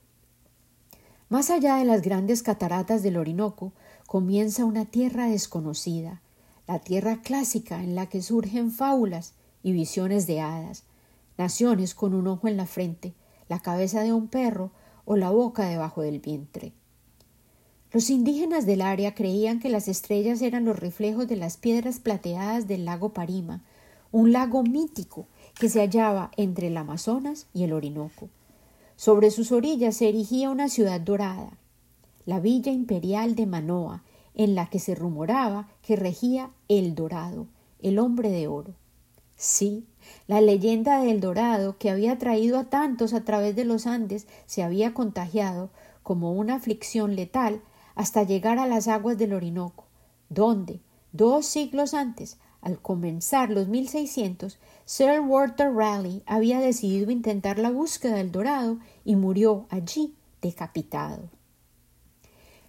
más 1.29 1.49
allá 1.49 1.75
de 1.75 1.83
las 1.83 2.01
grandes 2.01 2.41
cataratas 2.41 3.03
del 3.03 3.17
Orinoco 3.17 3.73
comienza 4.05 4.63
una 4.63 4.85
tierra 4.85 5.27
desconocida, 5.27 6.21
la 6.67 6.79
tierra 6.79 7.21
clásica 7.21 7.83
en 7.83 7.95
la 7.95 8.05
que 8.07 8.21
surgen 8.21 8.71
fábulas 8.71 9.33
y 9.61 9.73
visiones 9.73 10.25
de 10.25 10.39
hadas, 10.39 10.83
naciones 11.37 11.93
con 11.95 12.13
un 12.13 12.27
ojo 12.27 12.47
en 12.47 12.57
la 12.57 12.65
frente, 12.65 13.13
la 13.49 13.59
cabeza 13.59 14.01
de 14.01 14.13
un 14.13 14.27
perro 14.27 14.71
o 15.05 15.15
la 15.15 15.29
boca 15.29 15.65
debajo 15.65 16.01
del 16.01 16.19
vientre. 16.19 16.73
Los 17.93 18.09
indígenas 18.09 18.65
del 18.65 18.81
área 18.81 19.15
creían 19.15 19.59
que 19.59 19.69
las 19.69 19.87
estrellas 19.87 20.41
eran 20.41 20.65
los 20.65 20.77
reflejos 20.77 21.27
de 21.27 21.37
las 21.37 21.57
piedras 21.57 21.99
plateadas 21.99 22.67
del 22.67 22.85
lago 22.85 23.13
Parima, 23.13 23.63
un 24.11 24.31
lago 24.31 24.63
mítico 24.63 25.27
que 25.59 25.69
se 25.69 25.79
hallaba 25.79 26.31
entre 26.37 26.67
el 26.67 26.77
Amazonas 26.77 27.47
y 27.53 27.63
el 27.63 27.73
Orinoco. 27.73 28.29
Sobre 28.97 29.31
sus 29.31 29.51
orillas 29.51 29.95
se 29.95 30.09
erigía 30.09 30.49
una 30.49 30.69
ciudad 30.69 30.99
dorada, 30.99 31.57
la 32.25 32.39
villa 32.39 32.71
imperial 32.71 33.35
de 33.35 33.45
Manoa, 33.45 34.03
en 34.35 34.53
la 34.53 34.69
que 34.69 34.79
se 34.79 34.93
rumoraba 34.93 35.69
que 35.81 35.95
regía 35.95 36.51
el 36.67 36.93
Dorado, 36.93 37.47
el 37.81 37.99
hombre 37.99 38.29
de 38.29 38.47
oro. 38.47 38.73
Sí, 39.35 39.85
la 40.27 40.41
leyenda 40.41 41.01
del 41.01 41.19
Dorado, 41.19 41.77
que 41.77 41.89
había 41.89 42.17
traído 42.17 42.59
a 42.59 42.65
tantos 42.65 43.13
a 43.13 43.23
través 43.23 43.55
de 43.55 43.65
los 43.65 43.87
Andes, 43.87 44.27
se 44.45 44.63
había 44.63 44.93
contagiado 44.93 45.69
como 46.03 46.33
una 46.33 46.55
aflicción 46.55 47.15
letal 47.15 47.61
hasta 47.95 48.23
llegar 48.23 48.59
a 48.59 48.67
las 48.67 48.87
aguas 48.87 49.17
del 49.17 49.33
Orinoco, 49.33 49.85
donde, 50.29 50.79
dos 51.11 51.45
siglos 51.45 51.93
antes, 51.93 52.37
al 52.61 52.79
comenzar 52.81 53.49
los 53.49 53.67
1600, 53.67 54.57
Sir 54.85 55.19
Walter 55.21 55.73
Raleigh 55.73 56.23
había 56.25 56.59
decidido 56.59 57.11
intentar 57.11 57.59
la 57.59 57.71
búsqueda 57.71 58.15
del 58.15 58.31
dorado 58.31 58.79
y 59.05 59.15
murió 59.15 59.65
allí 59.69 60.15
decapitado. 60.41 61.29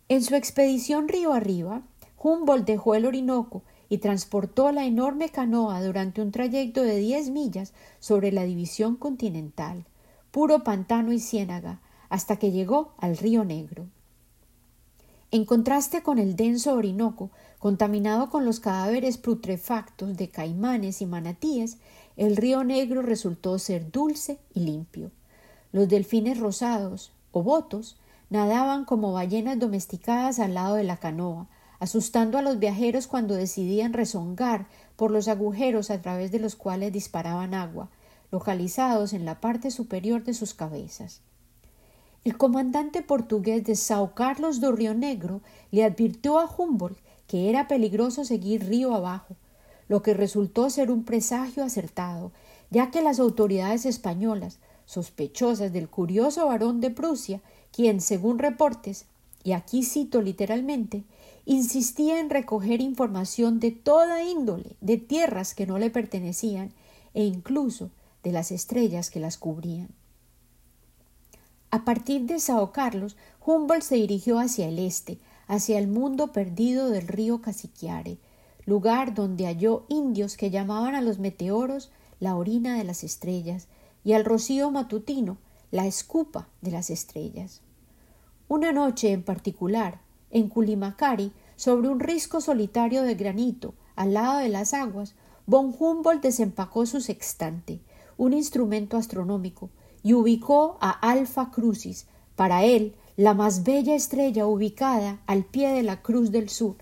En 0.09 0.23
su 0.23 0.35
expedición 0.35 1.09
río 1.09 1.33
arriba, 1.33 1.83
Humboldt 2.17 2.67
dejó 2.67 2.95
el 2.95 3.07
Orinoco 3.07 3.63
y 3.89 3.99
transportó 3.99 4.71
la 4.73 4.85
enorme 4.85 5.31
canoa 5.31 5.83
durante 5.83 6.21
un 6.21 6.31
trayecto 6.31 6.83
de 6.83 6.97
diez 6.99 7.31
millas 7.31 7.73
sobre 7.99 8.33
la 8.33 8.45
división 8.45 8.97
continental, 8.97 9.87
puro 10.31 10.63
pantano 10.63 11.13
y 11.13 11.21
ciénaga, 11.21 11.81
hasta 12.09 12.37
que 12.37 12.51
llegó 12.53 12.93
al 12.99 13.17
río 13.17 13.45
Negro. 13.45 13.87
En 15.31 15.45
contraste 15.45 16.03
con 16.03 16.19
el 16.19 16.37
denso 16.37 16.75
Orinoco, 16.75 17.31
contaminado 17.59 18.31
con 18.31 18.47
los 18.47 18.61
cadáveres 18.61 19.19
putrefactos 19.19 20.17
de 20.17 20.31
caimanes 20.31 21.03
y 21.03 21.07
manatíes, 21.07 21.77
el 22.17 22.37
río 22.37 22.65
Negro 22.65 23.03
resultó 23.03 23.59
ser 23.59 23.91
dulce 23.91 24.39
y 24.55 24.61
limpio. 24.61 25.11
Los 25.71 25.89
delfines 25.89 26.39
rosados, 26.39 27.13
o 27.31 27.43
botos, 27.43 27.99
nadaban 28.31 28.85
como 28.85 29.13
ballenas 29.13 29.59
domesticadas 29.59 30.39
al 30.39 30.55
lado 30.55 30.77
de 30.77 30.85
la 30.85 30.97
canoa, 30.97 31.47
asustando 31.81 32.39
a 32.39 32.43
los 32.43 32.59
viajeros 32.59 33.07
cuando 33.07 33.35
decidían 33.35 33.93
rezongar 33.93 34.67
por 34.97 35.11
los 35.11 35.29
agujeros 35.29 35.91
a 35.91 36.03
través 36.03 36.33
de 36.33 36.39
los 36.39 36.57
cuales 36.57 36.93
disparaban 36.93 37.55
agua, 37.55 37.89
localizados 38.31 39.13
en 39.13 39.25
la 39.25 39.41
parte 39.41 39.71
superior 39.71 40.25
de 40.25 40.35
sus 40.35 40.55
cabezas. 40.55 41.21
El 42.25 42.37
comandante 42.37 43.01
portugués 43.01 43.65
de 43.65 43.77
Sao 43.77 44.15
Carlos 44.15 44.61
do 44.61 44.73
Río 44.73 44.93
Negro 44.93 45.41
le 45.71 45.85
advirtió 45.85 46.39
a 46.39 46.47
Humboldt 46.47 46.99
que 47.29 47.51
era 47.51 47.69
peligroso 47.69 48.25
seguir 48.25 48.67
río 48.67 48.95
abajo, 48.95 49.37
lo 49.89 50.03
que 50.03 50.15
resultó 50.15 50.69
ser 50.71 50.91
un 50.91 51.05
presagio 51.05 51.63
acertado, 51.63 52.33
ya 52.71 52.91
que 52.91 53.03
las 53.03 53.21
autoridades 53.21 53.87
españolas, 53.87 54.59
sospechosas 54.87 55.73
del 55.73 55.89
curioso 55.89 56.47
varón 56.47 56.81
de 56.81 56.91
Prusia, 56.91 57.41
quien, 57.71 58.01
según 58.01 58.39
reportes, 58.39 59.05
y 59.45 59.53
aquí 59.53 59.85
cito 59.85 60.21
literalmente, 60.23 61.05
insistía 61.49 62.21
en 62.21 62.29
recoger 62.29 62.83
información 62.83 63.59
de 63.59 63.71
toda 63.71 64.23
índole, 64.23 64.77
de 64.83 64.99
tierras 64.99 65.55
que 65.55 65.67
no 65.67 65.79
le 65.79 65.89
pertenecían, 65.89 66.75
e 67.15 67.25
incluso 67.25 67.91
de 68.23 68.33
las 68.33 68.53
estrellas 68.53 69.11
que 69.11 69.19
las 69.19 69.39
cubrían. 69.39 69.89
A 71.71 71.87
partir 71.87 72.27
de 72.27 72.39
Sao 72.39 72.71
Carlos, 72.73 73.17
Humboldt 73.47 73.83
se 73.83 73.95
dirigió 73.95 74.39
hacia 74.39 74.69
el 74.69 74.79
este, 74.79 75.21
hacia 75.47 75.79
el 75.79 75.89
mundo 75.89 76.33
perdido 76.33 76.91
del 76.91 77.09
río 77.09 77.41
Caciquiare, 77.41 78.19
lugar 78.67 79.15
donde 79.15 79.47
halló 79.47 79.87
indios 79.89 80.37
que 80.37 80.51
llamaban 80.51 80.95
a 80.95 81.01
los 81.01 81.19
meteoros 81.19 81.91
la 82.21 82.37
orina 82.37 82.77
de 82.77 82.85
las 82.85 83.03
estrellas 83.05 83.69
y 84.05 84.13
al 84.13 84.27
rocío 84.27 84.71
matutino 84.71 85.39
la 85.71 85.87
escupa 85.87 86.49
de 86.61 86.73
las 86.73 86.91
estrellas. 86.91 87.63
Una 88.49 88.71
noche 88.71 89.13
en 89.13 89.23
particular, 89.23 90.03
en 90.31 90.49
Culimacari, 90.49 91.33
sobre 91.59 91.89
un 91.89 91.99
risco 91.99 92.41
solitario 92.41 93.03
de 93.03 93.17
granito, 93.17 93.75
al 93.97 94.15
lado 94.15 94.39
de 94.39 94.49
las 94.49 94.75
aguas, 94.75 95.17
von 95.45 95.75
Humboldt 95.77 96.23
desempacó 96.23 96.87
su 96.87 97.01
sextante, 97.01 97.81
un 98.17 98.33
instrumento 98.33 98.97
astronómico, 98.97 99.69
y 100.05 100.15
ubicó 100.15 100.79
a 100.81 100.91
Alfa 100.91 101.51
Crucis, 101.51 102.07
para 102.37 102.63
él 102.63 102.95
la 103.17 103.35
más 103.35 103.65
bella 103.65 103.97
estrella 103.97 104.47
ubicada 104.47 105.19
al 105.27 105.43
pie 105.45 105.71
de 105.71 105.83
la 105.83 106.01
Cruz 106.01 106.31
del 106.31 106.49
Sur. 106.49 106.77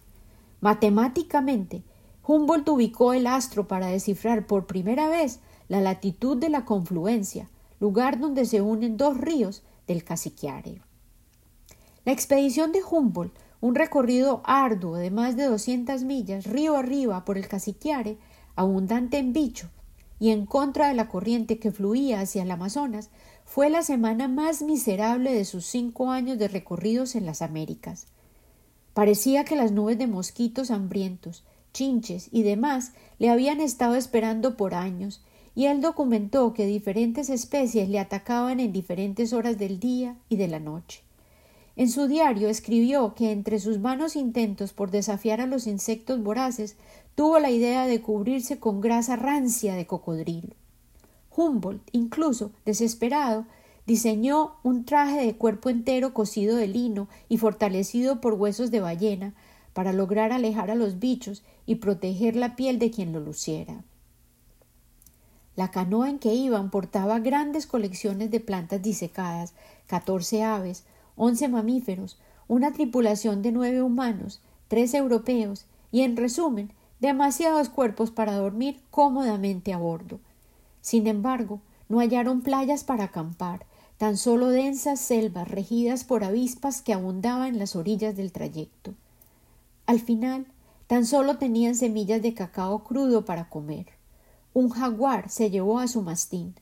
Matemáticamente, 0.60 1.82
Humboldt 2.26 2.68
ubicó 2.68 3.14
el 3.14 3.26
astro 3.26 3.66
para 3.66 3.86
descifrar 3.86 4.46
por 4.46 4.66
primera 4.66 5.08
vez 5.08 5.40
la 5.68 5.80
latitud 5.80 6.36
de 6.36 6.50
la 6.50 6.66
confluencia, 6.66 7.48
lugar 7.80 8.20
donde 8.20 8.44
se 8.44 8.60
unen 8.60 8.98
dos 8.98 9.16
ríos 9.16 9.62
del 9.86 10.04
Caciquiare. 10.04 10.82
La 12.04 12.12
expedición 12.12 12.72
de 12.72 12.82
Humboldt, 12.82 13.32
un 13.60 13.74
recorrido 13.74 14.42
arduo 14.44 14.96
de 14.96 15.10
más 15.10 15.36
de 15.36 15.44
doscientas 15.44 16.04
millas 16.04 16.44
río 16.44 16.76
arriba 16.76 17.24
por 17.24 17.38
el 17.38 17.48
Caciquiare, 17.48 18.18
abundante 18.54 19.18
en 19.18 19.32
bicho, 19.32 19.70
y 20.18 20.30
en 20.30 20.46
contra 20.46 20.88
de 20.88 20.94
la 20.94 21.08
corriente 21.08 21.58
que 21.58 21.72
fluía 21.72 22.20
hacia 22.20 22.42
el 22.42 22.50
Amazonas, 22.50 23.10
fue 23.44 23.70
la 23.70 23.82
semana 23.82 24.28
más 24.28 24.62
miserable 24.62 25.32
de 25.32 25.44
sus 25.44 25.66
cinco 25.66 26.10
años 26.10 26.38
de 26.38 26.48
recorridos 26.48 27.14
en 27.14 27.26
las 27.26 27.42
Américas. 27.42 28.06
Parecía 28.92 29.44
que 29.44 29.56
las 29.56 29.72
nubes 29.72 29.98
de 29.98 30.06
mosquitos 30.06 30.70
hambrientos, 30.70 31.44
chinches 31.72 32.28
y 32.32 32.42
demás 32.42 32.92
le 33.18 33.28
habían 33.30 33.60
estado 33.60 33.94
esperando 33.94 34.56
por 34.56 34.74
años, 34.74 35.22
y 35.54 35.66
él 35.66 35.80
documentó 35.80 36.52
que 36.52 36.66
diferentes 36.66 37.30
especies 37.30 37.88
le 37.88 37.98
atacaban 37.98 38.60
en 38.60 38.72
diferentes 38.72 39.32
horas 39.32 39.58
del 39.58 39.80
día 39.80 40.16
y 40.28 40.36
de 40.36 40.48
la 40.48 40.60
noche. 40.60 41.05
En 41.76 41.90
su 41.90 42.08
diario 42.08 42.48
escribió 42.48 43.14
que 43.14 43.30
entre 43.30 43.58
sus 43.58 43.82
vanos 43.82 44.16
intentos 44.16 44.72
por 44.72 44.90
desafiar 44.90 45.42
a 45.42 45.46
los 45.46 45.66
insectos 45.66 46.22
voraces 46.22 46.76
tuvo 47.14 47.38
la 47.38 47.50
idea 47.50 47.86
de 47.86 48.00
cubrirse 48.00 48.58
con 48.58 48.80
grasa 48.80 49.16
rancia 49.16 49.74
de 49.74 49.86
cocodrilo. 49.86 50.54
Humboldt, 51.36 51.86
incluso, 51.92 52.50
desesperado, 52.64 53.44
diseñó 53.86 54.56
un 54.62 54.86
traje 54.86 55.24
de 55.24 55.36
cuerpo 55.36 55.68
entero 55.68 56.14
cosido 56.14 56.56
de 56.56 56.66
lino 56.66 57.08
y 57.28 57.36
fortalecido 57.36 58.22
por 58.22 58.34
huesos 58.34 58.70
de 58.70 58.80
ballena 58.80 59.34
para 59.74 59.92
lograr 59.92 60.32
alejar 60.32 60.70
a 60.70 60.74
los 60.74 60.98
bichos 60.98 61.42
y 61.66 61.76
proteger 61.76 62.36
la 62.36 62.56
piel 62.56 62.78
de 62.78 62.90
quien 62.90 63.12
lo 63.12 63.20
luciera. 63.20 63.84
La 65.56 65.70
canoa 65.70 66.08
en 66.08 66.18
que 66.18 66.34
iban 66.34 66.70
portaba 66.70 67.18
grandes 67.18 67.66
colecciones 67.66 68.30
de 68.30 68.40
plantas 68.40 68.82
disecadas, 68.82 69.54
catorce 69.86 70.42
aves, 70.42 70.84
once 71.16 71.48
mamíferos, 71.48 72.18
una 72.48 72.72
tripulación 72.72 73.42
de 73.42 73.52
nueve 73.52 73.82
humanos, 73.82 74.40
tres 74.68 74.94
europeos 74.94 75.66
y, 75.90 76.02
en 76.02 76.16
resumen, 76.16 76.72
demasiados 77.00 77.68
cuerpos 77.68 78.10
para 78.10 78.34
dormir 78.34 78.80
cómodamente 78.90 79.72
a 79.72 79.78
bordo. 79.78 80.20
Sin 80.80 81.06
embargo, 81.06 81.60
no 81.88 81.98
hallaron 81.98 82.42
playas 82.42 82.84
para 82.84 83.04
acampar, 83.04 83.66
tan 83.98 84.16
solo 84.16 84.48
densas 84.48 85.00
selvas 85.00 85.48
regidas 85.48 86.04
por 86.04 86.22
avispas 86.22 86.82
que 86.82 86.92
abundaban 86.92 87.48
en 87.48 87.58
las 87.58 87.76
orillas 87.76 88.16
del 88.16 88.32
trayecto. 88.32 88.94
Al 89.86 90.00
final, 90.00 90.46
tan 90.86 91.06
solo 91.06 91.38
tenían 91.38 91.74
semillas 91.74 92.22
de 92.22 92.34
cacao 92.34 92.84
crudo 92.84 93.24
para 93.24 93.48
comer. 93.48 93.86
Un 94.52 94.70
jaguar 94.70 95.28
se 95.28 95.50
llevó 95.50 95.78
a 95.78 95.88
su 95.88 96.02
mastín, 96.02 96.54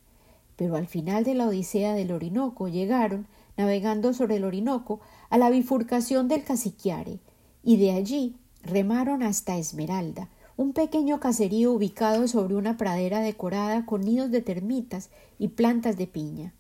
pero 0.57 0.77
al 0.77 0.87
final 0.87 1.25
de 1.25 1.35
la 1.35 1.47
Odisea 1.47 1.95
del 1.95 2.13
Orinoco 2.13 2.69
llegaron, 2.69 3.27
navegando 3.57 4.13
sobre 4.13 4.37
el 4.37 4.45
Orinoco, 4.45 5.01
a 5.31 5.39
la 5.39 5.51
bifurcación 5.51 6.29
del 6.29 6.45
Caciquiare, 6.45 7.21
y 7.63 7.77
de 7.77 7.93
allí 7.93 8.37
remaron 8.63 9.23
hasta 9.23 9.57
Esmeralda, 9.57 10.29
un 10.57 10.73
pequeño 10.73 11.19
caserío 11.19 11.73
ubicado 11.73 12.29
sobre 12.29 12.55
una 12.55 12.77
pradera 12.77 13.21
decorada 13.21 13.87
con 13.87 14.03
nidos 14.03 14.31
de 14.31 14.41
termitas 14.41 15.11
y 15.39 15.49
plantas 15.49 15.97
de 15.97 16.07
piña. 16.07 16.53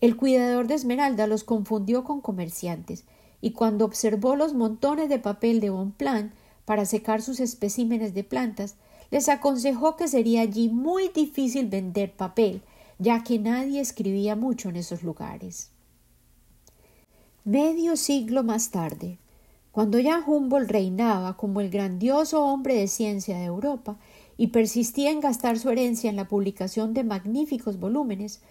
El 0.00 0.16
cuidador 0.16 0.66
de 0.66 0.74
Esmeralda 0.74 1.26
los 1.26 1.44
confundió 1.44 2.04
con 2.04 2.20
comerciantes, 2.20 3.04
y 3.40 3.52
cuando 3.52 3.84
observó 3.84 4.36
los 4.36 4.54
montones 4.54 5.08
de 5.08 5.18
papel 5.18 5.60
de 5.60 5.70
Bonplan 5.70 6.32
para 6.64 6.84
secar 6.84 7.22
sus 7.22 7.40
especímenes 7.40 8.14
de 8.14 8.24
plantas, 8.24 8.76
les 9.10 9.28
aconsejó 9.28 9.96
que 9.96 10.08
sería 10.08 10.42
allí 10.42 10.68
muy 10.68 11.08
difícil 11.08 11.66
vender 11.66 12.12
papel, 12.12 12.62
ya 12.98 13.22
que 13.22 13.38
nadie 13.38 13.80
escribía 13.80 14.36
mucho 14.36 14.68
en 14.68 14.76
esos 14.76 15.02
lugares. 15.02 15.70
Medio 17.48 17.96
siglo 17.96 18.44
más 18.44 18.70
tarde, 18.72 19.16
cuando 19.72 19.98
ya 19.98 20.22
Humboldt 20.26 20.70
reinaba 20.70 21.38
como 21.38 21.62
el 21.62 21.70
grandioso 21.70 22.44
hombre 22.44 22.74
de 22.74 22.88
ciencia 22.88 23.38
de 23.38 23.46
Europa 23.46 23.96
y 24.36 24.48
persistía 24.48 25.10
en 25.10 25.20
gastar 25.20 25.58
su 25.58 25.70
herencia 25.70 26.10
en 26.10 26.16
la 26.16 26.28
publicación 26.28 26.92
de 26.92 27.04
magníficos 27.04 27.80
volúmenes, 27.80 28.42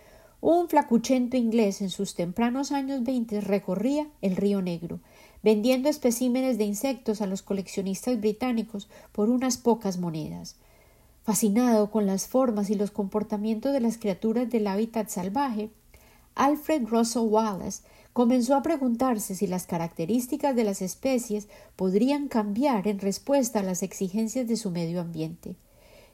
un 0.41 0.67
flacuchento 0.67 1.37
inglés 1.37 1.81
en 1.81 1.91
sus 1.91 2.15
tempranos 2.15 2.71
años 2.71 3.03
veinte 3.03 3.39
recorría 3.39 4.07
el 4.23 4.35
río 4.35 4.63
Negro, 4.63 4.99
vendiendo 5.43 5.89
especímenes 5.89 6.57
de 6.57 6.63
insectos 6.63 7.21
a 7.21 7.27
los 7.27 7.43
coleccionistas 7.43 8.19
británicos 8.19 8.89
por 9.11 9.29
unas 9.29 9.57
pocas 9.57 9.99
monedas. 9.99 10.55
Fascinado 11.21 11.91
con 11.91 12.07
las 12.07 12.27
formas 12.27 12.71
y 12.71 12.73
los 12.73 12.89
comportamientos 12.89 13.73
de 13.73 13.79
las 13.79 13.99
criaturas 13.99 14.49
del 14.49 14.65
hábitat 14.65 15.09
salvaje, 15.09 15.69
Alfred 16.33 16.87
Russell 16.87 17.27
Wallace 17.27 17.83
comenzó 18.18 18.55
a 18.55 18.63
preguntarse 18.63 19.36
si 19.36 19.45
las 19.45 19.68
características 19.68 20.55
de 20.55 20.63
las 20.63 20.82
especies 20.82 21.47
podrían 21.76 22.30
cambiar 22.30 22.88
en 22.88 22.97
respuesta 22.97 23.59
a 23.59 23.63
las 23.63 23.84
exigencias 23.84 24.47
de 24.47 24.57
su 24.57 24.72
medio 24.72 25.01
ambiente. 25.01 25.55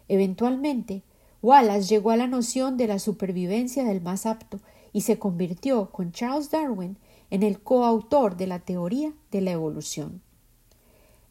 Eventualmente, 0.10 1.04
Wallace 1.42 1.88
llegó 1.88 2.12
a 2.12 2.18
la 2.18 2.28
noción 2.28 2.76
de 2.76 2.88
la 2.88 3.00
supervivencia 3.00 3.86
del 3.86 4.02
más 4.02 4.26
apto 4.26 4.60
y 4.92 5.00
se 5.00 5.18
convirtió, 5.18 5.92
con 5.92 6.12
Charles 6.12 6.52
Darwin, 6.52 6.98
en 7.30 7.42
el 7.42 7.62
coautor 7.62 8.36
de 8.36 8.48
la 8.48 8.60
teoría 8.60 9.14
de 9.32 9.40
la 9.40 9.52
evolución. 9.52 10.22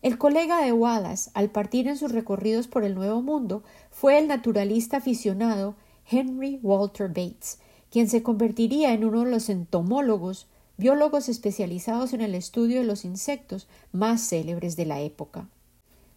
El 0.01 0.16
colega 0.16 0.64
de 0.64 0.73
Wallace, 0.73 1.31
al 1.35 1.51
partir 1.51 1.87
en 1.87 1.99
sus 1.99 2.12
recorridos 2.12 2.66
por 2.66 2.85
el 2.85 2.95
Nuevo 2.95 3.20
Mundo, 3.20 3.62
fue 3.91 4.18
el 4.18 4.27
naturalista 4.27 4.97
aficionado 4.97 5.75
Henry 6.11 6.61
Walter 6.62 7.09
Bates, 7.09 7.59
quien 7.91 8.09
se 8.09 8.23
convertiría 8.23 8.95
en 8.95 9.05
uno 9.05 9.27
de 9.27 9.31
los 9.31 9.51
entomólogos 9.51 10.47
biólogos 10.83 11.28
especializados 11.28 12.12
en 12.12 12.22
el 12.22 12.35
estudio 12.35 12.80
de 12.80 12.85
los 12.85 13.05
insectos 13.05 13.68
más 13.93 14.20
célebres 14.20 14.74
de 14.74 14.85
la 14.85 15.01
época. 15.01 15.49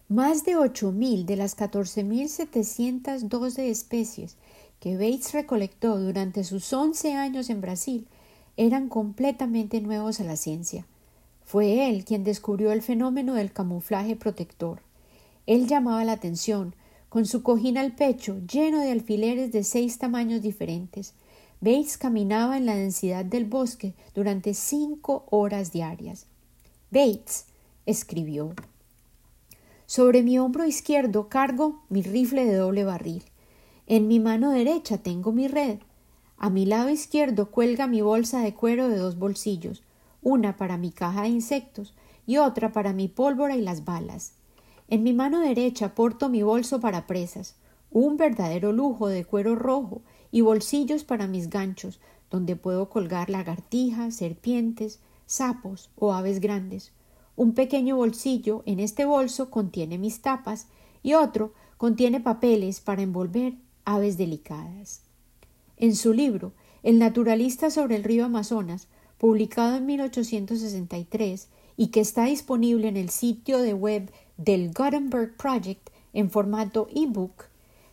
Más 0.08 0.44
de 0.44 0.56
ocho 0.56 0.90
mil 0.90 1.24
de 1.24 1.36
las 1.36 1.54
catorce 1.54 2.02
mil 2.02 2.28
setecientas 2.28 3.28
doce 3.28 3.70
especies 3.70 4.34
que 4.80 4.96
Bates 4.96 5.32
recolectó 5.34 6.00
durante 6.00 6.42
sus 6.42 6.72
once 6.72 7.14
años 7.14 7.48
en 7.48 7.60
Brasil 7.60 8.08
eran 8.56 8.88
completamente 8.88 9.80
nuevos 9.80 10.18
a 10.18 10.24
la 10.24 10.36
ciencia. 10.36 10.84
Fue 11.44 11.88
él 11.88 12.04
quien 12.04 12.24
descubrió 12.24 12.72
el 12.72 12.82
fenómeno 12.82 13.34
del 13.34 13.52
camuflaje 13.52 14.16
protector. 14.16 14.80
Él 15.46 15.68
llamaba 15.68 16.04
la 16.04 16.12
atención, 16.12 16.74
con 17.08 17.24
su 17.24 17.44
cojín 17.44 17.78
al 17.78 17.94
pecho 17.94 18.40
lleno 18.50 18.80
de 18.80 18.90
alfileres 18.90 19.52
de 19.52 19.62
seis 19.62 19.98
tamaños 19.98 20.42
diferentes, 20.42 21.14
Bates 21.60 21.96
caminaba 21.96 22.58
en 22.58 22.66
la 22.66 22.76
densidad 22.76 23.24
del 23.24 23.46
bosque 23.46 23.94
durante 24.14 24.52
cinco 24.52 25.26
horas 25.30 25.72
diarias. 25.72 26.26
Bates 26.90 27.46
escribió 27.86 28.54
Sobre 29.86 30.22
mi 30.22 30.38
hombro 30.38 30.66
izquierdo 30.66 31.28
cargo 31.28 31.82
mi 31.88 32.02
rifle 32.02 32.44
de 32.44 32.56
doble 32.56 32.84
barril. 32.84 33.24
En 33.86 34.06
mi 34.06 34.20
mano 34.20 34.50
derecha 34.50 34.98
tengo 34.98 35.32
mi 35.32 35.48
red. 35.48 35.78
A 36.36 36.50
mi 36.50 36.66
lado 36.66 36.90
izquierdo 36.90 37.50
cuelga 37.50 37.86
mi 37.86 38.02
bolsa 38.02 38.40
de 38.40 38.52
cuero 38.52 38.88
de 38.88 38.98
dos 38.98 39.18
bolsillos, 39.18 39.82
una 40.22 40.56
para 40.56 40.76
mi 40.76 40.90
caja 40.90 41.22
de 41.22 41.28
insectos 41.28 41.94
y 42.26 42.36
otra 42.36 42.72
para 42.72 42.92
mi 42.92 43.08
pólvora 43.08 43.56
y 43.56 43.62
las 43.62 43.84
balas. 43.84 44.32
En 44.88 45.02
mi 45.02 45.14
mano 45.14 45.40
derecha 45.40 45.94
porto 45.94 46.28
mi 46.28 46.42
bolso 46.42 46.80
para 46.80 47.06
presas, 47.06 47.54
un 47.90 48.18
verdadero 48.18 48.72
lujo 48.72 49.08
de 49.08 49.24
cuero 49.24 49.54
rojo 49.54 50.02
y 50.30 50.40
bolsillos 50.40 51.04
para 51.04 51.26
mis 51.26 51.50
ganchos, 51.50 52.00
donde 52.30 52.56
puedo 52.56 52.88
colgar 52.88 53.30
lagartijas, 53.30 54.16
serpientes, 54.16 55.00
sapos 55.26 55.90
o 55.96 56.12
aves 56.12 56.40
grandes. 56.40 56.92
Un 57.36 57.52
pequeño 57.52 57.96
bolsillo 57.96 58.62
en 58.66 58.80
este 58.80 59.04
bolso 59.04 59.50
contiene 59.50 59.98
mis 59.98 60.22
tapas 60.22 60.68
y 61.02 61.14
otro 61.14 61.52
contiene 61.76 62.20
papeles 62.20 62.80
para 62.80 63.02
envolver 63.02 63.54
aves 63.84 64.16
delicadas. 64.16 65.02
En 65.76 65.94
su 65.94 66.12
libro 66.12 66.52
El 66.82 66.98
naturalista 66.98 67.70
sobre 67.70 67.96
el 67.96 68.04
río 68.04 68.24
Amazonas, 68.24 68.88
publicado 69.18 69.76
en 69.76 69.86
1863 69.86 71.48
y 71.76 71.88
que 71.88 72.00
está 72.00 72.24
disponible 72.24 72.88
en 72.88 72.96
el 72.96 73.10
sitio 73.10 73.58
de 73.58 73.74
web 73.74 74.10
del 74.36 74.72
Gutenberg 74.72 75.36
Project 75.36 75.90
en 76.12 76.30
formato 76.30 76.88
ebook, 76.94 77.44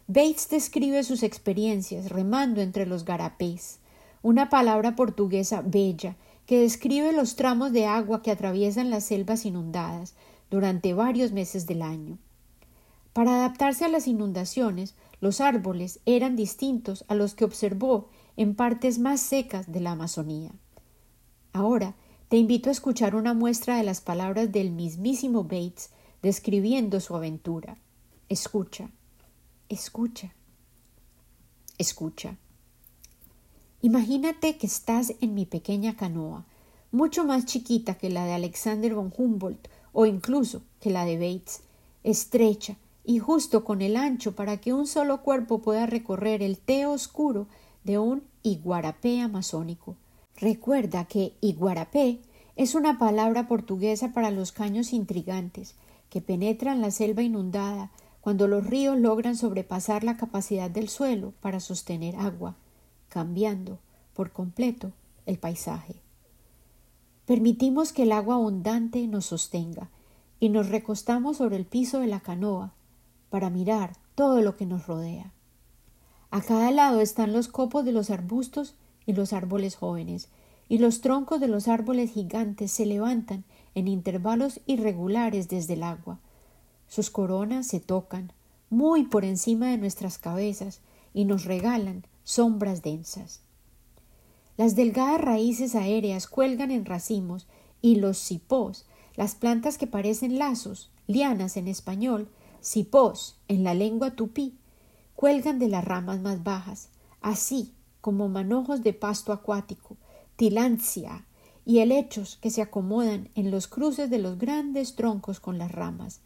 Bates 0.08 0.50
describe 0.50 1.04
sus 1.04 1.24
experiencias 1.24 2.10
remando 2.10 2.60
entre 2.62 2.86
los 2.86 3.06
garapés, 3.06 3.80
una 4.22 4.50
palabra 4.50 4.96
portuguesa 4.98 5.62
bella 5.62 6.18
que 6.46 6.60
describe 6.60 7.14
los 7.14 7.38
tramos 7.38 7.72
de 7.72 7.86
agua 7.86 8.22
que 8.22 8.32
atraviesan 8.32 8.90
las 8.90 9.06
selvas 9.06 9.46
inundadas 9.46 10.14
durante 10.50 10.94
varios 10.94 11.32
meses 11.32 11.68
del 11.68 11.82
año. 11.82 12.18
Para 13.14 13.36
adaptarse 13.36 13.86
a 13.86 13.90
las 13.90 14.08
inundaciones, 14.08 14.96
los 15.22 15.40
árboles 15.40 16.02
eran 16.06 16.36
distintos 16.36 17.06
a 17.08 17.16
los 17.16 17.34
que 17.34 17.46
observó 17.46 18.10
en 18.36 18.56
partes 18.56 19.00
más 19.00 19.22
secas 19.22 19.72
de 19.72 19.80
la 19.80 19.92
Amazonía. 19.92 20.52
Ahora 21.54 21.96
te 22.28 22.36
invito 22.36 22.70
a 22.70 22.74
escuchar 22.74 23.16
una 23.16 23.34
muestra 23.34 23.78
de 23.78 23.84
las 23.84 24.02
palabras 24.02 24.52
del 24.52 24.72
mismísimo 24.72 25.44
Bates 25.44 25.92
describiendo 26.22 27.00
su 27.00 27.16
aventura. 27.16 27.78
Escucha, 28.28 28.90
escucha, 29.74 30.34
escucha. 31.78 32.38
Imagínate 33.82 34.58
que 34.58 34.68
estás 34.68 35.14
en 35.20 35.34
mi 35.34 35.46
pequeña 35.46 35.96
canoa, 35.96 36.46
mucho 36.92 37.26
más 37.26 37.46
chiquita 37.46 37.96
que 37.96 38.10
la 38.10 38.26
de 38.26 38.34
Alexander 38.34 38.94
von 38.94 39.12
Humboldt 39.16 39.68
o 39.92 40.06
incluso 40.06 40.62
que 40.80 40.92
la 40.92 41.06
de 41.06 41.18
Bates, 41.18 41.62
estrecha 42.04 42.78
y 43.04 43.20
justo 43.20 43.64
con 43.66 43.82
el 43.82 43.98
ancho 43.98 44.36
para 44.36 44.58
que 44.58 44.74
un 44.74 44.88
solo 44.88 45.22
cuerpo 45.22 45.60
pueda 45.60 45.86
recorrer 45.86 46.42
el 46.42 46.58
té 46.58 46.86
oscuro 46.86 47.48
de 47.84 47.98
un 47.98 48.24
iguarapé 48.44 49.22
amazónico. 49.22 49.96
Recuerda 50.38 51.06
que 51.06 51.34
iguarapé 51.42 52.20
es 52.56 52.76
una 52.76 53.00
palabra 53.00 53.48
portuguesa 53.48 54.14
para 54.14 54.32
los 54.32 54.52
caños 54.52 54.94
intrigantes 54.94 55.76
que 56.10 56.22
penetran 56.22 56.80
la 56.80 56.92
selva 56.92 57.24
inundada 57.24 57.92
cuando 58.24 58.48
los 58.48 58.66
ríos 58.66 58.98
logran 58.98 59.36
sobrepasar 59.36 60.06
la 60.06 60.16
capacidad 60.16 60.72
del 60.72 60.88
suelo 60.88 61.34
para 61.42 61.60
sostener 61.60 62.16
agua, 62.16 62.56
cambiando 63.10 63.80
por 64.14 64.32
completo 64.32 64.94
el 65.26 65.38
paisaje. 65.38 65.96
Permitimos 67.26 67.92
que 67.92 68.04
el 68.04 68.14
agua 68.14 68.36
abundante 68.36 69.06
nos 69.08 69.26
sostenga 69.26 69.90
y 70.40 70.48
nos 70.48 70.70
recostamos 70.70 71.36
sobre 71.36 71.58
el 71.58 71.66
piso 71.66 72.00
de 72.00 72.08
la 72.08 72.22
canoa 72.22 72.72
para 73.30 73.50
mirar 73.50 73.98
todo 74.16 74.42
lo 74.42 74.56
que 74.56 74.66
nos 74.66 74.88
rodea. 74.88 75.34
A 76.32 76.42
cada 76.42 76.72
lado 76.72 77.02
están 77.02 77.34
los 77.34 77.50
copos 77.50 77.84
de 77.84 77.92
los 77.92 78.10
arbustos 78.10 78.76
y 79.06 79.12
los 79.12 79.34
árboles 79.34 79.76
jóvenes, 79.76 80.30
y 80.70 80.78
los 80.78 81.02
troncos 81.02 81.42
de 81.42 81.50
los 81.50 81.68
árboles 81.68 82.14
gigantes 82.14 82.72
se 82.72 82.86
levantan 82.86 83.44
en 83.76 83.90
intervalos 83.90 84.62
irregulares 84.66 85.50
desde 85.50 85.74
el 85.74 85.84
agua. 85.84 86.20
Sus 86.94 87.10
coronas 87.10 87.66
se 87.66 87.80
tocan 87.80 88.34
muy 88.70 89.06
por 89.06 89.26
encima 89.26 89.70
de 89.70 89.80
nuestras 89.80 90.20
cabezas 90.20 90.80
y 91.12 91.26
nos 91.26 91.44
regalan 91.44 92.06
sombras 92.24 92.84
densas. 92.84 93.42
Las 94.58 94.76
delgadas 94.76 95.20
raíces 95.20 95.74
aéreas 95.74 96.28
cuelgan 96.28 96.70
en 96.70 96.86
racimos 96.86 97.48
y 97.82 97.96
los 97.96 98.20
cipós, 98.20 98.86
las 99.16 99.34
plantas 99.34 99.80
que 99.80 99.88
parecen 99.88 100.38
lazos, 100.38 100.92
lianas 101.08 101.58
en 101.58 101.68
español, 101.68 102.30
cipós 102.62 103.40
en 103.48 103.64
la 103.64 103.74
lengua 103.74 104.12
tupí, 104.12 104.56
cuelgan 105.16 105.58
de 105.58 105.70
las 105.70 105.84
ramas 105.84 106.22
más 106.22 106.44
bajas, 106.44 106.90
así 107.22 107.74
como 108.02 108.30
manojos 108.30 108.84
de 108.84 108.94
pasto 108.94 109.34
acuático, 109.34 109.98
tilancia 110.36 111.26
y 111.66 111.80
helechos 111.80 112.38
que 112.40 112.52
se 112.52 112.62
acomodan 112.62 113.30
en 113.34 113.50
los 113.50 113.68
cruces 113.68 114.12
de 114.12 114.20
los 114.20 114.38
grandes 114.38 114.96
troncos 114.96 115.40
con 115.40 115.58
las 115.58 115.72
ramas, 115.72 116.22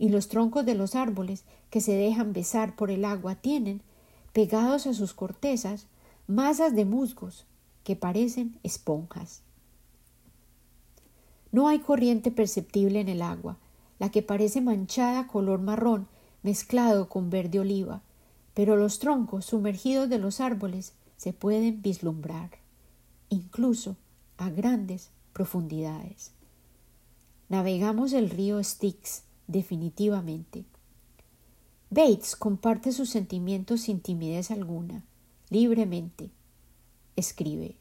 y 0.00 0.08
los 0.08 0.28
troncos 0.28 0.64
de 0.64 0.74
los 0.74 0.94
árboles 0.94 1.44
que 1.68 1.82
se 1.82 1.92
dejan 1.92 2.32
besar 2.32 2.74
por 2.74 2.90
el 2.90 3.04
agua 3.04 3.34
tienen, 3.34 3.82
pegados 4.32 4.86
a 4.86 4.94
sus 4.94 5.12
cortezas, 5.12 5.88
masas 6.26 6.74
de 6.74 6.86
musgos 6.86 7.44
que 7.84 7.96
parecen 7.96 8.58
esponjas. 8.62 9.42
No 11.52 11.68
hay 11.68 11.80
corriente 11.80 12.30
perceptible 12.30 12.98
en 13.00 13.10
el 13.10 13.20
agua, 13.20 13.58
la 13.98 14.10
que 14.10 14.22
parece 14.22 14.62
manchada 14.62 15.26
color 15.26 15.60
marrón 15.60 16.08
mezclado 16.42 17.10
con 17.10 17.28
verde 17.28 17.60
oliva, 17.60 18.00
pero 18.54 18.76
los 18.76 19.00
troncos 19.00 19.44
sumergidos 19.44 20.08
de 20.08 20.18
los 20.18 20.40
árboles 20.40 20.94
se 21.18 21.34
pueden 21.34 21.82
vislumbrar 21.82 22.52
incluso 23.28 23.96
a 24.38 24.48
grandes 24.48 25.10
profundidades. 25.34 26.32
Navegamos 27.50 28.14
el 28.14 28.30
río 28.30 28.64
Styx 28.64 29.24
definitivamente. 29.50 30.64
Bates 31.90 32.36
comparte 32.36 32.92
sus 32.92 33.10
sentimientos 33.10 33.82
sin 33.82 34.00
timidez 34.00 34.50
alguna, 34.50 35.02
libremente. 35.48 36.30
Escribe 37.16 37.74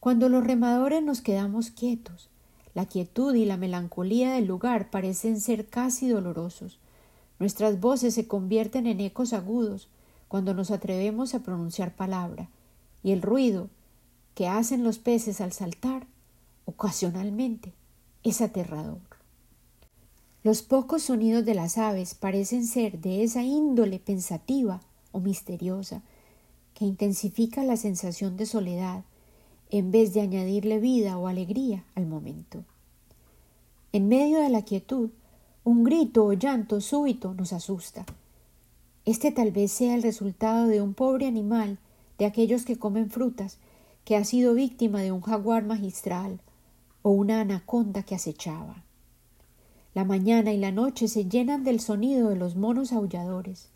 Cuando 0.00 0.28
los 0.28 0.44
remadores 0.44 1.02
nos 1.02 1.20
quedamos 1.20 1.70
quietos, 1.70 2.28
la 2.74 2.86
quietud 2.86 3.34
y 3.36 3.44
la 3.44 3.56
melancolía 3.56 4.32
del 4.32 4.46
lugar 4.46 4.90
parecen 4.90 5.40
ser 5.40 5.68
casi 5.68 6.08
dolorosos. 6.08 6.80
Nuestras 7.38 7.80
voces 7.80 8.14
se 8.14 8.26
convierten 8.26 8.88
en 8.88 9.00
ecos 9.00 9.32
agudos 9.32 9.88
cuando 10.26 10.54
nos 10.54 10.72
atrevemos 10.72 11.34
a 11.34 11.40
pronunciar 11.44 11.94
palabra, 11.94 12.48
y 13.04 13.12
el 13.12 13.22
ruido 13.22 13.68
que 14.34 14.48
hacen 14.48 14.82
los 14.82 14.98
peces 14.98 15.40
al 15.40 15.52
saltar, 15.52 16.08
ocasionalmente, 16.64 17.74
es 18.24 18.40
aterrador. 18.40 19.13
Los 20.44 20.60
pocos 20.60 21.04
sonidos 21.04 21.46
de 21.46 21.54
las 21.54 21.78
aves 21.78 22.14
parecen 22.14 22.66
ser 22.66 22.98
de 23.00 23.24
esa 23.24 23.42
índole 23.42 23.98
pensativa 23.98 24.82
o 25.10 25.18
misteriosa 25.18 26.02
que 26.74 26.84
intensifica 26.84 27.64
la 27.64 27.78
sensación 27.78 28.36
de 28.36 28.44
soledad 28.44 29.04
en 29.70 29.90
vez 29.90 30.12
de 30.12 30.20
añadirle 30.20 30.80
vida 30.80 31.16
o 31.16 31.28
alegría 31.28 31.84
al 31.94 32.04
momento. 32.04 32.62
En 33.92 34.06
medio 34.06 34.38
de 34.38 34.50
la 34.50 34.60
quietud, 34.60 35.08
un 35.64 35.82
grito 35.82 36.26
o 36.26 36.34
llanto 36.34 36.82
súbito 36.82 37.32
nos 37.32 37.54
asusta. 37.54 38.04
Este 39.06 39.32
tal 39.32 39.50
vez 39.50 39.72
sea 39.72 39.94
el 39.94 40.02
resultado 40.02 40.66
de 40.66 40.82
un 40.82 40.92
pobre 40.92 41.26
animal 41.26 41.78
de 42.18 42.26
aquellos 42.26 42.66
que 42.66 42.78
comen 42.78 43.08
frutas 43.08 43.56
que 44.04 44.14
ha 44.14 44.24
sido 44.24 44.52
víctima 44.52 45.00
de 45.00 45.10
un 45.10 45.22
jaguar 45.22 45.64
magistral 45.64 46.38
o 47.00 47.12
una 47.12 47.40
anaconda 47.40 48.02
que 48.02 48.14
acechaba. 48.14 48.83
La 49.94 50.04
mañana 50.04 50.52
y 50.52 50.58
la 50.58 50.72
noche 50.72 51.06
se 51.06 51.26
llenan 51.26 51.62
del 51.62 51.78
sonido 51.78 52.28
de 52.28 52.34
los 52.34 52.56
monos 52.56 52.92
aulladores, 52.92 53.68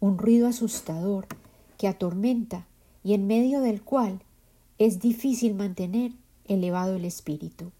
un 0.00 0.18
ruido 0.18 0.48
asustador 0.48 1.28
que 1.76 1.86
atormenta 1.86 2.66
y 3.04 3.14
en 3.14 3.28
medio 3.28 3.60
del 3.60 3.82
cual 3.82 4.20
es 4.78 4.98
difícil 4.98 5.54
mantener 5.54 6.10
elevado 6.46 6.96
el 6.96 7.04
espíritu. 7.04 7.70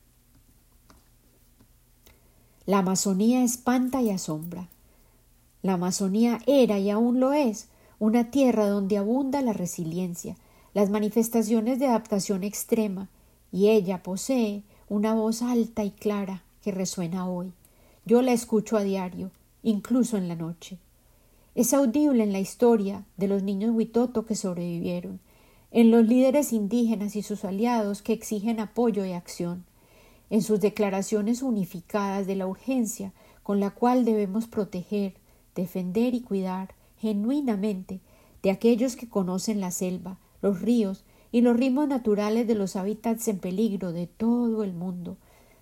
La 2.64 2.78
Amazonía 2.78 3.42
espanta 3.42 4.02
y 4.02 4.10
asombra. 4.10 4.68
La 5.62 5.72
Amazonía 5.72 6.38
era 6.46 6.78
y 6.78 6.90
aún 6.90 7.18
lo 7.18 7.32
es 7.32 7.66
una 7.98 8.30
tierra 8.30 8.68
donde 8.68 8.98
abunda 8.98 9.42
la 9.42 9.52
resiliencia, 9.52 10.36
las 10.74 10.90
manifestaciones 10.90 11.80
de 11.80 11.86
adaptación 11.86 12.44
extrema, 12.44 13.08
y 13.50 13.70
ella 13.70 14.04
posee 14.04 14.62
una 14.88 15.14
voz 15.14 15.42
alta 15.42 15.82
y 15.82 15.90
clara 15.90 16.44
resuena 16.70 17.28
hoy. 17.28 17.52
Yo 18.04 18.22
la 18.22 18.32
escucho 18.32 18.76
a 18.76 18.82
diario, 18.82 19.30
incluso 19.62 20.16
en 20.16 20.28
la 20.28 20.36
noche. 20.36 20.78
Es 21.54 21.74
audible 21.74 22.22
en 22.22 22.32
la 22.32 22.40
historia 22.40 23.04
de 23.16 23.28
los 23.28 23.42
niños 23.42 23.72
Huitoto 23.74 24.24
que 24.24 24.34
sobrevivieron, 24.34 25.20
en 25.70 25.90
los 25.90 26.06
líderes 26.06 26.52
indígenas 26.52 27.16
y 27.16 27.22
sus 27.22 27.44
aliados 27.44 28.00
que 28.00 28.12
exigen 28.12 28.60
apoyo 28.60 29.04
y 29.04 29.12
acción, 29.12 29.64
en 30.30 30.42
sus 30.42 30.60
declaraciones 30.60 31.42
unificadas 31.42 32.26
de 32.26 32.36
la 32.36 32.46
urgencia 32.46 33.12
con 33.42 33.60
la 33.60 33.70
cual 33.70 34.04
debemos 34.04 34.46
proteger, 34.46 35.14
defender 35.54 36.14
y 36.14 36.20
cuidar 36.20 36.74
genuinamente 36.98 38.00
de 38.42 38.50
aquellos 38.50 38.94
que 38.94 39.08
conocen 39.08 39.60
la 39.60 39.70
selva, 39.70 40.18
los 40.42 40.60
ríos 40.60 41.04
y 41.32 41.40
los 41.40 41.56
ritmos 41.56 41.88
naturales 41.88 42.46
de 42.46 42.54
los 42.54 42.76
hábitats 42.76 43.28
en 43.28 43.38
peligro 43.38 43.92
de 43.92 44.06
todo 44.06 44.64
el 44.64 44.72
mundo, 44.72 45.16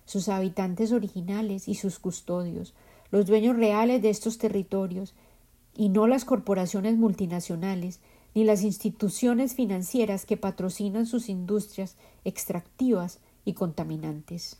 sus 0.07 0.29
habitantes 0.29 0.91
originales 0.91 1.67
y 1.67 1.75
sus 1.75 1.99
custodios, 1.99 2.73
los 3.11 3.27
dueños 3.27 3.55
reales 3.55 4.01
de 4.01 4.09
estos 4.09 4.39
territorios, 4.39 5.13
y 5.75 5.89
no 5.89 6.07
las 6.07 6.25
corporaciones 6.25 6.97
multinacionales 6.97 7.99
ni 8.33 8.43
las 8.43 8.63
instituciones 8.63 9.53
financieras 9.53 10.25
que 10.25 10.37
patrocinan 10.37 11.05
sus 11.05 11.29
industrias 11.29 11.95
extractivas 12.23 13.19
y 13.45 13.53
contaminantes. 13.53 14.57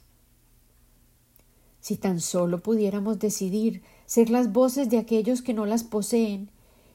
Si 1.79 1.95
tan 1.95 2.19
solo 2.19 2.61
pudiéramos 2.61 3.17
decidir 3.17 3.81
ser 4.05 4.29
las 4.29 4.51
voces 4.51 4.89
de 4.89 4.97
aquellos 4.97 5.41
que 5.41 5.53
no 5.53 5.65
las 5.65 5.83
poseen, 5.83 6.49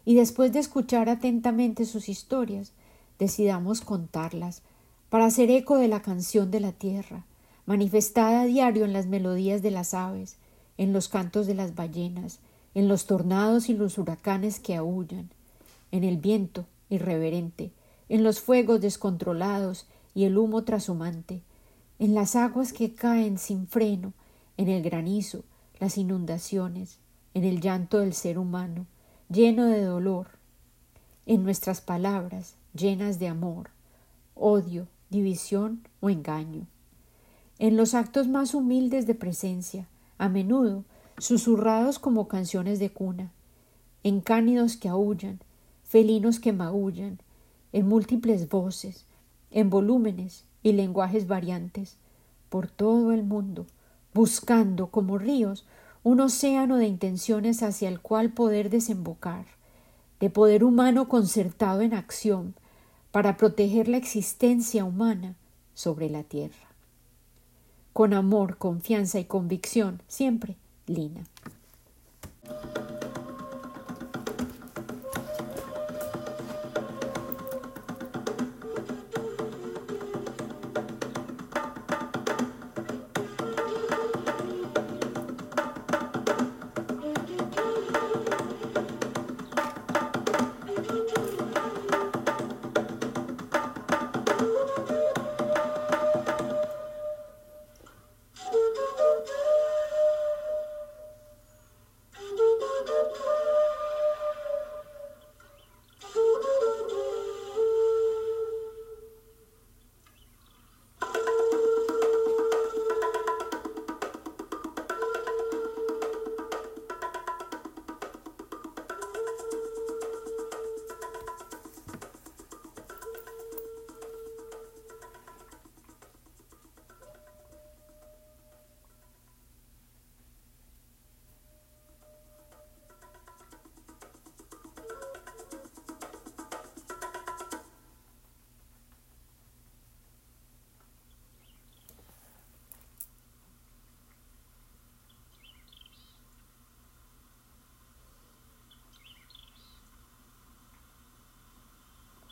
y 0.05 0.15
después 0.15 0.53
de 0.53 0.59
escuchar 0.59 1.09
atentamente 1.09 1.85
sus 1.85 2.09
historias, 2.09 2.73
decidamos 3.19 3.81
contarlas 3.81 4.63
para 5.09 5.27
hacer 5.27 5.51
eco 5.51 5.79
de 5.79 5.89
la 5.89 6.03
canción 6.03 6.51
de 6.51 6.61
la 6.61 6.73
tierra, 6.73 7.25
manifestada 7.67 8.43
a 8.43 8.47
diario 8.47 8.85
en 8.85 8.93
las 8.93 9.07
melodías 9.07 9.63
de 9.63 9.71
las 9.71 9.95
aves, 9.95 10.37
en 10.79 10.93
los 10.93 11.09
cantos 11.09 11.47
de 11.47 11.55
las 11.55 11.75
ballenas, 11.75 12.41
en 12.75 12.89
los 12.89 13.07
tornados 13.07 13.69
y 13.69 13.75
los 13.75 13.99
huracanes 13.99 14.61
que 14.61 14.75
aullan, 14.75 15.31
en 15.91 16.05
el 16.05 16.17
viento 16.17 16.67
irreverente, 16.89 17.71
en 18.09 18.25
los 18.25 18.41
fuegos 18.41 18.81
descontrolados 18.81 19.87
y 20.15 20.25
el 20.25 20.39
humo 20.39 20.65
trashumante, 20.65 21.43
en 21.99 22.15
las 22.15 22.37
aguas 22.37 22.73
que 22.73 22.95
caen 22.95 23.39
sin 23.39 23.67
freno, 23.67 24.13
en 24.57 24.69
el 24.69 24.83
granizo, 24.83 25.45
las 25.79 25.99
inundaciones, 25.99 26.99
en 27.35 27.45
el 27.45 27.61
llanto 27.61 27.99
del 27.99 28.13
ser 28.13 28.39
humano, 28.39 28.87
lleno 29.29 29.67
de 29.67 29.83
dolor, 29.83 30.29
en 31.27 31.45
nuestras 31.45 31.81
palabras 31.81 32.57
llenas 32.75 33.19
de 33.19 33.29
amor, 33.29 33.71
odio, 34.35 34.89
división 35.11 35.87
o 36.01 36.11
engaño. 36.11 36.67
En 37.63 37.77
los 37.77 37.95
actos 37.95 38.27
más 38.27 38.55
humildes 38.55 39.07
de 39.07 39.15
presencia, 39.15 39.87
a 40.19 40.29
menudo 40.29 40.83
susurrados 41.17 42.01
como 42.01 42.27
canciones 42.27 42.81
de 42.81 42.91
cuna, 42.91 43.31
en 44.03 44.21
cánidos 44.21 44.77
que 44.77 44.89
aullan, 44.89 45.39
felinos 45.85 46.41
que 46.41 46.53
maullan, 46.53 47.21
en 47.73 47.87
múltiples 47.87 48.49
voces, 48.49 49.07
en 49.53 49.71
volúmenes 49.71 50.45
y 50.65 50.73
lenguajes 50.73 51.29
variantes, 51.29 51.99
por 52.49 52.67
todo 52.67 53.13
el 53.13 53.23
mundo, 53.23 53.69
buscando 54.13 54.89
como 54.89 55.17
ríos 55.17 55.65
un 56.03 56.19
océano 56.19 56.79
de 56.79 56.89
intenciones 56.89 57.63
hacia 57.63 57.89
el 57.89 58.01
cual 58.01 58.33
poder 58.33 58.71
desembocar, 58.71 59.47
de 60.19 60.31
poder 60.31 60.65
humano 60.65 61.09
concertado 61.09 61.83
en 61.83 61.95
acción 61.95 62.57
para 63.13 63.37
proteger 63.37 63.87
la 63.87 63.99
existencia 63.99 64.85
humana 64.85 65.37
sobre 65.75 66.11
la 66.11 66.25
tierra. 66.25 66.72
Con 67.93 68.15
amor, 68.15 68.57
confianza 68.57 69.19
y 69.19 69.25
convicción, 69.25 70.01
siempre, 70.09 70.57
Lina. 70.87 71.25